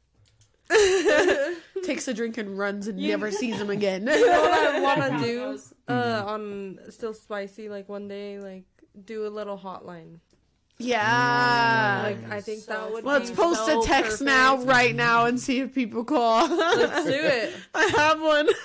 [1.84, 4.02] Takes a drink and runs and never sees him again.
[4.08, 5.74] You know what I want to it do goes.
[5.88, 7.70] uh, on Still Spicy?
[7.70, 8.64] Like one day, like
[9.06, 10.20] do a little hotline.
[10.78, 12.02] Yeah.
[12.04, 13.04] Like I think that would.
[13.04, 14.26] Let's post so a text perfect.
[14.26, 16.48] now, right now, and see if people call.
[16.50, 17.54] Let's do it.
[17.76, 18.48] I have one.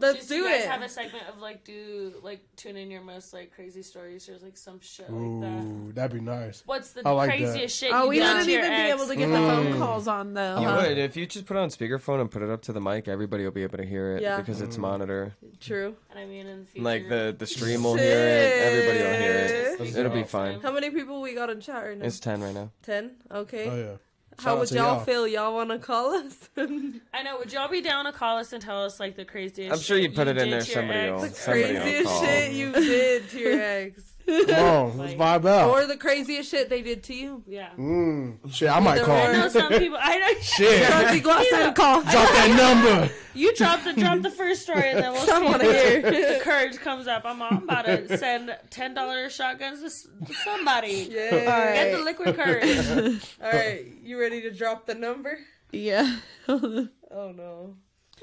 [0.00, 0.68] Let's Just do you guys it.
[0.68, 4.36] have a segment of like do like tune in your most like crazy stories or
[4.42, 5.64] like some shit like that.
[5.64, 6.62] Ooh, that'd be nice.
[6.66, 7.36] What's the I like that.
[7.38, 9.62] craziest shit oh, you we wouldn't to your even be able to get the phone
[9.66, 9.78] Mm.
[9.78, 10.58] calls on though.
[10.60, 10.84] You huh?
[10.88, 13.06] would if you just put it on speakerphone and put it up to the mic.
[13.06, 14.38] Everybody will be able to hear it Yeah.
[14.38, 15.34] because it's monitor.
[15.60, 15.94] True.
[16.10, 18.62] And I mean, in the future, Like the the stream will hear it.
[18.62, 19.96] Everybody will hear it.
[19.98, 20.60] It'll be fine.
[20.60, 22.04] How many people we got in chat right now?
[22.06, 22.70] It's ten right now.
[22.82, 23.12] Ten.
[23.30, 23.68] Okay.
[23.68, 23.96] Oh yeah.
[24.38, 25.04] How Shout out would y'all, y'all.
[25.04, 25.28] feel?
[25.28, 26.48] Y'all want to call us?
[26.56, 27.38] I know.
[27.38, 29.72] Would y'all be down to call us and tell us like the craziest?
[29.72, 30.60] I'm sure you'd put it in there.
[30.62, 31.10] to your Somebody ex?
[31.12, 31.20] will.
[31.20, 32.24] the Somebody craziest call.
[32.24, 35.70] shit you did to your ex, Come on, let's vibe out.
[35.70, 37.42] or the craziest shit they did to you.
[37.46, 37.70] Yeah.
[37.78, 39.16] Mm, shit, I might call.
[39.16, 39.98] I know some people.
[40.00, 40.40] I know.
[40.40, 42.00] Shit, Chauncey, go outside and call.
[42.02, 43.12] drop that number.
[43.34, 45.66] You drop the drop the first story and then we'll Someone see.
[45.66, 46.02] here.
[46.02, 47.22] The courage comes up.
[47.24, 51.08] I'm, I'm about to send ten dollars shotguns to, s- to somebody.
[51.10, 51.30] Yeah.
[51.74, 53.36] Get the liquid courage.
[53.42, 55.38] All right, you ready to drop the number?
[55.72, 56.18] Yeah.
[56.48, 57.76] Oh no,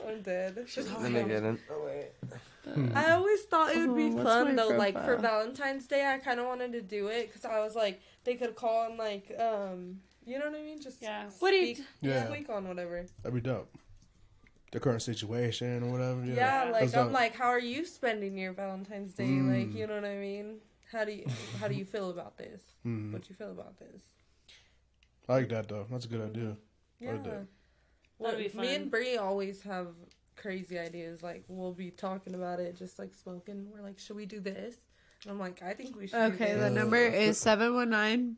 [0.07, 0.55] I'm dead.
[0.77, 1.59] Let me get in.
[2.95, 4.69] I always thought it would be Oh, fun my though.
[4.77, 5.17] Like for?
[5.17, 8.55] Valentine's Day, I kind of wanted to do it because I was like, they could
[8.55, 10.81] call and like, um, you know what I mean?
[10.81, 11.25] Just Yeah.
[11.39, 12.27] What do you speak, Yeah.
[12.29, 13.05] speak on whatever.
[13.23, 13.69] That'd be dope.
[14.71, 16.23] The current situation or whatever.
[16.25, 16.33] Yeah.
[16.65, 17.13] Yeah, like That's I'm dope.
[17.13, 19.23] like, how are you spending your Valentine's Day?
[19.25, 19.49] Mm.
[19.67, 20.57] Like, you know what I mean?
[20.91, 21.25] How do you
[21.59, 22.61] how do you feel about this?
[22.85, 24.01] Mm, What you feel about this?
[25.27, 25.85] I like that though.
[25.89, 26.55] That's a good idea.
[26.99, 27.17] Yeah.
[28.19, 28.37] Like that.
[28.37, 29.87] Well, That'd be me and Bree always have
[30.35, 31.21] crazy ideas.
[31.23, 33.67] Like we'll be talking about it, just like smoking.
[33.73, 34.75] We're like, should we do this?
[35.23, 36.15] And I'm like, I think we should.
[36.15, 38.37] do Okay, the number is 719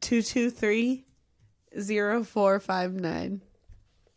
[0.00, 1.04] 223
[1.72, 3.42] 0459.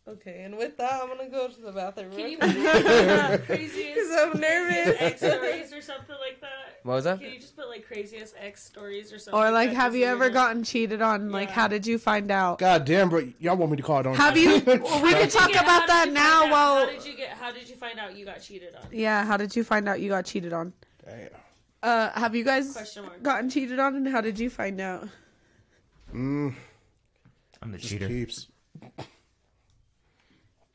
[0.08, 2.10] Okay, and with that, I'm gonna go to the bathroom.
[2.10, 2.64] Can you real put quick.
[2.64, 2.74] like,
[4.18, 4.96] I'm nervous.
[4.96, 6.80] craziest Ex stories or something like that.
[6.82, 7.20] What was that?
[7.20, 9.38] Can you just put like craziest X stories or something?
[9.40, 11.30] Or, like, that have you ever isn't- gotten cheated on?
[11.30, 12.58] Like, how did you find out?
[12.58, 13.28] God damn, bro.
[13.38, 14.02] Y'all want me to call?
[14.02, 14.54] Don't Have you?
[14.66, 16.86] we How can talk get- about that now find out- while.
[16.86, 17.28] How did you get?
[17.30, 18.86] How did you find out you got cheated on?
[18.90, 20.72] Yeah, how did you find out you got cheated on?
[21.04, 21.28] Damn.
[21.82, 22.76] Uh, have you guys
[23.22, 25.08] gotten cheated on, and how did you find out?
[26.12, 26.54] Mm,
[27.62, 28.08] I'm the just cheater.
[28.08, 28.48] keeps.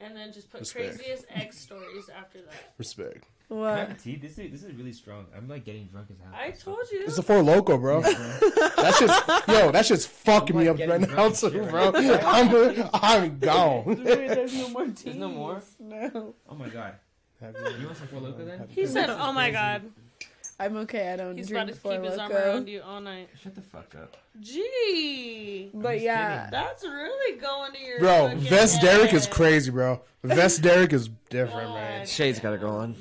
[0.05, 0.97] And then just put Respect.
[0.97, 2.73] craziest ex stories after that.
[2.77, 3.25] Respect.
[3.47, 3.97] What?
[3.99, 4.15] tea?
[4.17, 5.25] This is this is really strong.
[5.35, 6.31] I'm like getting drunk as hell.
[6.33, 7.03] I told you.
[7.05, 8.01] It's a four Loko, bro.
[8.01, 9.71] that shit's yo.
[9.71, 11.91] That shit's fucking me up right getting now drunk too, bro.
[11.95, 14.03] I'm I'm gone.
[14.03, 14.93] There's no more tea.
[15.05, 15.61] There's no more.
[15.79, 16.35] No.
[16.47, 16.95] Oh my god.
[17.41, 18.65] You want some Four Loko then?
[18.69, 19.83] He said, "Oh my god,
[20.59, 21.11] I'm okay.
[21.11, 22.45] I don't he's about drink to keep Four his arm Loko.
[22.45, 24.15] around you all night." Shut the fuck up.
[24.39, 29.33] Gee, But just yeah, that's really going to your Bro, fucking Vest Derek is head.
[29.33, 30.01] crazy, bro.
[30.23, 31.99] Vest Derek is different, man.
[32.01, 32.09] God.
[32.09, 32.95] Shades gotta go on.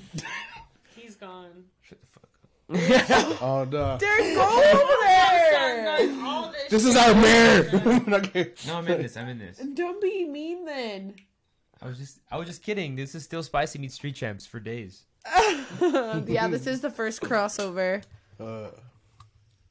[0.96, 1.64] He's gone.
[1.82, 2.24] Shut the fuck
[3.32, 3.38] up.
[3.42, 3.96] Oh, duh.
[3.98, 4.42] Derek, go
[4.74, 5.96] over there.
[6.08, 7.08] Done all this This is shit.
[7.08, 8.14] our mayor.
[8.18, 8.52] okay.
[8.66, 9.16] No, I'm in this.
[9.16, 9.58] I'm in this.
[9.74, 11.14] Don't be mean then.
[11.82, 12.96] I was just I was just kidding.
[12.96, 15.04] This is still spicy meets street champs for days.
[16.26, 18.02] yeah, this is the first crossover.
[18.40, 18.68] Uh,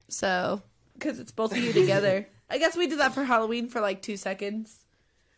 [0.10, 0.62] So,
[0.94, 2.28] because it's both of you together.
[2.50, 4.80] I guess we did that for Halloween for like two seconds.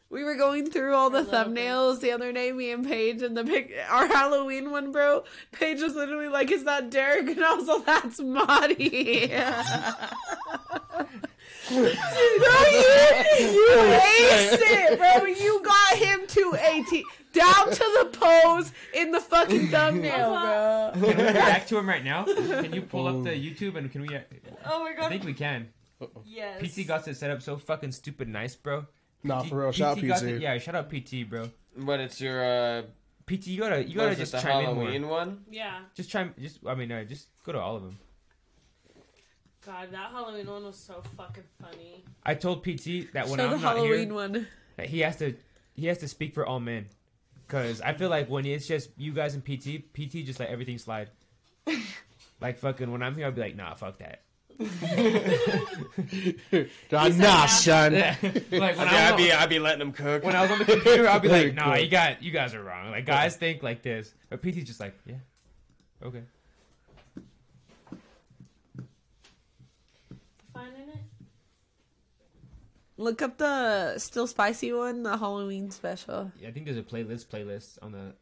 [0.09, 3.43] We were going through all the thumbnails the other day, me and Paige, and the
[3.43, 5.23] pic- our Halloween one, bro.
[5.51, 9.31] Paige was literally like, "Is that Derek?" And I was like, "That's Marty."
[11.67, 12.85] bro, you,
[13.39, 15.25] you aced it, bro.
[15.25, 20.91] You got him to eighteen down to the pose in the fucking thumbnail, bro.
[20.93, 22.23] Can we react to him right now?
[22.25, 24.09] Can you pull up the YouTube and can we?
[24.65, 25.05] Oh my god!
[25.05, 25.69] I think we can.
[26.25, 26.61] yes.
[26.61, 28.85] PT got it set up so fucking stupid nice, bro.
[29.23, 29.71] nah, P- for real.
[29.71, 30.23] Shout out got PT.
[30.23, 31.49] it- yeah, shout out PT, bro.
[31.77, 32.81] But it's your uh,
[33.27, 35.11] PT, you gotta you gotta is it, just the chime Halloween in more.
[35.11, 35.43] one.
[35.49, 35.79] Yeah.
[35.93, 36.33] Just chime.
[36.39, 37.97] Just I mean, uh, just go to all of them.
[39.65, 42.03] God, that Halloween one was so fucking funny.
[42.23, 44.47] I told PT that when Show the I'm not Halloween here, one.
[44.77, 45.35] that he has to
[45.73, 46.87] he has to speak for all men.
[47.47, 50.77] Cause I feel like when it's just you guys and PT, PT just let everything
[50.77, 51.09] slide.
[52.41, 54.21] like fucking when I'm here, I'll be like, nah, fuck that.
[56.91, 57.93] Nah, nah, son.
[58.51, 60.23] like when I'd be, I I'd be, I'd be letting them cook.
[60.23, 61.83] when I was on the computer, I'll be like, nah, cool.
[61.83, 62.91] you got you guys are wrong.
[62.91, 65.15] Like guys think like this, but PT's just like, yeah,
[66.03, 66.21] okay.
[70.53, 70.99] Finding it?
[72.97, 76.31] Look up the still spicy one, the Halloween special.
[76.39, 78.13] Yeah, I think there's a playlist playlist on the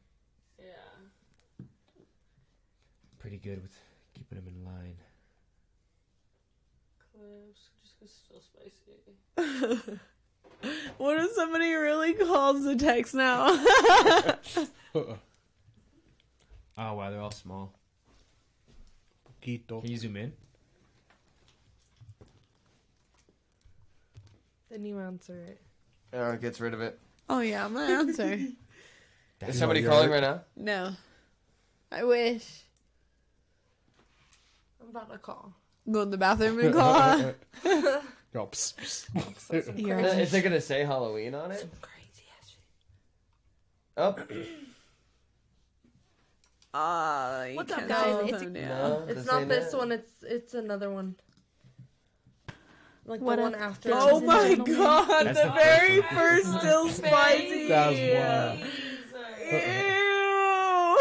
[0.60, 1.66] Yeah.
[3.20, 3.76] pretty good with
[4.16, 4.96] keeping them in line.
[7.12, 7.70] Clips.
[7.84, 10.00] Just 'cause it's still spicy.
[10.98, 13.48] What if somebody really calls the text now?
[16.76, 17.74] Oh wow, they're all small.
[19.42, 19.82] Quito.
[19.82, 20.34] Can you zoom in?
[24.74, 25.62] Then you answer it.
[26.14, 27.00] Oh, it gets rid of it.
[27.30, 28.40] oh yeah, I'm gonna answer.
[29.48, 30.24] Is somebody calling right.
[30.24, 30.42] right now?
[30.56, 30.94] No.
[31.92, 32.44] I wish.
[34.82, 35.54] I'm about to call.
[35.92, 37.20] Go in the bathroom and call.
[38.34, 39.80] Yo, psst, psst.
[39.80, 41.60] You're Uh, Is it gonna say Halloween on it?
[41.60, 42.50] some Crazy ass
[44.26, 44.48] shit.
[46.74, 48.04] Oh, Uh, you What's up, can't guys?
[48.06, 48.68] slow It's- them down.
[48.70, 49.06] no.
[49.08, 49.78] It's this not ain't this it.
[49.78, 49.92] one.
[49.92, 51.16] It's it's another one.
[53.06, 53.90] Like What the one after.
[53.94, 54.28] Oh this.
[54.28, 57.68] my god, That's the, the very first first still spicy.
[57.68, 58.70] That's wild.
[59.52, 60.98] Ew.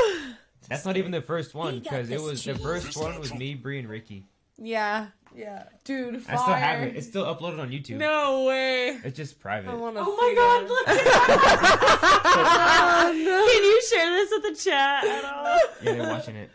[0.69, 3.79] That's not even the first one because it was the first one was me, Bree,
[3.79, 4.25] and Ricky.
[4.59, 5.65] Yeah, Yeah.
[5.85, 6.95] dude, I still have it.
[6.97, 7.97] It's still uploaded on YouTube.
[7.99, 8.99] No way.
[9.05, 9.71] It's just private.
[9.71, 10.03] I want to.
[10.05, 10.87] Oh my god, look
[13.53, 15.59] Can you share this with the chat at all?
[15.83, 16.51] Yeah, they're watching it.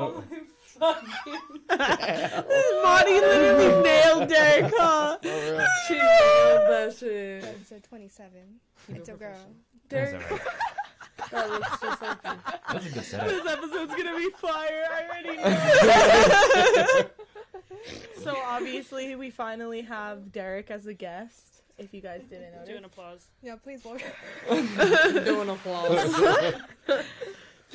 [0.00, 0.38] Oh my
[0.78, 1.38] fucking
[2.82, 5.18] Monty literally nailed Derek, huh?
[5.22, 7.44] She nailed that shit.
[7.44, 8.30] Episode 27.
[8.94, 9.36] It's a girl.
[9.88, 10.46] That's Derek, alright.
[11.30, 12.30] that looks just like you.
[12.72, 13.28] That's a good setup.
[13.28, 14.86] This episode's gonna be fire.
[14.90, 15.36] I already
[17.02, 17.08] know.
[18.22, 21.44] So obviously we finally have Derek as a guest.
[21.78, 23.26] If you guys didn't Do an applause.
[23.40, 24.02] Yeah, please vote.
[24.48, 26.12] Doing applause.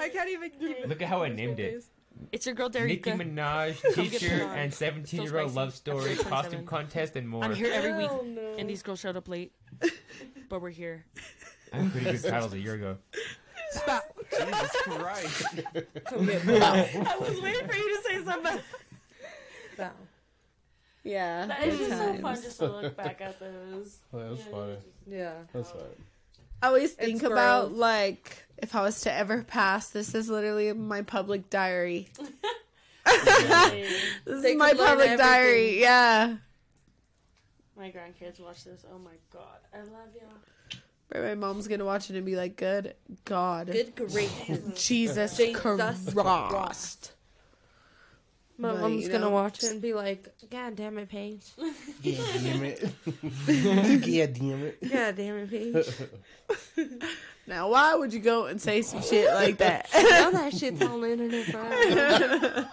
[0.00, 1.84] I can't even keep Look at how I named it.
[2.32, 3.20] It's your girl Nicki Derica.
[3.20, 5.56] Minaj, get teacher, put and 17 year old spicy.
[5.56, 6.66] love story, Episode costume 27.
[6.66, 7.44] contest, and more.
[7.44, 8.54] I'm here every week, Hell no.
[8.58, 9.52] and these girls showed up late,
[10.48, 11.04] but we're here.
[11.74, 12.96] I had pretty good titles a year ago.
[13.72, 14.16] Stop.
[14.30, 15.44] Jesus Christ!
[16.06, 18.60] I was waiting for you to say something.
[19.76, 19.90] Bow.
[21.04, 22.42] Yeah, It's good just so fun times.
[22.44, 23.98] just to look back at those.
[24.12, 24.76] Oh, that's funny.
[25.06, 25.34] Yeah.
[25.52, 25.84] That's funny.
[26.62, 31.02] I always think about like if I was to ever pass, this is literally my
[31.02, 32.08] public diary.
[34.24, 35.80] This They is my public diary.
[35.80, 36.38] Yeah.
[37.76, 38.84] my grandkids watch this.
[38.92, 40.80] Oh my god, I love y'all.
[41.08, 44.84] But my mom's gonna watch it and be like, "Good God, Good gracious.
[44.86, 47.12] Jesus, Jesus Christ." Christ.
[48.58, 49.30] My But, mom's you gonna know.
[49.30, 51.44] watch it and be like, God damn it, Paige.
[52.02, 52.82] Yeah, damn it.
[54.06, 54.90] yeah, damn it.
[54.92, 56.98] God damn it, Paige.
[57.48, 59.88] Now, why would you go and say some shit like that?
[59.94, 62.68] now that shit's on the internet forever.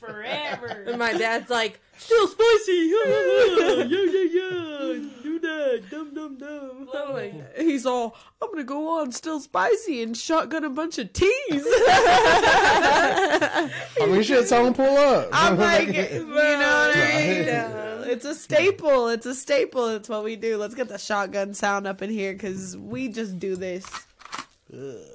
[0.00, 0.84] Forever.
[0.88, 2.90] And my dad's like, still spicy.
[2.92, 5.10] Yeah, yeah, yeah, yeah.
[5.19, 5.82] Do that.
[5.90, 6.88] Dum, dum, dum.
[6.94, 11.12] I'm like, He's all, I'm gonna go on still spicy and shotgun a bunch of
[11.12, 11.30] teas.
[11.50, 13.70] I
[14.06, 15.28] mean, shit, someone pull up.
[15.32, 17.44] I'm like, you know what I mean?
[17.46, 18.02] Yeah.
[18.02, 19.08] It's a staple.
[19.08, 19.88] It's a staple.
[19.88, 20.56] It's what we do.
[20.56, 23.86] Let's get the shotgun sound up in here because we just do this.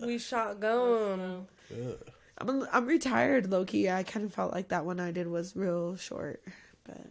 [0.02, 1.48] we shotgun.
[2.38, 3.90] I'm I'm retired, Loki.
[3.90, 6.42] I kind of felt like that one I did was real short,
[6.86, 7.02] but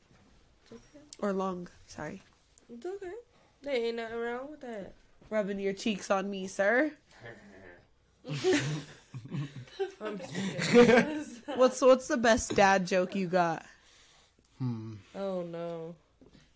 [1.18, 1.68] or long.
[1.86, 2.22] Sorry,
[2.72, 3.12] It's okay.
[3.62, 4.92] There ain't nothing wrong with that.
[5.30, 6.92] rubbing your cheeks on me, sir.
[10.00, 10.18] I'm
[11.56, 13.64] What's what's the best dad joke you got?
[14.62, 15.94] Oh no.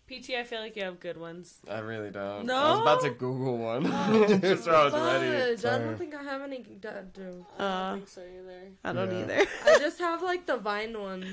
[0.08, 1.58] PT, I feel like you have good ones.
[1.70, 2.46] I really don't.
[2.46, 2.54] No?
[2.56, 3.84] I was about to Google one.
[4.40, 5.56] Just so I was ready.
[5.56, 5.64] Fudge.
[5.70, 7.46] I don't think I have any dad jokes.
[7.58, 8.60] I Uh, don't think so either.
[8.84, 9.18] I don't Yeah.
[9.36, 9.46] either.
[9.66, 11.26] I just have like the Vine ones.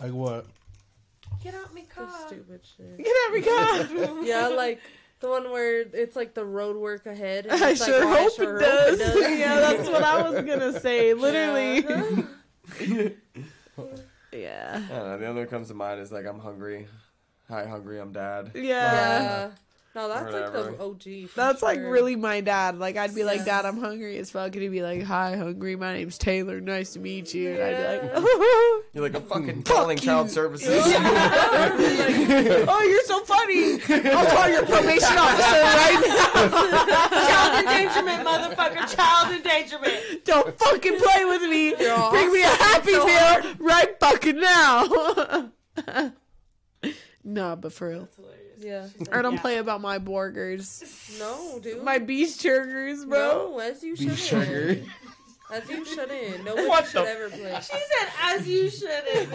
[0.00, 0.46] Like what?
[1.44, 2.96] Get out me The stupid shit.
[2.96, 4.24] Get every gun.
[4.24, 4.80] Yeah, like
[5.20, 7.44] the one where it's like the road work ahead.
[7.44, 9.02] and I it's like, sure oh, hope sure it does.
[9.02, 11.12] hope it yeah, that's what I was gonna say.
[11.12, 11.84] Literally.
[12.80, 13.08] Yeah.
[14.32, 14.82] Yeah.
[14.90, 16.88] I don't know, the other one comes to mind is like I'm hungry.
[17.48, 18.00] Hi, hungry.
[18.00, 18.50] I'm dad.
[18.54, 18.62] Yeah.
[18.62, 19.50] yeah.
[19.94, 21.28] No, that's like the OG.
[21.30, 22.78] for That's like really my dad.
[22.80, 25.76] Like I'd be like, Dad, I'm hungry as fuck, and he'd be like, Hi, hungry.
[25.76, 26.60] My name's Taylor.
[26.60, 27.50] Nice to meet you.
[27.52, 28.24] And I'd be like,
[28.92, 30.82] You're like I'm fucking calling child services.
[32.66, 33.80] Oh, you're so funny.
[34.12, 36.48] I'll call your probation officer right now.
[37.28, 38.96] Child endangerment, motherfucker!
[38.96, 40.24] Child endangerment.
[40.24, 41.74] Don't fucking play with me.
[41.78, 45.50] You're Bring me a Happy so Meal right fucking now.
[47.24, 48.08] nah, but for real.
[48.58, 48.88] Yeah.
[49.12, 50.82] I don't play about my burgers.
[51.18, 51.82] No, dude.
[51.82, 53.50] My beef burgers, bro.
[53.52, 54.46] No, as you Beef shouldn't.
[54.46, 54.80] sugar.
[55.52, 56.44] As you shouldn't.
[56.44, 57.54] No one What should the- ever play.
[57.60, 59.32] She said, "As you should have."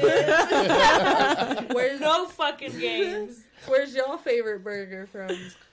[1.73, 3.43] Where's no fucking games.
[3.67, 5.29] Where's y'all favorite burger from?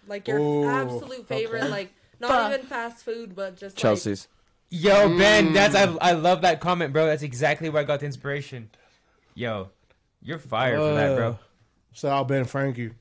[0.06, 1.70] Like your Ooh, absolute favorite, okay.
[1.70, 2.52] like not Fuck.
[2.54, 4.28] even fast food, but just Chelsea's.
[4.70, 5.98] Yo, Ben, that's I, Mm.
[6.00, 7.06] I love that comment, bro.
[7.06, 8.70] That's exactly where I got the inspiration.
[9.34, 9.70] Yo,
[10.22, 11.38] you're fired for that, bro.
[11.92, 12.88] So Shout out Ben Frankie.
[12.88, 12.96] Like,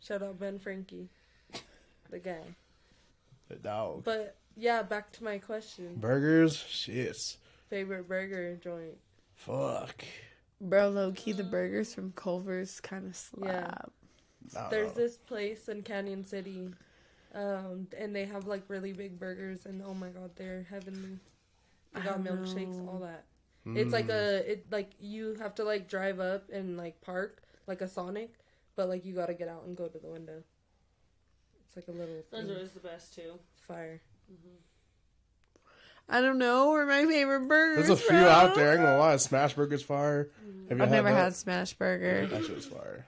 [0.00, 1.08] shout out Ben Frankie,
[2.10, 2.42] the guy.
[3.48, 4.04] The dog.
[4.04, 5.96] But yeah, back to my question.
[5.96, 7.36] Burgers, shits.
[7.68, 8.98] Favorite burger joint.
[9.34, 10.04] Fuck.
[10.60, 13.66] Bro, low key, the burgers from Culver's kind of Yeah.
[13.66, 13.92] slap.
[14.56, 15.02] I don't There's know.
[15.02, 16.70] this place in Cañon City,
[17.34, 21.18] um, and they have like really big burgers, and oh my god, they're heavenly.
[21.94, 22.88] They I got milkshakes, know.
[22.90, 23.24] all that.
[23.66, 24.14] It's like Mm.
[24.14, 28.32] a it like you have to like drive up and like park like a Sonic,
[28.80, 30.42] but like you gotta get out and go to the window.
[31.66, 32.50] It's like a little Those thing.
[32.50, 33.38] are always the best too.
[33.68, 34.00] fire.
[36.08, 37.86] I don't know where my favorite burgers.
[37.88, 38.16] There's a few from.
[38.26, 38.70] out there.
[38.70, 39.16] I ain't gonna lie.
[39.18, 40.30] Smash Burger's fire.
[40.70, 41.14] Have you I've never that?
[41.14, 42.26] had smash burger.
[42.26, 43.06] That shit was fire.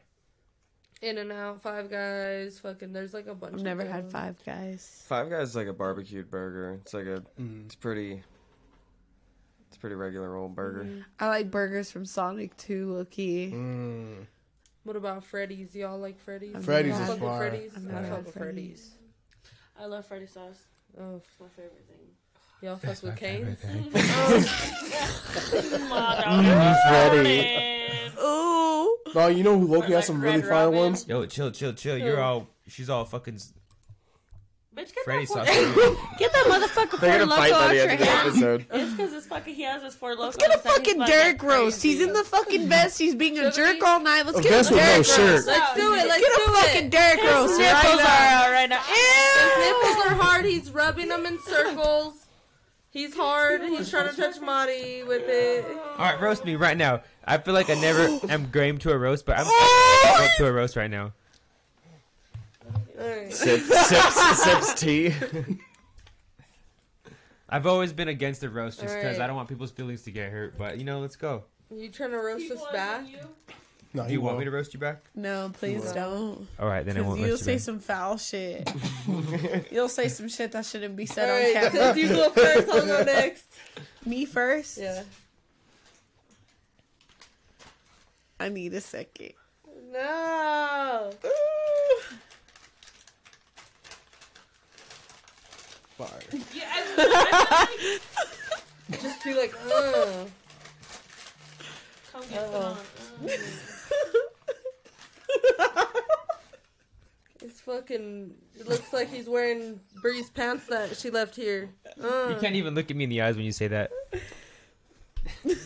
[1.01, 2.93] In and out, Five Guys, fucking.
[2.93, 3.55] There's like a bunch.
[3.55, 4.11] I've of never had.
[4.13, 5.03] Five Guys.
[5.09, 6.79] Five Guys is like a barbecued burger.
[6.83, 7.23] It's like a.
[7.41, 7.65] Mm.
[7.65, 8.23] It's pretty.
[9.69, 10.85] It's a pretty regular old burger.
[10.85, 11.05] Mhm.
[11.19, 13.51] I like burgers from Sonic too, Loki.
[13.51, 14.27] Mm.
[14.85, 15.75] What about Freddy's?
[15.75, 16.55] Y'all like Freddy's?
[16.57, 17.51] I've Freddy's is Fuck with fire.
[17.51, 17.73] Freddy's.
[17.77, 18.91] I've I never fuck with Freddy's.
[18.91, 18.91] Freddy's.
[19.81, 20.65] I love Freddy sauce.
[21.01, 21.97] Oh, It's my favorite thing.
[22.63, 23.59] y'all fuck with Cane's?
[26.23, 28.19] Mm, Freddy.
[28.23, 28.97] Ooh.
[29.15, 31.07] No, you know who Loki has some really Red fire ones?
[31.09, 31.99] Yo, chill, chill, chill.
[31.99, 32.49] You're all.
[32.69, 33.53] She's all fucking s-
[34.75, 35.49] Bitch, get Freddy that, sauce.
[35.49, 37.99] four, get that motherfucker They're Four gonna fight Loko by out the your end of
[37.99, 38.29] the hand.
[38.29, 38.67] episode.
[38.73, 39.55] It's because it's fucking.
[39.55, 40.19] He has his four Lokos.
[40.19, 41.83] Let's get a and he's fucking fucking Derek roast.
[41.83, 42.99] He's in the fucking vest.
[42.99, 44.25] He's being a jerk all night.
[44.25, 45.19] Let's Oh, get guess a with no Derek shirt.
[45.19, 45.47] roast.
[45.47, 46.07] Let's do it.
[46.09, 46.91] Let's Get a fucking it.
[46.91, 48.45] Derek His nipples are now.
[48.45, 48.81] out right now.
[48.81, 50.45] His nipples are hard.
[50.47, 52.15] He's rubbing them in circles.
[52.89, 53.63] He's hard.
[53.63, 55.65] He's trying to touch Marty with it.
[55.99, 57.03] All right, roast me right now.
[57.27, 60.31] I feel like I never am game to a roast, but I'm oh I'm up
[60.39, 61.13] to a roast right now.
[63.03, 63.33] Alright.
[63.33, 65.13] Sips, sips, sips tea.
[67.49, 69.21] I've always been against the roast just because Alright.
[69.21, 70.57] I don't want people's feelings to get hurt.
[70.57, 71.45] But you know, let's go.
[71.75, 73.05] You trying to roast us back?
[73.95, 74.39] No, Do you want won't.
[74.39, 75.05] me to roast you back?
[75.15, 76.47] No, please don't.
[76.59, 77.63] All right, then I won't you'll roast say you back.
[77.65, 78.71] some foul shit.
[79.71, 81.95] you'll say some shit that shouldn't be said on Alright, camera.
[81.95, 83.45] since you go first, I'll go next.
[84.07, 84.79] Me first?
[84.79, 85.03] Yeah.
[88.41, 89.33] I need a second.
[89.93, 91.11] No.
[96.07, 96.21] Fire.
[99.01, 100.25] Just be like, uh.
[102.13, 102.79] Come get Uh-oh.
[107.41, 108.35] It's fucking.
[108.59, 111.71] It looks like he's wearing Bree's pants that she left here.
[112.01, 112.29] Uh.
[112.31, 113.91] You can't even look at me in the eyes when you say that.
[115.45, 115.57] like,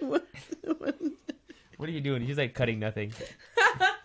[0.00, 0.26] what,
[0.78, 0.96] what?
[1.76, 2.22] What are you doing?
[2.22, 3.12] He's like cutting nothing.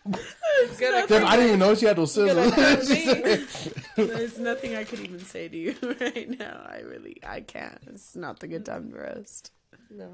[0.07, 3.69] It's I didn't even know she had those scissors.
[3.95, 6.61] There's nothing I could even say to you right now.
[6.69, 7.77] I really, I can't.
[7.87, 9.51] It's not the good time to roast.
[9.89, 10.09] No.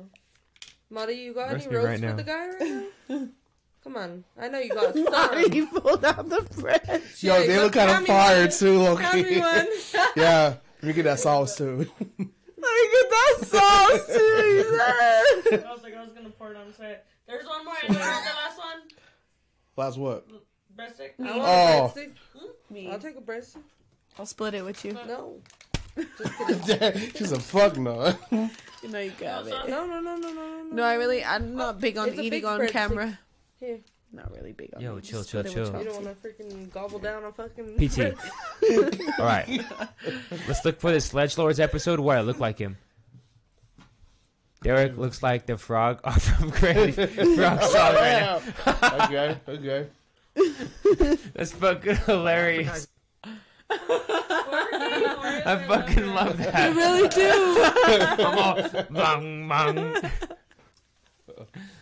[0.90, 2.16] Marty, you got Roast any me roast right for now.
[2.16, 3.28] the guy right now?
[3.84, 4.24] Come on.
[4.40, 5.04] I know you got some.
[5.06, 6.82] Marty pulled out the bread.
[7.20, 9.68] Yo, Shit, they look kind of me fire too, Hand me Loki.
[10.16, 11.78] yeah, let me get that sauce too.
[11.78, 12.26] Let me
[12.92, 14.80] get that sauce too.
[15.66, 17.00] I was like, I was gonna pour it on the side.
[17.28, 17.74] There's one more.
[17.84, 18.82] And you want the last one?
[19.78, 20.28] Last what?
[20.78, 21.12] Breadstick?
[21.20, 21.44] I want Oh.
[21.44, 22.12] a breadstick.
[22.38, 22.74] Hmm?
[22.74, 22.92] Me.
[22.92, 23.62] I'll take a breadstick.
[24.20, 24.94] I'll split it with you.
[25.08, 25.38] No.
[26.18, 27.12] Just kidding.
[27.16, 28.14] She's a fuck no.
[28.32, 29.54] You know you got it.
[29.70, 30.64] No, no, no, no, no, no.
[30.72, 32.72] No, I really, I'm not big on It's a eating big on breadstick.
[32.72, 33.20] camera.
[33.60, 33.80] Here.
[34.14, 34.82] Not really big on.
[34.82, 35.04] Yo, it.
[35.06, 35.80] chill, Just chill, split it with chill.
[35.80, 37.78] You don't want to freaking gobble down a fucking.
[37.78, 39.20] PT.
[39.20, 39.62] All right.
[40.48, 42.78] Let's look for the Sledge Lords episode where I look like him.
[44.64, 47.06] Derek looks like the frog off from Crazy
[47.36, 49.06] Frog Song right now.
[49.06, 49.88] okay, okay.
[51.34, 52.88] That's fucking hilarious.
[53.70, 56.56] I fucking love that.
[56.56, 58.24] I really do.
[58.24, 58.56] I'm all
[58.92, 60.12] bang bang.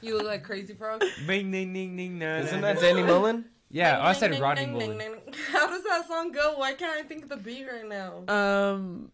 [0.01, 1.03] You look like Crazy Frog.
[1.27, 2.17] Bing ding ding ding.
[2.19, 2.79] na, Isn't that.
[2.79, 3.45] Danny Mullen?
[3.71, 5.11] Yeah, I said Ding, Rodney ding, ding, Mullen.
[5.13, 5.33] ding, ding.
[5.51, 6.55] How does that song go?
[6.57, 8.23] Why can't I think of the beat right now?
[8.33, 9.11] Um,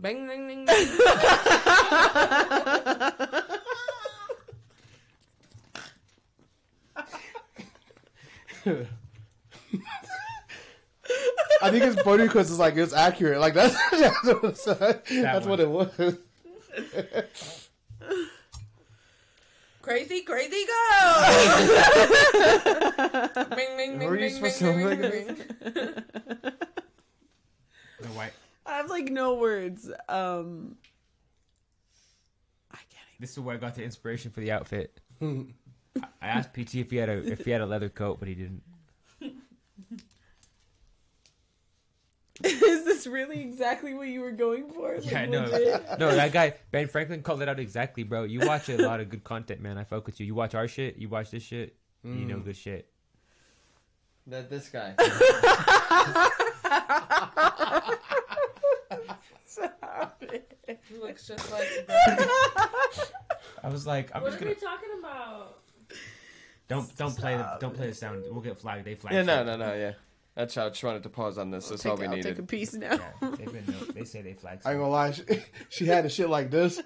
[0.00, 0.68] Bang, ding, ding, ding.
[11.60, 13.40] I think it's funny because it's like it's accurate.
[13.40, 15.88] Like that's that's, what, that's what it was.
[19.82, 21.14] crazy, crazy girl.
[23.56, 25.36] bing, bing, bing, Were you bing, supposed bing, to bing, look bing, bing.
[28.00, 28.32] The white.
[28.68, 29.90] I have like no words.
[30.08, 30.76] Um,
[32.70, 35.00] I can't This is where I got the inspiration for the outfit.
[35.22, 35.46] I
[36.22, 38.34] I asked PT if he had a if he had a leather coat, but he
[38.34, 38.62] didn't.
[42.44, 44.94] Is this really exactly what you were going for?
[44.94, 45.98] Like, Yeah, no, legit?
[45.98, 48.22] no, that guy Ben Franklin called it out exactly, bro.
[48.22, 49.76] You watch a lot of good content, man.
[49.76, 50.26] I fuck with you.
[50.26, 51.74] You watch our shit, you watch this shit,
[52.04, 52.26] you Mm.
[52.28, 52.88] know good shit.
[54.28, 54.94] That this guy.
[60.88, 61.66] He looks just like.
[63.62, 65.58] I was like, I'm What just are gonna we talking about?
[66.68, 68.24] don't don't play the don't play the sound.
[68.30, 68.84] We'll get flagged.
[68.84, 69.14] They flagged.
[69.14, 69.92] Yeah, no, no, no, yeah.
[70.34, 71.68] That's how I just wanted to pause on this.
[71.68, 72.48] That's all we I'll take a needed.
[72.48, 72.92] piece now.
[73.20, 74.62] Yeah, they've been, they say they flagged.
[74.66, 75.22] I ain't gonna lie, she,
[75.68, 76.80] she had a shit like this,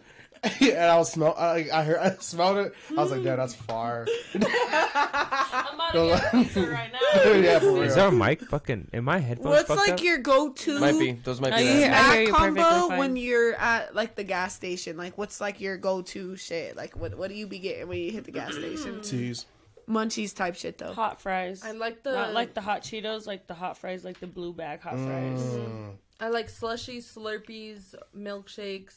[0.60, 1.34] and I was smell.
[1.38, 2.74] I, I heard, I smelled it.
[2.90, 7.30] I was like, "Damn, that's fire." I'm about to get a pizza right now.
[7.32, 8.06] yeah, for Is real.
[8.06, 8.88] our mic fucking?
[8.92, 10.02] Am my headphones What's fucked like up?
[10.02, 11.12] your go-to Might be.
[11.12, 11.62] Those might be.
[11.62, 11.92] you- that.
[11.92, 12.98] I snack hear you perfectly combo fine.
[12.98, 14.96] when you're at like the gas station?
[14.96, 16.76] Like, what's like your go-to shit?
[16.76, 19.00] Like, what what do you be getting when you hit the gas station?
[19.02, 19.46] Tease.
[19.88, 20.92] Munchies type shit though.
[20.92, 21.62] Hot fries.
[21.64, 22.12] I like the.
[22.12, 25.40] Not like the hot Cheetos, like the hot fries, like the blue bag hot fries.
[25.40, 25.92] Mm.
[26.20, 28.94] I like slushies, Slurpees, milkshakes.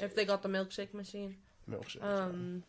[0.00, 1.36] If they got the milkshake machine.
[1.70, 2.02] Milkshake.
[2.02, 2.62] Um.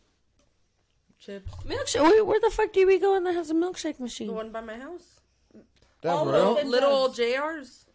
[1.18, 1.52] Chips.
[1.66, 2.02] Milkshake.
[2.02, 4.28] Where, where the fuck do we go in that has a milkshake machine?
[4.28, 5.20] The one by my house.
[6.02, 6.52] That's all real.
[6.52, 6.66] of it.
[6.66, 7.86] Little JRs.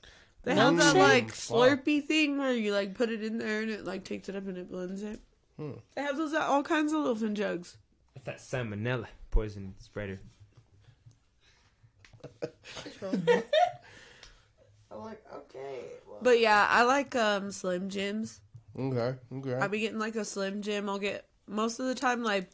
[0.44, 1.00] They have that Milkshake?
[1.00, 1.76] like Wow.
[1.76, 4.46] Slurpee thing where you like put it in there and it like takes it up
[4.48, 5.22] and it blends it.
[5.58, 5.72] Hmm.
[5.96, 7.78] They have those at all kinds of loaf jugs.
[8.16, 10.20] It's that salmonella poison spreader.
[14.92, 15.80] I'm like, okay.
[16.22, 18.42] But yeah, I like um Slim Jims.
[18.78, 19.18] Okay.
[19.32, 19.56] Okay.
[19.56, 20.90] I'll be getting like a Slim Jim.
[20.90, 22.50] I'll get most of the time like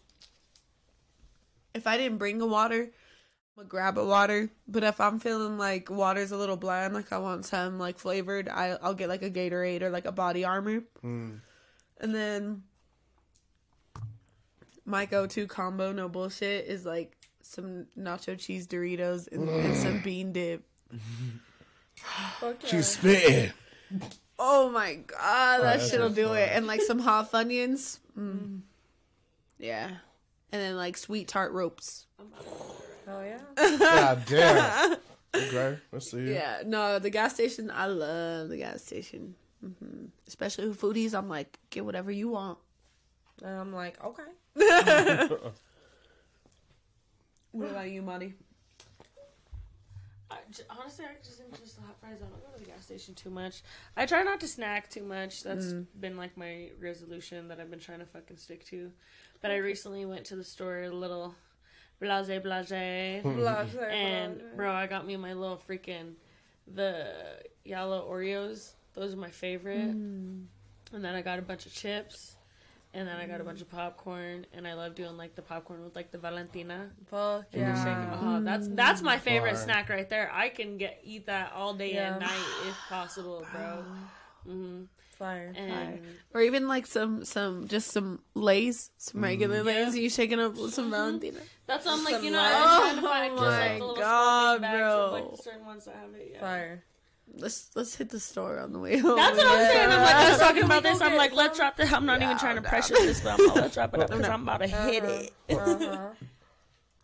[1.74, 4.50] if I didn't bring a water, I'm gonna grab a water.
[4.68, 8.50] But if I'm feeling like water's a little bland, like I want some like flavored,
[8.50, 10.82] I I'll get like a Gatorade or like a Body Armor.
[11.04, 11.40] Mm.
[12.02, 12.64] And then
[14.86, 20.32] my go-to combo, no bullshit, is like some nacho cheese Doritos and, and some bean
[20.32, 20.64] dip.
[22.40, 22.70] Fuck yeah.
[22.70, 23.52] She's spitting.
[24.42, 26.50] Oh my god, that that shit'll sounds do it.
[26.54, 28.00] And like some hot funyuns.
[28.18, 28.62] Mm.
[29.60, 29.88] Yeah.
[30.52, 32.06] And then like sweet tart ropes.
[33.08, 33.40] Oh yeah.
[33.78, 34.98] God damn.
[35.34, 35.78] Okay.
[35.92, 36.34] Let's see.
[36.34, 36.64] Yeah.
[36.66, 37.72] No, the gas station.
[37.74, 39.36] I love the gas station.
[39.62, 41.14] hmm Especially with foodies.
[41.18, 42.58] I'm like, get whatever you want.
[43.42, 44.24] And I'm like, okay.
[47.52, 48.34] What about you, Monty?
[50.32, 52.18] I j- honestly, I just am just the hot fries.
[52.18, 53.64] I don't go to the gas station too much.
[53.98, 55.42] I try not to snack too much.
[55.44, 55.88] That's Mm.
[56.00, 58.92] been like my resolution that I've been trying to fucking stick to.
[59.42, 61.34] But I recently went to the store, a little
[62.00, 62.70] blase blase,
[63.24, 66.14] Blase, and bro, I got me my little freaking
[66.68, 67.08] the
[67.66, 68.74] yellow Oreos.
[68.94, 69.96] Those are my favorite.
[69.96, 70.46] Mm.
[70.94, 72.36] And then I got a bunch of chips.
[72.92, 73.78] And then I got a bunch of mm.
[73.78, 76.90] popcorn, and I love doing like the popcorn with like the Valentina.
[77.08, 78.20] Fuck And you're yeah.
[78.20, 79.64] Oh, that's that's my favorite Fire.
[79.64, 80.32] snack right there.
[80.34, 82.14] I can get eat that all day Yeah.
[82.14, 83.84] and night if possible, bro.
[84.46, 84.84] hmm
[85.20, 85.54] Fire.
[85.56, 86.00] And
[86.34, 89.66] Or even like some some just some lays, some regular mm.
[89.66, 89.96] lays.
[89.96, 90.02] Yeah.
[90.04, 90.94] You shaking up with some mm-hmm.
[90.94, 91.40] Valentina.
[91.68, 93.72] that's what I'm like, Some you know, light- I'm trying to find Oh just like
[93.72, 95.06] my the little God, small bags bro.
[95.06, 96.32] of like certain ones that have it.
[96.34, 96.40] Yeah.
[96.40, 96.84] Fire.
[97.36, 99.16] Let's let's hit the store on the way home.
[99.16, 99.90] That's what I'm saying.
[99.92, 101.02] I'm like, I let's talking about this.
[101.02, 101.66] I'm like, let's some?
[101.66, 101.94] drop this.
[101.94, 104.28] I'm not even trying to pressure this, but I'm like, let's drop it up because
[104.28, 105.34] I'm about to hit it.
[105.50, 106.10] Uh-huh.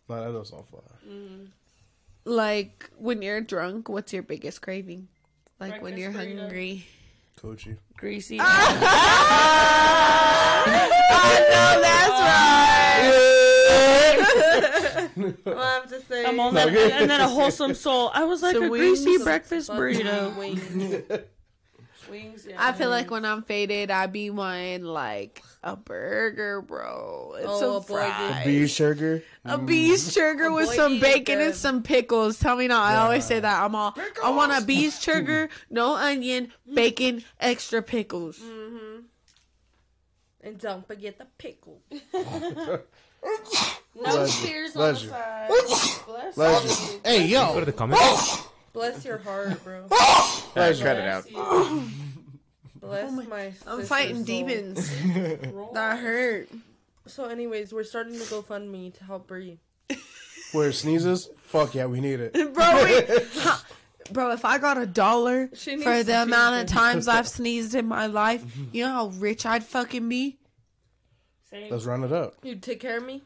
[0.08, 0.82] No, that does sound fire.
[2.24, 5.08] Like when you're drunk, what's your biggest craving?
[5.58, 6.38] Like when you're burrito.
[6.38, 6.86] hungry.
[7.36, 7.76] Coachy.
[7.96, 8.38] Greasy.
[15.16, 16.24] I have to say.
[16.24, 18.10] I'm on that, and then a wholesome soul.
[18.14, 20.36] I was like Some a greasy breakfast burrito.
[20.36, 21.02] Wings.
[22.10, 22.54] Wings, yeah.
[22.58, 27.34] I feel like when I'm faded, I be wanting like a burger, bro.
[27.38, 28.14] It's Oh, some a burger.
[28.14, 28.44] fries.
[28.44, 29.22] Beef sugar.
[29.44, 32.38] A beef sugar A with boy some eat bacon and some pickles.
[32.38, 32.80] Tell me now.
[32.80, 33.62] I always say that.
[33.62, 33.96] I'm all.
[34.22, 38.38] I want a beef sugar, no onion, bacon, extra pickles.
[38.38, 39.00] Mm-hmm.
[40.42, 41.82] And don't forget the pickle.
[43.96, 44.30] no Legend.
[44.46, 45.10] tears on the Legend.
[45.10, 45.48] side.
[46.06, 46.70] Bless Legend.
[46.92, 47.00] you.
[47.04, 47.64] Hey, Go to yo.
[47.64, 48.42] the comments.
[48.72, 49.86] Bless your heart, bro.
[49.88, 51.30] Bless Alright, cut it out.
[51.30, 51.82] you.
[52.80, 53.44] Bless oh my.
[53.46, 54.24] I'm sister's fighting soul.
[54.24, 54.90] demons.
[55.52, 55.70] Roll.
[55.74, 56.48] that hurt.
[57.06, 59.58] So, anyways, we're starting to GoFundMe to help Bree.
[60.52, 61.30] Where it sneezes?
[61.42, 62.32] Fuck yeah, we need it.
[62.54, 62.74] bro.
[62.84, 63.08] Wait,
[63.38, 63.64] Ha-
[64.12, 67.28] bro, if I got a dollar She needs for to the amount of times I've
[67.28, 70.38] sneezed in my life, you know how rich I'd fucking be.
[71.50, 71.70] Same.
[71.70, 72.34] Let's run it up.
[72.42, 73.22] You take care of me.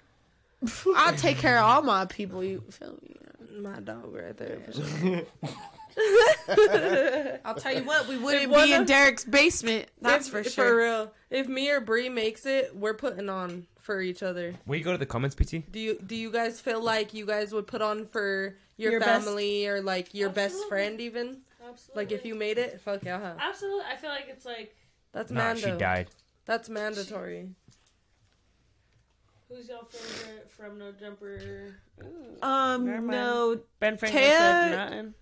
[0.97, 2.43] I'll take care of all my people.
[2.45, 3.17] You feel me?
[3.61, 4.59] My dog right there.
[4.61, 5.23] For sure.
[7.45, 9.89] I'll tell you what, we wouldn't one be in of- Derek's basement.
[10.01, 11.13] That's If- for For real.
[11.31, 14.55] If me or Bree makes it, we're putting on for each other.
[14.67, 15.71] Will you go to the comments, PT?
[15.71, 19.01] Do you do you guys feel like you guys would put on for your, Your
[19.01, 21.39] best- family or like your best friend even?
[21.69, 22.03] Absolutely.
[22.05, 23.21] Like if you made it, fuck yeah.
[23.21, 23.35] huh?
[23.39, 23.85] Absolutely.
[23.93, 24.75] I feel like it's like
[25.13, 25.73] That's Nah, mando.
[25.73, 26.09] she died.
[26.47, 27.51] That's mandatory.
[29.51, 31.75] Who's y'all favorite from No Jumper?
[32.03, 32.43] Ooh.
[32.47, 35.15] Um, no, Ben Franklin Taya- said nothing.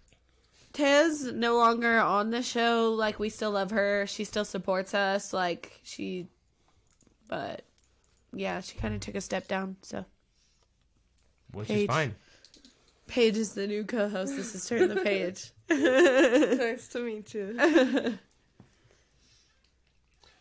[0.72, 2.94] Tez no longer on the show.
[2.96, 4.06] Like we still love her.
[4.06, 5.32] She still supports us.
[5.32, 6.28] Like she,
[7.26, 7.62] but
[8.32, 9.76] yeah, she kind of took a step down.
[9.82, 10.04] So
[11.52, 11.80] Which Paige.
[11.80, 12.14] is fine.
[13.06, 14.36] Paige is the new co-host.
[14.36, 15.50] This is turn the page.
[15.70, 18.18] nice to meet you.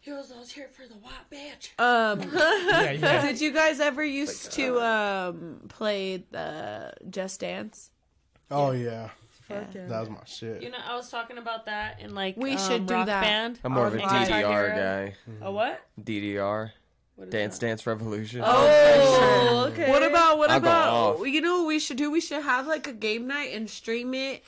[0.07, 1.77] Heroes always here for the white bitch.
[1.77, 3.21] Um, Yeah, yeah.
[3.27, 7.91] did you guys ever used to um play the Just Dance?
[8.49, 9.09] Oh yeah,
[9.49, 9.87] Fuck yeah.
[9.87, 10.63] that was my shit.
[10.63, 13.21] You know, I was talking about that in like We um, should do rock that.
[13.21, 13.59] band.
[13.65, 14.27] I'm more of a Our live.
[14.29, 15.15] DDR guy.
[15.41, 15.81] A what?
[16.01, 16.71] DDR.
[17.15, 17.65] What is Dance that?
[17.67, 18.43] Dance Revolution.
[18.45, 19.89] Oh, okay.
[19.89, 21.27] What about what I'll go about off.
[21.27, 22.09] you know what we should do?
[22.11, 24.41] We should have like a game night and stream it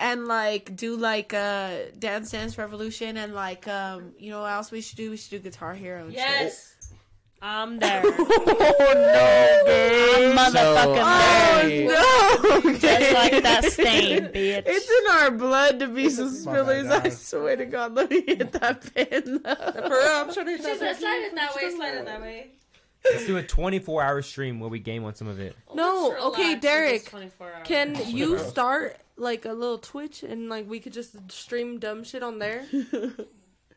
[0.00, 4.72] and like do like a Dance Dance Revolution and like um you know what else
[4.72, 5.10] we should do?
[5.10, 6.18] We should do Guitar Hero and shit.
[6.18, 6.66] Yes.
[7.42, 8.02] I'm there.
[8.04, 11.88] Oh no I'm motherfucking there.
[11.88, 12.60] no!
[12.60, 12.78] no!
[12.78, 14.62] Just like that stain, bitch.
[14.66, 16.90] It's in our blood to be some My spillers.
[16.90, 19.22] I swear to God, let me hit that pin.
[19.22, 22.50] For real, I'm trying to She said, slide it that way, slide it that way.
[23.04, 25.56] Let's do a 24 hour stream where we game on some of it.
[25.74, 27.66] No, okay, Derek, this 24 hours.
[27.66, 32.22] Can you start like a little Twitch and like we could just stream dumb shit
[32.22, 32.64] on there?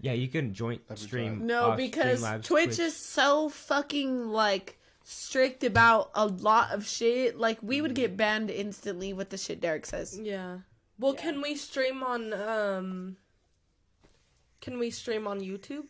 [0.04, 1.48] Yeah, you can joint stream.
[1.48, 7.38] No, uh, because Streamlabs, Twitch is so fucking like strict about a lot of shit.
[7.40, 10.20] Like we would get banned instantly with the shit Derek says.
[10.22, 10.58] Yeah.
[11.00, 13.16] Well, can we stream on um?
[14.60, 15.86] Can we stream on YouTube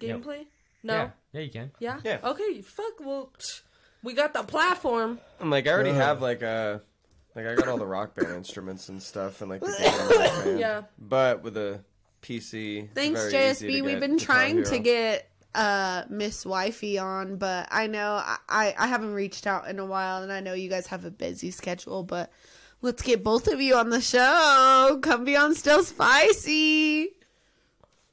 [0.00, 0.22] Yep.
[0.22, 0.46] gameplay?
[0.82, 0.94] No.
[0.94, 1.70] Yeah, yeah, you can.
[1.78, 2.00] Yeah.
[2.02, 2.18] Yeah.
[2.24, 2.62] Okay.
[2.62, 3.00] Fuck.
[3.00, 3.32] Well,
[4.02, 5.20] we got the platform.
[5.40, 5.96] I'm like, I already Ugh.
[5.96, 6.80] have like a,
[7.34, 10.44] like I got all the rock band instruments and stuff, and like the game rock
[10.44, 10.58] band.
[10.60, 10.82] Yeah.
[10.98, 11.80] But with a
[12.22, 13.76] PC, it's Thanks, very easy JSB.
[13.76, 18.12] to We've get been Guitar trying to get uh Miss Wifey on, but I know
[18.14, 21.04] I, I I haven't reached out in a while, and I know you guys have
[21.04, 22.30] a busy schedule, but
[22.80, 24.98] let's get both of you on the show.
[25.02, 27.10] Come be on Still Spicy.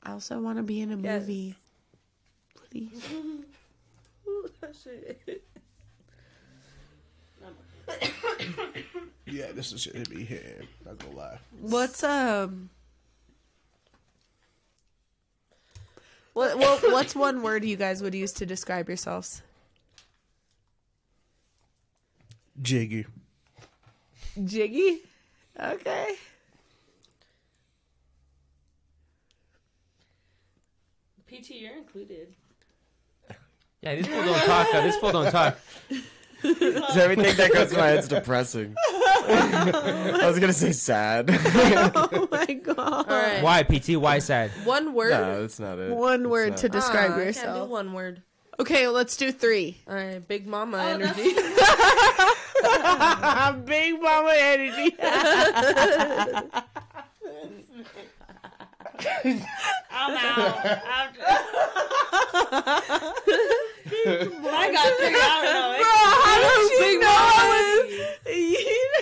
[0.03, 1.21] I also want to be in a Yes.
[1.21, 1.55] movie.
[2.71, 3.03] Please.
[9.39, 10.67] Yeah, this is shit to be hitting.
[10.85, 11.39] Not gonna lie.
[11.61, 12.69] What's um
[16.33, 19.41] what, what what's one word you guys would use to describe yourselves?
[22.61, 23.05] Jiggy.
[24.43, 25.03] Jiggy?
[25.57, 26.15] Okay.
[31.29, 32.35] PT, you're included.
[33.81, 34.73] Yeah, this fool don't talk.
[34.73, 35.57] Uh, this fool don't talk.
[36.43, 38.75] Is everything that goes to my head's depressing.
[39.29, 41.29] I was gonna say sad.
[42.11, 42.77] Oh my god.
[42.77, 43.43] All right.
[43.43, 43.89] Why, PT?
[43.97, 44.51] Why sad?
[44.65, 45.11] One word.
[45.11, 45.91] no, that's not it.
[45.91, 47.69] One That's word not- to describe Ah, I can't do yourself.
[47.69, 48.23] one word.
[48.59, 49.77] Okay, well, let's do three.
[49.87, 50.27] All right.
[50.27, 51.23] Big Mama Oh, energy.
[53.65, 54.95] Big mama energy.
[59.91, 60.65] I'm out.
[60.85, 61.13] I'm
[63.91, 65.85] I got three out of it.
[65.85, 67.87] how did she know I was?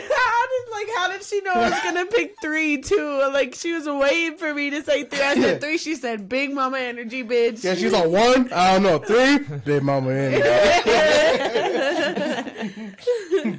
[0.09, 3.29] How did like how did she know I was gonna pick three too?
[3.33, 5.21] Like she was waiting for me to say three.
[5.21, 5.77] I said three.
[5.77, 7.63] She said big mama energy, bitch.
[7.63, 8.51] Yeah, she's on one.
[8.53, 9.39] I don't know three.
[9.65, 10.41] Big mama in.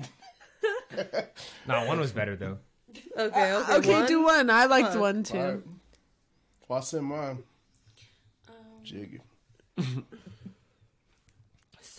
[1.67, 2.59] Nah, one was better though.
[3.17, 3.53] okay.
[3.55, 3.75] Okay.
[3.77, 4.07] Okay, one.
[4.07, 4.51] do one.
[4.51, 5.01] I liked One.
[5.01, 5.37] one too.
[5.39, 5.61] Alright.
[6.67, 7.43] Well, I said mine.
[8.49, 9.21] Um, Jiggy.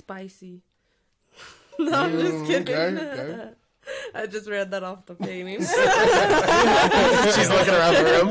[0.10, 0.64] Spicy.
[1.80, 2.76] no, I'm just kidding.
[2.76, 3.50] Okay, okay.
[4.16, 5.60] I just read that off the painting.
[5.60, 5.70] She's
[7.50, 8.30] looking around the room.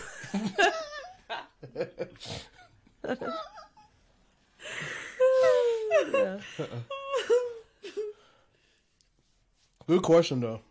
[6.11, 6.37] yeah.
[9.87, 10.61] Good question though.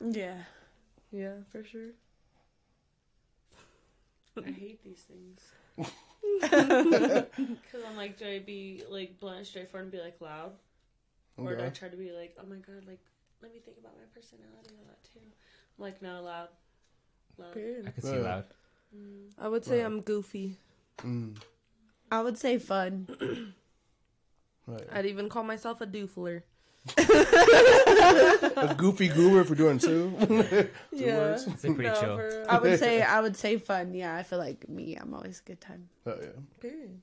[0.00, 0.36] Yeah.
[1.10, 1.90] yeah, for sure.
[4.38, 5.40] I hate these things.
[6.42, 10.52] Because I'm like, do I be like blunt and straightforward and be like loud?
[11.38, 11.70] Or do I Okay.
[11.70, 13.00] try to be like, oh my god, like,
[13.42, 15.20] let me think about my personality a lot too?
[15.20, 16.48] I'm like, no, loud.
[17.38, 17.56] Loud.
[17.86, 18.24] I can see Yeah.
[18.24, 18.44] loud.
[19.38, 19.86] I would say Right.
[19.86, 20.58] I'm goofy.
[21.04, 21.36] Mm,
[22.10, 23.08] I would say fun.
[24.66, 24.86] right.
[24.92, 26.42] I'd even call myself a doofler.
[26.96, 30.12] A goofy goober for doing two.
[30.92, 31.16] Yeah.
[31.18, 31.46] words.
[31.46, 32.16] It's pretty No, chill.
[32.16, 32.44] for.
[32.48, 33.94] I would say I would say fun.
[33.94, 34.96] Yeah, I feel like me.
[34.96, 35.88] I'm always a good time.
[36.06, 36.28] Oh, yeah.
[36.60, 37.00] Period.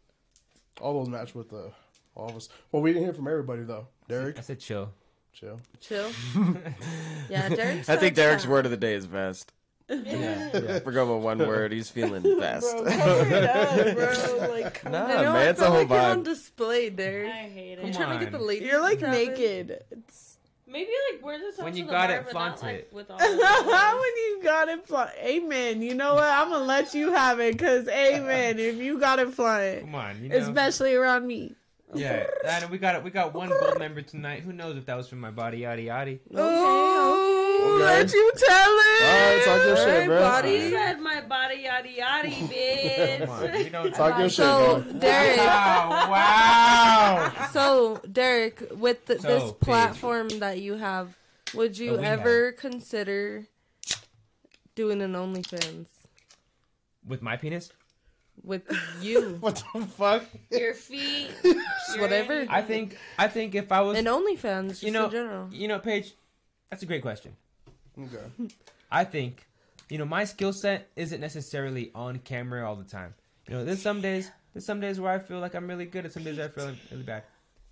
[0.82, 1.72] All those match with the
[2.16, 2.50] all of us.
[2.72, 3.88] Well, we didn't hear from everybody though.
[4.08, 4.90] Derek, I said chill.
[5.34, 5.60] chill.
[5.80, 6.10] Chill.
[7.30, 7.88] yeah, Derek.
[7.90, 8.52] I think Derek's word.
[8.54, 9.54] word of the day is vest.
[9.90, 10.80] Yeah.
[10.84, 11.72] We're going with one word.
[11.72, 12.76] He's feeling best.
[12.76, 14.48] Bro, cover it up, bro.
[14.58, 15.06] Like, Nah.
[15.06, 16.24] I know, man, I it's a feel whole like you're on vibe.
[16.26, 17.30] display, Derek.
[17.32, 17.96] I hate I'm it.
[17.96, 18.48] trying to get the on.
[18.48, 18.68] ladies.
[18.68, 19.12] You're like to it.
[19.12, 19.84] naked.
[19.92, 20.38] It's
[20.70, 22.90] Maybe like wear this When you got bar, it, but flaunt like, it.
[22.92, 25.82] with all when you got it, fly- Amen.
[25.82, 26.26] You know what?
[26.26, 28.60] I'm gonna let you have it, cause Amen.
[28.60, 30.36] If you got it, fly it, Come on, you know.
[30.36, 31.56] especially around me.
[31.94, 33.04] yeah, and we got it.
[33.06, 34.42] We got one gold member tonight.
[34.44, 36.12] Who knows if that was from my body, yada yada.
[36.12, 37.47] Ooh, Okay.
[37.76, 39.04] Let you tell it.
[39.04, 40.20] Alright, talk your shit, Alright, bro.
[40.22, 40.58] body.
[40.60, 43.58] He said my body yada yada, Come on, bitch.
[43.64, 45.00] we don't Talk your shit, So, bro.
[45.00, 45.38] Derek.
[45.38, 47.48] Wow, wow.
[47.52, 49.60] So, Derek, with the, So, this Paige.
[49.62, 51.16] platform that you have,
[51.54, 53.46] would you That we ever consider
[54.76, 55.88] doing an OnlyFans
[57.06, 57.72] With my penis?
[58.44, 58.62] with
[59.02, 59.38] you?
[59.40, 60.24] What the fuck?
[60.52, 62.34] Your feet, Just your whatever.
[62.34, 62.50] anything.
[62.52, 62.98] I think.
[63.18, 65.48] I think if I was, And OnlyFans, just you know, in general.
[65.52, 66.14] you know, Paige,
[66.70, 67.36] that's a great question.
[68.00, 68.54] Okay.
[68.92, 69.48] I think,
[69.90, 73.14] you know, my skill set isn't necessarily on camera all the time.
[73.48, 76.06] You know, there's some days, there's some days where I feel like I'm really good,
[76.06, 77.24] and some days I feel really bad.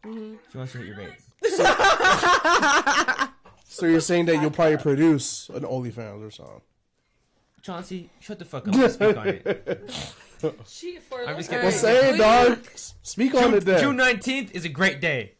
[0.04, 0.36] Mm-hmm.
[0.52, 1.14] She wants to hit your bait.
[3.68, 6.62] So you're saying that you'll probably produce an OnlyFans or something?
[7.62, 8.76] Chauncey, shut the fuck up.
[8.76, 9.92] Let's speak on it.
[10.68, 11.70] She for I'm just the- kidding.
[11.72, 12.60] Well, say it, dog.
[13.02, 13.80] Speak on it then.
[13.82, 15.34] June 19th is a great day.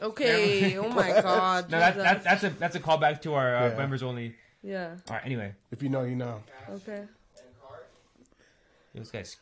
[0.00, 0.76] Okay.
[0.78, 1.70] oh my God.
[1.70, 3.76] No, that, that, that's a that's a callback to our uh, Yeah.
[3.76, 4.34] members only.
[4.62, 4.96] yeah.
[5.08, 5.24] All right.
[5.24, 6.42] Anyway, If you know, you know.
[6.70, 6.98] Okay.
[6.98, 7.08] And
[7.62, 7.82] card.
[8.94, 9.36] this guy's.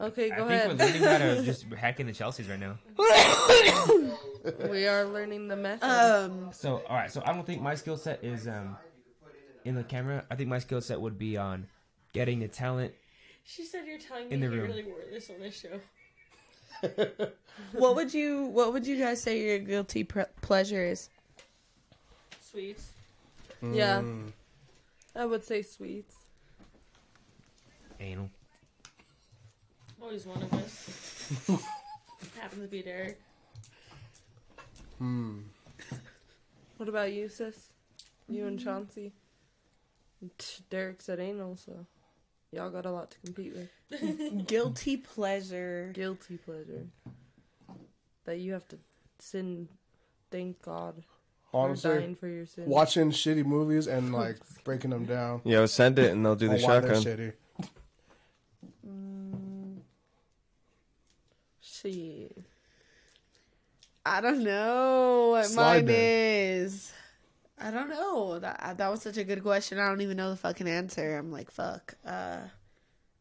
[0.00, 0.70] Okay, Go ahead.
[0.70, 0.94] I think ahead.
[1.02, 2.78] we're learning how to just hack into Chelsea's right now.
[4.70, 5.84] we are learning the method.
[5.86, 7.12] Um, So, all right.
[7.12, 8.78] So, I don't think my skill set is um
[9.66, 10.24] in the camera.
[10.30, 11.66] I think my skill set would be on
[12.14, 12.94] getting the talent.
[13.44, 14.66] She said you're telling me In the you room.
[14.70, 15.80] really wore this on this show.
[17.72, 21.08] what would you What would you guys say your guilty pre- pleasure is?
[22.40, 22.90] Sweets.
[23.62, 24.00] yeah.
[24.00, 24.32] Mm.
[25.14, 26.14] I would say sweets.
[27.98, 28.30] Anal.
[30.00, 31.32] Always one of us.
[32.40, 33.20] Happens to be Derek.
[34.98, 35.40] Hmm.
[36.76, 37.72] What about you, sis?
[38.28, 39.12] You and Chauncey?
[40.70, 41.86] Derek said anal, so
[42.52, 44.46] y'all got a lot to compete with.
[44.46, 45.90] Guilty pleasure.
[45.94, 46.86] Guilty pleasure.
[48.24, 48.78] That you have to
[49.18, 49.68] sin,
[50.30, 51.02] thank God,
[51.50, 52.66] for Honestly, dying for your sin.
[52.66, 55.40] watching shitty movies and like breaking them down.
[55.44, 57.02] Yo, send it and they'll do the on why they're shotgun.
[57.18, 57.32] shitty.
[58.86, 59.76] Mm,
[61.60, 62.36] shit.
[64.04, 66.00] I don't know what Slide mine in.
[66.00, 66.92] is.
[67.60, 68.38] I don't know.
[68.38, 69.78] That that was such a good question.
[69.78, 71.16] I don't even know the fucking answer.
[71.18, 71.94] I'm like, fuck.
[72.04, 72.38] Uh,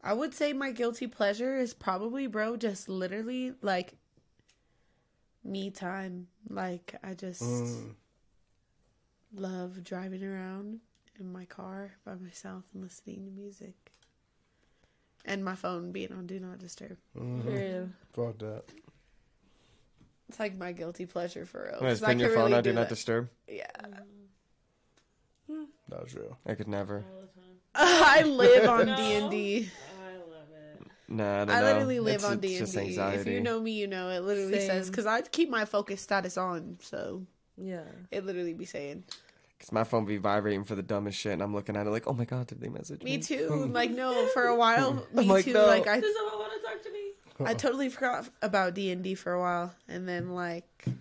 [0.01, 3.95] I would say my guilty pleasure is probably, bro, just literally like
[5.43, 6.27] me time.
[6.49, 7.95] Like I just Mm.
[9.33, 10.79] love driving around
[11.19, 13.75] in my car by myself and listening to music.
[15.25, 16.97] And my phone being on do not disturb.
[17.15, 17.43] Mhm.
[17.43, 17.93] Period.
[18.13, 18.63] Fuck that.
[20.29, 21.73] It's like my guilty pleasure for real.
[21.73, 22.89] I'm gonna 'cause I spin your could phone really on Do do Not.
[22.89, 23.29] Disturb.
[23.47, 23.67] Yeah.
[23.81, 24.05] That
[25.97, 26.37] was real.
[26.45, 27.05] I could never.
[27.11, 27.19] All.
[27.75, 29.69] I live on D and D.
[30.03, 30.87] I love it.
[31.07, 31.65] Nah, I don't I know.
[31.67, 32.99] literally live It's- on it's D and just D.
[33.19, 34.21] If you know me, you know it.
[34.21, 37.25] Literally says because I keep my focus status on, so
[37.57, 37.83] Yeah.
[38.11, 39.03] it literally be saying
[39.59, 42.07] Cause my phone be vibrating for the dumbest shit, and I'm looking at it like,
[42.07, 43.17] oh my god, did they message me?
[43.17, 43.69] me too.
[43.73, 45.51] like no, for a while, me I'm like, too.
[45.53, 45.65] no.
[45.67, 46.99] Like I, Does someone want to talk to me?
[47.45, 50.93] I totally forgot about D and D for a while, and then like oh,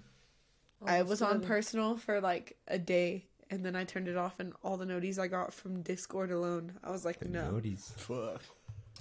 [0.87, 4.53] I was on personal for like a day, and then I turned it off, and
[4.63, 7.43] all the noties I got from Discord alone, I was like, no.
[7.53, 7.93] Noties.
[7.95, 8.43] Fuck.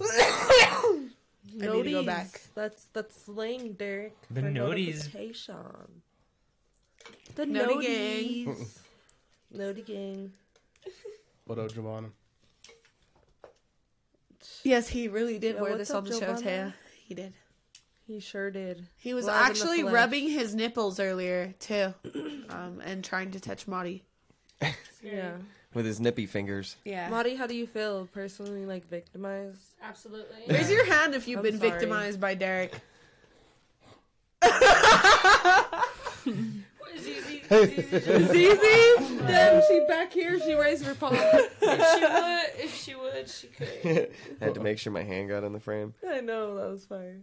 [0.00, 2.40] I need to go back.
[2.54, 4.14] That's that's slang, Derek.
[4.30, 4.96] The for noties.
[5.14, 6.02] notification.
[7.34, 7.86] The Noti
[8.46, 8.78] noties.
[9.50, 10.32] Noti gang.
[11.46, 12.10] What up, Javon?
[14.64, 16.42] Yes, he really did Yeah, wear what's this up, on the show, Giovanna?
[16.42, 16.72] Taya.
[17.06, 17.32] He did.
[18.06, 18.86] He sure did.
[18.96, 19.94] He was Live in the actually flesh.
[19.94, 21.94] rubbing his nipples earlier too,
[22.50, 24.04] um, and trying to touch Marty.
[25.02, 25.32] Yeah.
[25.74, 26.76] With his nippy fingers.
[26.84, 27.08] Yeah.
[27.08, 29.60] Marty, how do you feel personally, like victimized?
[29.82, 30.36] Absolutely.
[30.48, 31.70] Raise your hand if you've I'm been sorry.
[31.70, 32.72] victimized by Derek.
[36.98, 37.66] Zizi, Hey.
[37.66, 40.38] Zizi just- Zizi, then she back here.
[40.40, 41.10] She raised her paw.
[41.12, 41.54] if
[41.94, 44.10] she would, if she would, she could.
[44.40, 45.94] I had to make sure my hand got in the frame.
[46.08, 47.20] I know that was fire.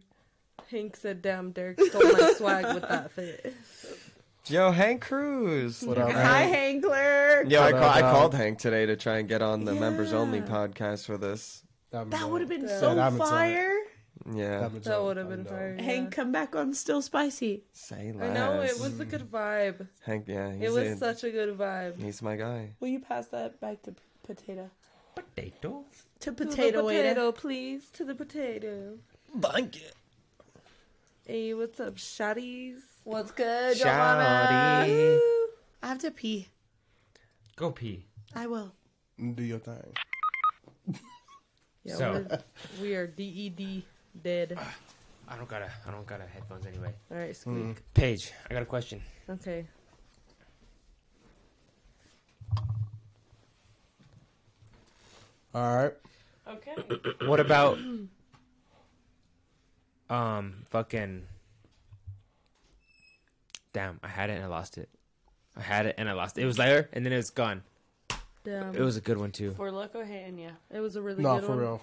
[0.71, 3.53] Hank said, "Damn, Derek stole my swag with that fit."
[4.47, 5.81] Yo, Hank Cruz.
[5.81, 6.49] What up, Hi, man?
[6.53, 7.43] Hankler.
[7.47, 8.13] Yo, I, What call, I dog?
[8.13, 9.79] called Hank today to try and get on the Yeah.
[9.79, 11.63] members only podcast for this.
[11.89, 13.75] That would have been so That happens, fire.
[14.33, 14.67] Yeah.
[14.83, 15.77] That would have been fire.
[15.79, 17.63] Hank, come back on Still Spicy.
[17.73, 18.29] Say less.
[18.29, 19.87] I know it was a good vibe.
[20.03, 21.99] Hank, yeah, he's It was a- such a good vibe.
[21.99, 22.71] he's my guy.
[22.79, 24.69] Will you pass that back to Potato?
[25.15, 25.85] Potato.
[26.19, 27.01] To To the Potato, waiter.
[27.09, 27.89] potato, please.
[27.93, 28.99] To the potato.
[29.39, 29.89] Thank you.
[31.25, 32.81] Hey, what's up, shotties?
[33.05, 33.83] What's good, Shawty.
[33.83, 35.19] Giovanna?
[35.83, 36.47] I have to pee.
[37.55, 38.03] Go pee.
[38.35, 38.73] I will.
[39.35, 39.93] Do your thing.
[41.83, 43.83] Yeah, So- we're, we are DED
[44.23, 44.57] dead.
[45.27, 45.69] I don't gotta.
[45.87, 46.93] I don't gotta headphones anyway.
[47.11, 47.77] All right, squeak.
[47.93, 49.01] Paige, I got a question.
[49.29, 49.67] Okay.
[55.53, 55.93] All right.
[56.47, 56.75] Okay.
[57.27, 57.77] What about
[60.09, 61.23] um fucking
[63.75, 64.87] Damn, I had it and I lost it.
[65.57, 66.43] I had it and I lost it.
[66.43, 67.61] It was there and then it was gone.
[68.45, 68.73] Damn.
[68.73, 69.51] It was a good one too.
[69.51, 70.51] Four Loko hitting you.
[70.73, 71.59] It was a really No, good for one.
[71.59, 71.81] real.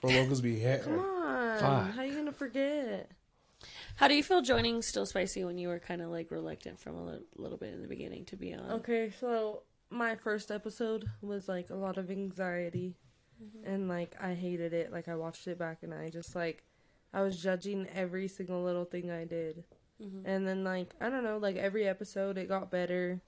[0.00, 0.82] Four Lokos be hit.
[0.82, 1.60] Come on.
[1.60, 1.94] Fuck.
[1.94, 3.08] How you gonna forget?
[3.94, 6.96] How do you feel joining Still Spicy when you were kind of like reluctant from
[6.96, 8.68] a li- little bit in the beginning to be on?
[8.72, 12.96] Okay, so my first episode was like a lot of anxiety
[13.40, 13.72] mm-hmm.
[13.72, 14.90] and like I hated it.
[14.90, 16.64] Like I watched it back and I just like
[17.14, 19.62] I was judging every single little thing I did.
[19.98, 23.20] And then like I don't know, like every episode it got better.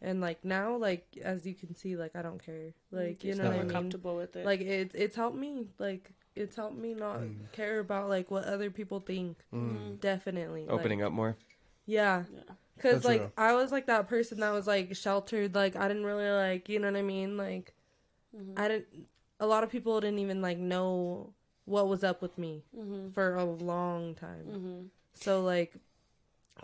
[0.00, 2.72] And like now like as you can see like I don't care.
[2.90, 3.72] Like you Just know got what I more mean?
[3.72, 4.44] comfortable with it.
[4.46, 5.66] Like it's it's helped me.
[5.78, 7.52] Like it's helped me not Mm.
[7.52, 9.36] care about like what other people think.
[9.52, 10.00] Mhm.
[10.00, 10.62] Definitely.
[10.66, 11.36] Like, Opening up more.
[11.86, 12.24] Yeah.
[12.34, 12.40] Yeah.
[12.80, 13.32] Cause That's like real.
[13.38, 15.54] I was like that person that was like sheltered.
[15.54, 17.36] Like I didn't really like you know what I mean.
[17.36, 17.72] Like
[18.36, 18.58] Mhm.
[18.58, 18.86] I didn't.
[19.40, 21.32] A lot of people didn't even like know
[21.66, 23.12] what was up with me Mhm.
[23.14, 24.46] for a long time.
[24.46, 24.88] Mhm.
[25.14, 25.74] So like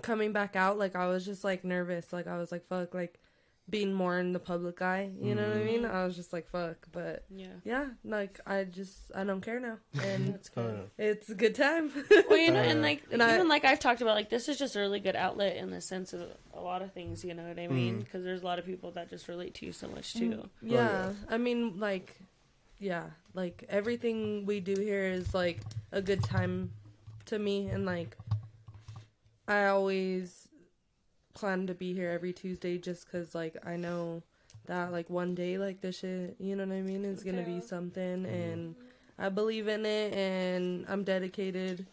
[0.02, 2.12] coming back out, like I was just like nervous.
[2.12, 3.18] Like I was like fuck, like
[3.70, 5.10] being more in the public eye.
[5.20, 5.66] You know what I mm-hmm.
[5.66, 5.84] mean?
[5.86, 7.46] I was just like fuck, but Yeah.
[7.64, 10.90] yeah, like I just I don't care now, and That's Oh, good.
[10.98, 11.04] yeah.
[11.06, 11.90] it's a good time.
[12.28, 14.48] well, you know, and uh, like And I- even like I've talked about, like this
[14.48, 16.22] is just a really good outlet in the sense of
[16.52, 17.24] a lot of things.
[17.24, 17.74] You know what I mm-hmm.
[17.74, 17.98] mean?
[18.00, 20.30] Because there's a lot of people that just relate to you so much too.
[20.30, 20.40] Mm-hmm.
[20.40, 22.16] Oh, yeah, I mean, like,
[22.78, 23.04] yeah,
[23.34, 25.60] like everything we do here is like
[25.92, 26.72] a good time
[27.26, 28.16] to me, and like,
[29.50, 30.46] I always
[31.34, 34.22] plan to be here every Tuesday just because, like, I know
[34.66, 37.60] that like one day, like this shit, you know what I mean, is gonna be
[37.60, 38.34] something, mm-hmm.
[38.34, 38.74] and
[39.18, 41.84] I believe in it, and I'm dedicated.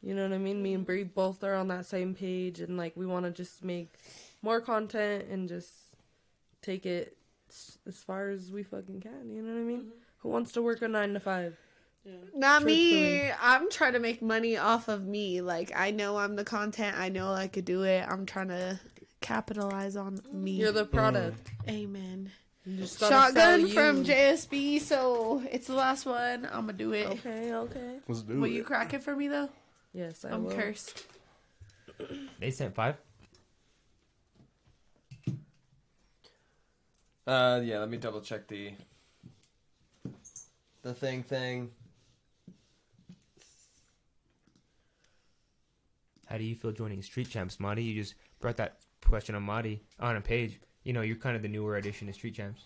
[0.00, 0.62] You know what I mean?
[0.62, 3.64] Me and Bree both are on that same page, and like we want to just
[3.64, 3.88] make
[4.40, 5.72] more content and just
[6.62, 7.16] take it
[7.50, 9.34] s- as far as we fucking can.
[9.34, 9.80] You know what I mean?
[9.80, 9.90] Mm-hmm.
[10.18, 11.56] Who wants to work a nine to five?
[12.34, 12.90] Not me.
[12.90, 13.32] Truthfully.
[13.40, 15.40] I'm trying to make money off of me.
[15.40, 16.96] Like I know I'm the content.
[16.98, 18.04] I know I could do it.
[18.08, 18.78] I'm trying to
[19.20, 20.52] capitalize on me.
[20.52, 21.50] You're the product.
[21.68, 22.30] Amen.
[22.66, 24.80] You just gotta sell Shotgun from JSB.
[24.80, 26.46] So it's the last one.
[26.46, 27.06] I'm gonna do it.
[27.06, 27.98] Okay, okay.
[28.08, 28.52] Let's do Will it.
[28.52, 29.48] you crack it for me though?
[29.92, 30.54] Yes, I I'm will.
[30.54, 31.04] cursed.
[32.40, 32.96] They sent five.
[37.26, 37.78] Uh, yeah.
[37.78, 38.72] Let me double check the
[40.82, 41.70] the thing thing.
[46.26, 47.82] How do you feel joining Street Champs, Marty?
[47.82, 50.60] You just brought that question on Marty on a page.
[50.82, 52.62] You know, you're kind of the newer addition to Street Champs.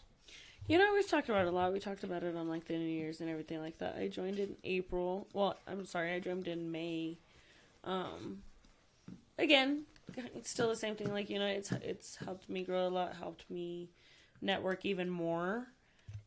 [0.67, 1.73] You know, we've talked about it a lot.
[1.73, 3.97] We talked about it on like the New Year's and everything like that.
[3.97, 5.27] I joined in April.
[5.33, 7.19] Well, I'm sorry, I joined in May.
[7.85, 8.43] Um,
[9.39, 9.85] again,
[10.35, 11.11] it's still the same thing.
[11.11, 13.89] Like you know, it's it's helped me grow a lot, helped me
[14.43, 15.67] network even more,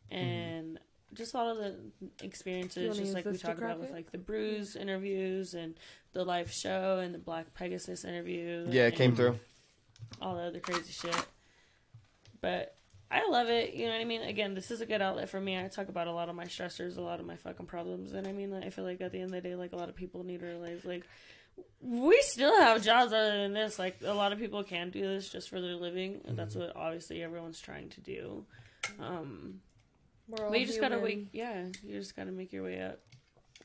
[0.09, 0.79] and
[1.13, 1.75] just a lot of the
[2.23, 5.75] experiences, just like we this talked about crack with like the Bruise interviews and
[6.13, 8.67] the live show and the Black Pegasus interview.
[8.69, 9.39] Yeah, it came through.
[10.21, 11.15] all the other crazy shit.
[12.41, 12.75] But
[13.09, 13.73] I love it.
[13.73, 14.21] You know what I mean?
[14.21, 15.59] Again, this is a good outlet for me.
[15.59, 18.25] I talk about a lot of my stressors, a lot of my fucking problems, and
[18.27, 19.95] I mean, I feel like at the end of the day, like a lot of
[19.95, 21.03] people need to realize, like,
[21.81, 23.77] we still have jobs other than this.
[23.77, 26.73] Like, a lot of people can do this just for their living, and that's what
[26.75, 28.45] obviously everyone's trying to do.
[28.99, 29.59] Um,
[30.31, 31.03] We're all but you just gotta human.
[31.19, 32.99] wake, yeah, you just gotta make your way up.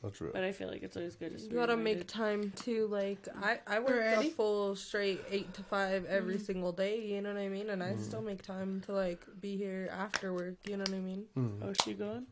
[0.03, 0.31] That's real.
[0.31, 1.31] But I feel like it's always good.
[1.31, 1.97] Just to You be gotta reminded.
[1.99, 2.87] make time too.
[2.87, 4.27] Like I, I work Ready?
[4.27, 7.01] a full straight eight to five every single day.
[7.01, 7.71] You know what I mean?
[7.71, 10.55] And I still make time to like be here after work.
[10.67, 11.25] You know what I mean?
[11.63, 12.27] Oh, she going?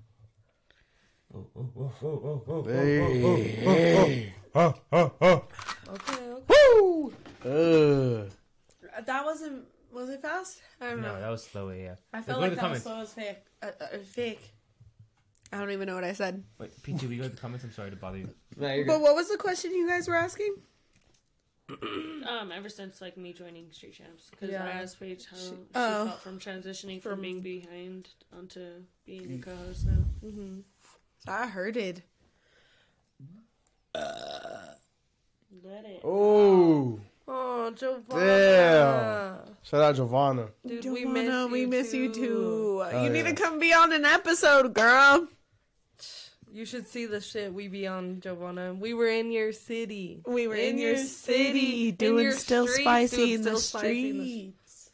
[2.66, 4.34] Hey, hey.
[4.56, 5.42] Okay.
[5.90, 7.12] okay.
[7.44, 8.30] Uh,
[9.06, 9.64] That wasn't.
[9.96, 10.62] Was it fast?
[10.82, 11.22] I don't No, know.
[11.22, 11.70] that was slow.
[11.70, 11.96] Yeah.
[12.14, 12.86] I Look felt like that comments.
[12.86, 13.38] was slow as fake.
[13.64, 14.52] Uh, uh, fake.
[15.54, 16.44] I don't even know what I said.
[16.60, 17.64] Wait, PG, will you go to the comments?
[17.64, 18.30] I'm sorry to bother you.
[18.58, 19.02] No, you're But good.
[19.04, 20.56] what was the question you guys were asking?
[22.28, 24.66] Um, ever since like me joining Street Champs, because Yeah.
[24.66, 26.06] I asked Paige how she, Oh.
[26.08, 30.04] felt from transitioning from, From- being behind onto being a co-host now.
[30.26, 30.60] Mm-hmm.
[31.28, 32.02] I heard it.
[33.94, 36.02] Let it.
[36.04, 39.42] Oh, Oh, Giovanna.
[39.46, 39.56] Damn.
[39.64, 40.48] shout out Giovanna.
[40.66, 42.84] Dude, we miss you we miss you too.
[42.86, 45.28] Oh, you need to come be on an episode, girl.
[46.52, 48.74] You should see the shit we be on, Giovanna.
[48.74, 50.22] We were in your city.
[50.26, 53.82] We were in, your, city, in doing your still streets, spicy doing in the Still
[53.82, 54.92] the streets.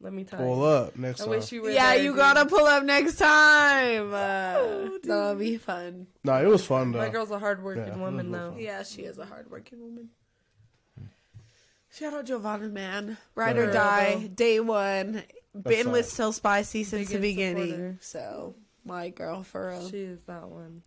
[0.00, 0.64] Let me tell Pull you.
[0.64, 1.30] up next I time.
[1.30, 2.16] wish you were Yeah, there, you dude.
[2.16, 4.08] gotta pull up next time.
[4.12, 6.08] Uh, that'll be fun.
[6.24, 6.98] Nah, it was fun though.
[6.98, 8.56] My girl's a hardworking Yeah, woman, it was though.
[8.58, 10.08] Yeah, she is a hardworking woman.
[11.94, 13.16] Shout out Giovanna, man.
[13.34, 13.72] Ride or Yeah.
[13.72, 15.22] die, day one.
[15.54, 16.08] Been with.
[16.10, 17.66] Still Spicy since the beginning.
[17.68, 17.96] supporter.
[18.00, 18.54] So,
[18.84, 19.88] my girl, for real.
[19.88, 20.82] She is that one.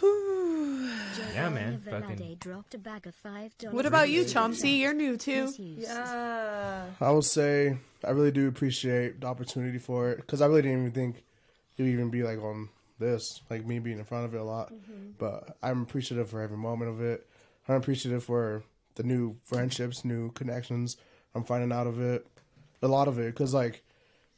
[1.34, 3.74] Yeah, man, fucking- Velade dropped a bag of five dollars.
[3.74, 4.78] What about you, Chomsky?
[4.78, 5.52] You're new too.
[5.58, 6.86] Yeah.
[7.00, 10.80] I will say I really do appreciate the opportunity for it because I really didn't
[10.80, 11.24] even think
[11.76, 12.68] it would even be like on
[12.98, 14.72] this, like me being in front of it a lot.
[14.72, 15.10] Mm-hmm.
[15.18, 17.26] But I'm appreciative for every moment of it.
[17.68, 18.62] I'm appreciative for
[18.96, 20.96] the new friendships, new connections
[21.36, 22.26] I'm finding out of it.
[22.82, 23.82] A lot of it because like,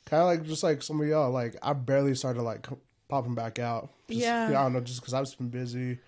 [0.06, 2.66] kind of like just like some of y'all, like I barely started like
[3.09, 3.90] popping back out.
[4.09, 4.48] Just, Yeah.
[4.48, 5.98] I don't know, just because I've just been busy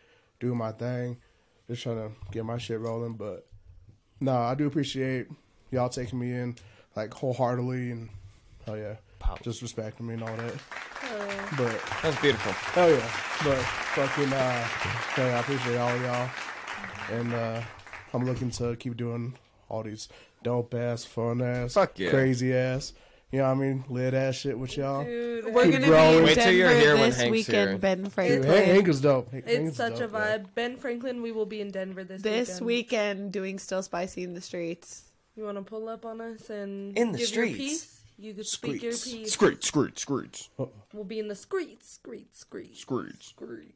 [0.41, 1.17] doing my thing,
[1.69, 3.15] just trying to get my shit rolling.
[3.15, 3.47] But
[4.21, 5.29] no, I do appreciate
[5.71, 6.57] y'all taking me in
[6.97, 8.09] like wholeheartedly and
[8.67, 8.97] oh yeah,
[9.43, 10.55] just respecting me and all that.
[11.57, 12.53] But That's beautiful.
[12.83, 13.11] oh yeah,
[13.45, 13.59] but
[13.95, 14.69] fucking uh,
[15.19, 16.31] yeah, I appreciate all y'all,
[17.13, 17.61] and uh,
[18.13, 19.35] I'm looking to keep doing
[19.69, 20.09] all these
[20.43, 22.11] dope ass, fun ass, Fuck yeah.
[22.11, 22.93] crazy ass,
[23.31, 25.05] you know what I mean, lit ass shit with y'all.
[25.05, 26.11] Dude, We're Keep gonna growing.
[26.13, 27.79] be in Wait till Denver you're here when this Hank's weekend, here.
[27.79, 28.43] Ben Dude, Franklin.
[28.43, 29.31] Hank, Hank is dope.
[29.31, 30.21] Hank- Hank it's is such a dope, bro.
[30.21, 30.47] vibe.
[30.55, 32.67] Ben Franklin, we will be in Denver this this weekend.
[32.67, 35.03] weekend doing Still Spicy in the streets.
[35.37, 38.01] You want to pull up on us and In the give your piece?
[38.19, 39.33] You could speak your piece.
[39.33, 40.67] Screech, screech, screech, uh-uh.
[40.93, 43.25] We'll be in the streets, streets, streets, screech.
[43.29, 43.73] streets.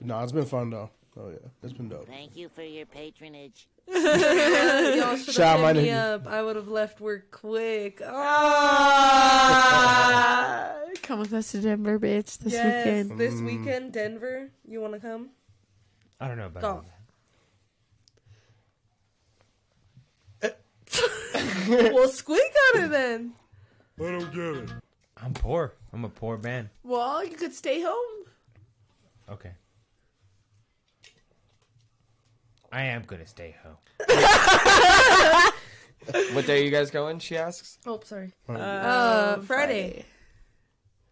[0.00, 0.90] No, it's been fun though.
[1.16, 2.06] Oh yeah, it's been dope.
[2.06, 3.68] Thank you for your patronage.
[3.86, 6.26] Y'all should Shout have out hit my me up.
[6.26, 8.00] I would have left work quick.
[8.04, 9.12] Ah,
[11.02, 13.20] come with us to Denver, bitch, this yes, weekend.
[13.20, 14.50] this weekend, Denver.
[14.66, 15.28] You want to come?
[16.18, 16.82] I don't know about Go.
[16.82, 16.92] that.
[21.68, 23.32] well, squeak on it then.
[24.00, 24.70] I don't get it.
[25.22, 25.74] I'm poor.
[25.92, 26.70] I'm a poor man.
[26.82, 28.24] Well, you could stay home.
[29.30, 29.52] Okay.
[32.72, 33.76] I am gonna stay home.
[36.32, 37.20] What day are you guys going?
[37.20, 37.78] She asks.
[37.86, 38.32] Oh, sorry.
[38.48, 40.04] Oh, Uh, Friday.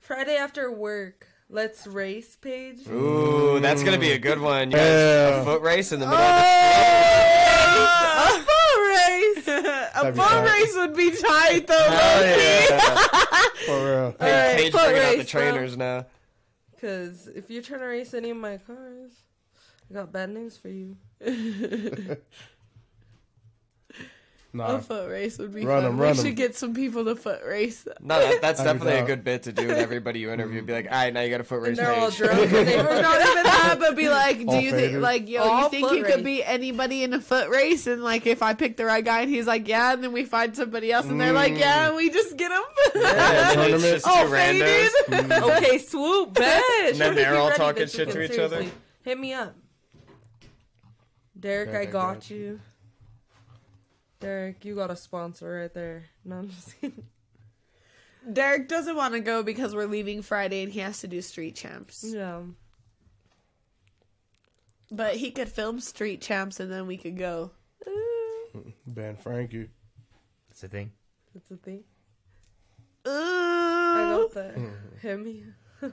[0.00, 1.28] Friday after work.
[1.48, 2.88] Let's race, Paige.
[2.88, 4.72] Ooh, that's gonna be a good one.
[4.72, 5.40] You guys, Yeah.
[5.42, 6.42] a foot race in the middle of the.
[8.16, 9.48] A foot race.
[9.48, 10.44] a That'd be foot tight.
[10.58, 11.74] race would be tight though.
[11.78, 11.96] the.
[11.96, 13.42] Hell yeah.
[13.66, 14.14] For real.
[14.18, 15.40] Hey, Alright, Paige foot bringing out the race, bro.
[15.42, 16.06] trainers now.
[16.72, 19.12] Because if you're trying to race any of my cars,
[19.90, 20.96] I got bad news for you.
[24.52, 25.92] Nah, A foot race would be Run fun.
[25.92, 26.34] 'em, we run should 'em.
[26.34, 27.86] get some people to foot race.
[28.00, 30.60] No, that, that's definitely a good bit to do with everybody you interview.
[30.62, 32.16] Be like, all right, now you got a foot And race they're all Paige.
[32.18, 32.32] drunk.
[32.52, 35.42] and they or not even that, but be like, do All you think, like, yo,
[35.44, 36.14] All you think foot you race.
[36.16, 37.86] could beat anybody in a foot race?
[37.86, 40.24] And like, if I pick the right guy, and he's like, yeah, and then we
[40.24, 42.60] find somebody else, and they're like, yeah, and we just get him.
[42.96, 43.84] Yeah, Tournament.
[43.84, 44.90] it's just two Oh, randos.
[45.06, 45.42] faded.
[45.44, 46.60] okay, swoop, bet.
[46.86, 48.64] And then they're Get all ready talking this shit to each other?
[49.04, 49.54] Hit me up.
[51.40, 52.60] Derek, I Derek, I got got you.
[54.20, 56.04] Derek, you got a sponsor right there.
[56.24, 57.06] No, I'm just kidding.
[58.32, 61.56] Derek doesn't want to go because we're leaving Friday, and he has to do Street
[61.56, 62.04] Champs.
[62.06, 62.42] Yeah.
[64.90, 67.52] But he could film Street Champs, and then we could go.
[67.86, 68.58] Eh.
[68.86, 69.70] Ben Frankie.
[70.48, 70.92] That's the thing.
[71.32, 71.84] That's a thing.
[73.08, 73.10] Ooh.
[73.10, 74.54] I got that.
[75.00, 75.44] Hit me.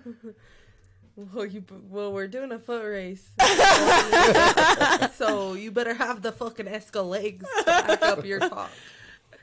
[1.17, 3.27] well, you well, we're doing a foot race,
[5.15, 8.69] so you better have the fucking Escalades to back up your talk.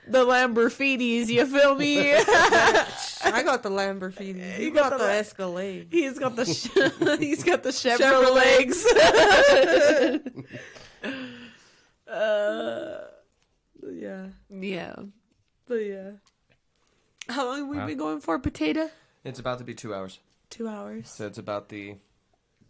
[0.07, 2.13] the Lamborghinis, you feel me?
[2.15, 4.59] I got the Lamborghini.
[4.59, 5.89] You, You got, got the the- Escalade.
[5.91, 6.69] he's got the sh-
[7.19, 8.87] he's got the Chevrolet legs.
[12.09, 12.99] uh,
[13.93, 14.95] Yeah, yeah.
[15.67, 16.11] but yeah.
[17.29, 17.87] How long have we Wow.
[17.87, 18.91] been going for, Potato?
[19.25, 20.19] It's about to be two hours.
[20.55, 21.09] Two hours.
[21.11, 21.97] So it's about the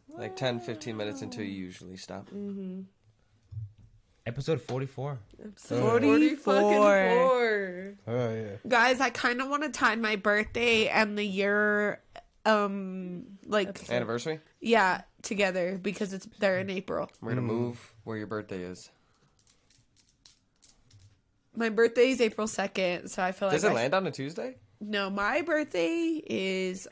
[0.09, 2.29] like 10, 15 minutes until you usually stop.
[4.27, 5.19] Episode 44.
[5.45, 6.37] Episode 44.
[6.39, 7.95] fucking four.
[8.07, 8.47] Oh yeah.
[8.67, 12.01] Guys, I kind of want to time my birthday and the year
[12.47, 14.39] um like Anniversary.
[14.61, 17.11] yeah together because it's they're in April.
[17.21, 18.91] We're gonna move where your birthday is.
[21.57, 24.11] My birthday is April second, so I feel like Does it I- land on a
[24.11, 24.57] Tuesday?
[24.81, 26.87] No, my birthday is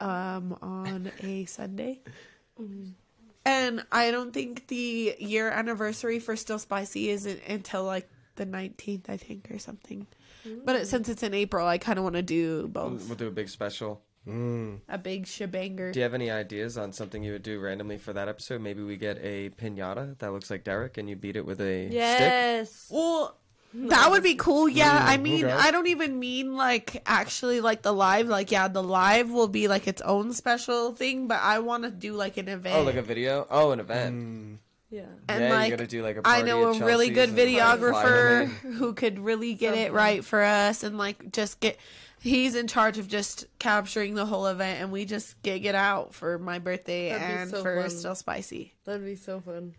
[0.00, 2.00] um on a Sunday.
[2.60, 2.88] Mm-hmm.
[3.44, 9.08] And I don't think the year anniversary for Still Spicy isn't until like the 19th,
[9.08, 10.06] I think, or something.
[10.64, 10.86] But it, mm.
[10.86, 13.06] since it's in April, I kind of want to do We'll, both.
[13.06, 14.02] we'll do a big special.
[14.26, 14.80] Mm.
[14.88, 15.92] A big shebanger.
[15.92, 18.60] Do you have any ideas on something you would do randomly for that episode?
[18.60, 21.86] Maybe we get a pinata that looks like Derek, and you beat it with a
[21.86, 21.94] stick.
[21.94, 22.88] Yes.
[22.90, 23.38] Well,
[23.74, 24.68] that would be cool.
[24.68, 25.54] Yeah, I mean, okay.
[25.54, 28.28] I don't even mean like actually like the live.
[28.28, 31.90] Like, yeah, the live will be like its own special thing, but I want to
[31.90, 32.76] do like an event.
[32.76, 33.46] Oh, like a video?
[33.50, 34.16] Oh, an event.
[34.16, 34.58] Mm.
[34.90, 35.02] Yeah.
[35.28, 37.10] and yeah, like you gotta do like a I party I know at a really
[37.10, 41.30] good Chelsea's and fly videographer who could really get it right for us and like
[41.32, 41.78] just get.
[42.20, 46.14] He's in charge of just capturing the whole event, and we just gig it out
[46.14, 47.90] for my birthday That'd and so for fun.
[47.90, 49.74] Still Spicy, That'd be so fun.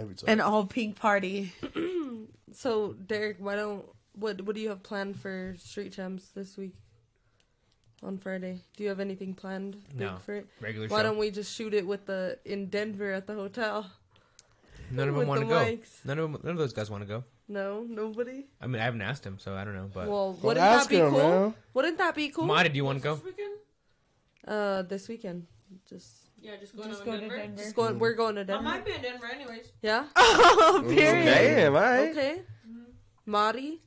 [0.00, 0.28] Every time.
[0.28, 1.52] an all pink party.
[2.52, 6.74] So Derek, why don't what what do you have planned for Street Champs this week?
[8.02, 10.16] On Friday, do you have anything planned No.
[10.26, 10.46] for it?
[10.60, 11.02] Regular Why show.
[11.04, 13.88] don't we just shoot it with the in Denver at the hotel?
[14.90, 15.60] None of them want to the go.
[15.64, 16.04] mics?
[16.04, 17.22] None of them, none of those guys want to go.
[17.46, 18.46] No, nobody.
[18.60, 19.88] I mean, I haven't asked him, so I don't know.
[19.94, 21.18] But Well, Well, wouldn't that be him, cool?
[21.18, 21.54] man.
[21.74, 22.46] Wouldn't that be cool?
[22.46, 23.20] Madi, do you want to go?
[24.46, 25.46] Uh, this weekend,
[25.88, 27.36] just Yeah, just going Just to go to Denver.
[27.36, 27.62] Denver.
[27.62, 27.98] just going.
[27.98, 28.60] We're going to Denver.
[28.66, 29.72] I might be in Denver anyways.
[29.82, 30.06] Yeah.
[30.16, 31.24] Oh, period.
[31.24, 32.10] Damn, all right.
[32.10, 32.42] Okay.
[33.26, 33.80] Mari.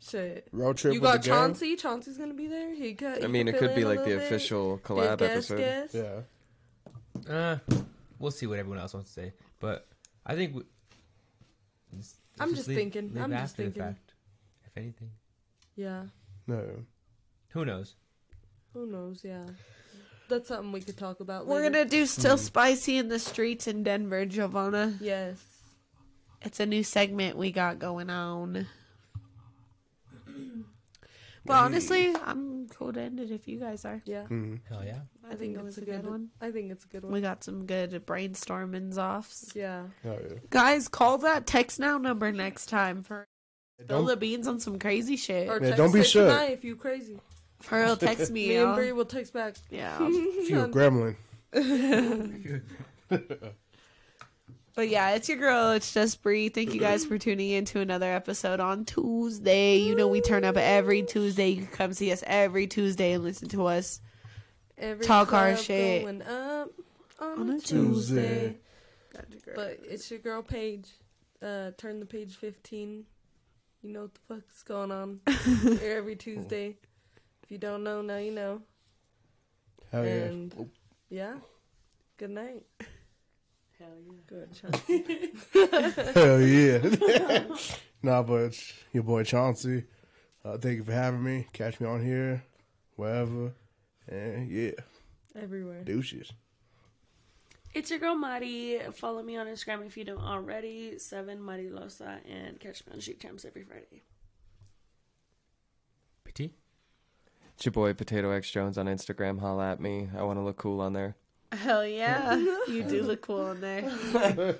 [0.00, 0.48] Shit.
[0.52, 1.38] Road trip You with got the gang.
[1.38, 1.76] Chauncey.
[1.76, 2.74] Chauncey's gonna be there.
[2.74, 3.22] He got.
[3.22, 4.22] I mean, can it could be like the bit.
[4.22, 5.58] official collab guest, episode.
[5.58, 5.94] guest.
[7.28, 7.34] Yeah.
[7.34, 7.58] Uh,
[8.18, 9.32] we'll see what everyone else wants to say.
[9.60, 9.86] But
[10.24, 10.62] I think we,
[11.92, 13.12] let's- let's I'm just leave- thinking.
[13.12, 13.82] leave I'm just thinking.
[13.82, 14.14] fact,
[14.64, 15.10] if anything,
[15.76, 16.04] Yeah.
[16.46, 16.64] No.
[17.50, 17.94] who knows?
[18.72, 19.20] Who knows?
[19.22, 19.44] Yeah.
[20.30, 21.46] That's something we could talk about.
[21.46, 21.70] We're later.
[21.70, 22.40] gonna do Still mm.
[22.40, 24.96] Spicy in the streets in Denver, Giovanna.
[25.00, 25.44] Yes.
[26.42, 28.66] It's a new segment we got going on.
[31.42, 34.02] But honestly, I'm cool to end it if you guys are.
[34.04, 34.24] Yeah.
[34.24, 34.56] Mm-hmm.
[34.68, 34.98] Hell yeah!
[35.28, 36.28] I, think, it's it's a a good good one.
[36.40, 37.12] I think it's a good one.
[37.12, 39.50] We got some good brainstormings offs.
[39.54, 39.84] yeah.
[40.04, 40.36] Oh yeah.
[40.50, 43.26] Guys, call that text now number next time for
[43.82, 45.48] spill Don't, the beans on some crazy shit.
[45.48, 46.44] Or Yeah, don't be it shy.
[46.46, 47.18] if you crazy.
[47.60, 48.48] For real, text me.
[48.48, 48.74] Me and y'all.
[48.76, 49.56] Bree will text back.
[49.70, 49.96] Yeah.
[50.00, 51.16] if you're a gremlin.
[54.76, 55.72] But yeah, it's your girl.
[55.72, 56.48] It's just Bree.
[56.48, 59.76] Thank you guys for tuning in to another episode on Tuesday.
[59.76, 61.48] You know we turn up every Tuesday.
[61.48, 64.00] You can come see us every Tuesday and listen to us.
[64.78, 66.04] Every Talk our shit.
[66.04, 66.70] Going up
[67.18, 68.56] on, On a a Tuesday.
[69.30, 69.52] Tuesday.
[69.54, 70.88] But it's your girl Paige.
[71.42, 73.04] Uh, turn the page 15.
[73.82, 75.20] You know what the fuck's going on.
[75.82, 76.76] Every Tuesday.
[77.50, 78.62] If you don't know, now you know.
[79.90, 80.10] Hell yeah.
[80.12, 80.70] And
[81.08, 81.34] yeah.
[82.16, 82.62] Good night.
[83.76, 84.20] Hell yeah.
[84.28, 85.32] Good Chauncey.
[86.14, 87.44] Hell yeah.
[88.04, 89.82] nah, but it's your boy Chauncey.
[90.44, 91.48] Uh, thank you for having me.
[91.52, 92.44] Catch me on here,
[92.94, 93.52] wherever.
[94.06, 94.70] And yeah,
[95.34, 95.82] Everywhere.
[95.82, 96.32] douches.
[97.74, 98.78] It's your girl Mari.
[98.94, 101.00] Follow me on Instagram if you don't already.
[101.00, 104.04] Seven Mari Losa and catch me on Street Champs every Friday.
[106.28, 106.52] PT.
[107.60, 109.38] It's your boy Potato X Jones on Instagram.
[109.38, 110.08] Holla at me.
[110.16, 111.14] I want to look cool on there.
[111.52, 112.36] Hell yeah.
[112.68, 113.82] you do look cool on there.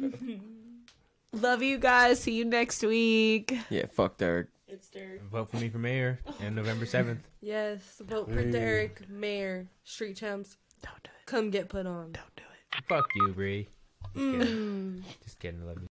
[1.32, 2.20] Love you guys.
[2.20, 3.56] See you next week.
[3.70, 4.48] Yeah, fuck Derek.
[4.68, 5.22] It's Derek.
[5.32, 7.20] Vote for me for mayor on November seventh.
[7.40, 8.02] Yes.
[8.04, 8.50] Vote for Hey.
[8.50, 10.58] Derek, Mayor, Street Champs.
[10.82, 11.24] Don't do it.
[11.24, 12.12] Come get put on.
[12.12, 12.84] Don't do it.
[12.86, 13.66] Fuck you, Bree.
[14.14, 14.46] Just kidding.
[14.46, 15.02] Mm.
[15.24, 15.62] Just kidding.
[15.62, 15.88] I love you.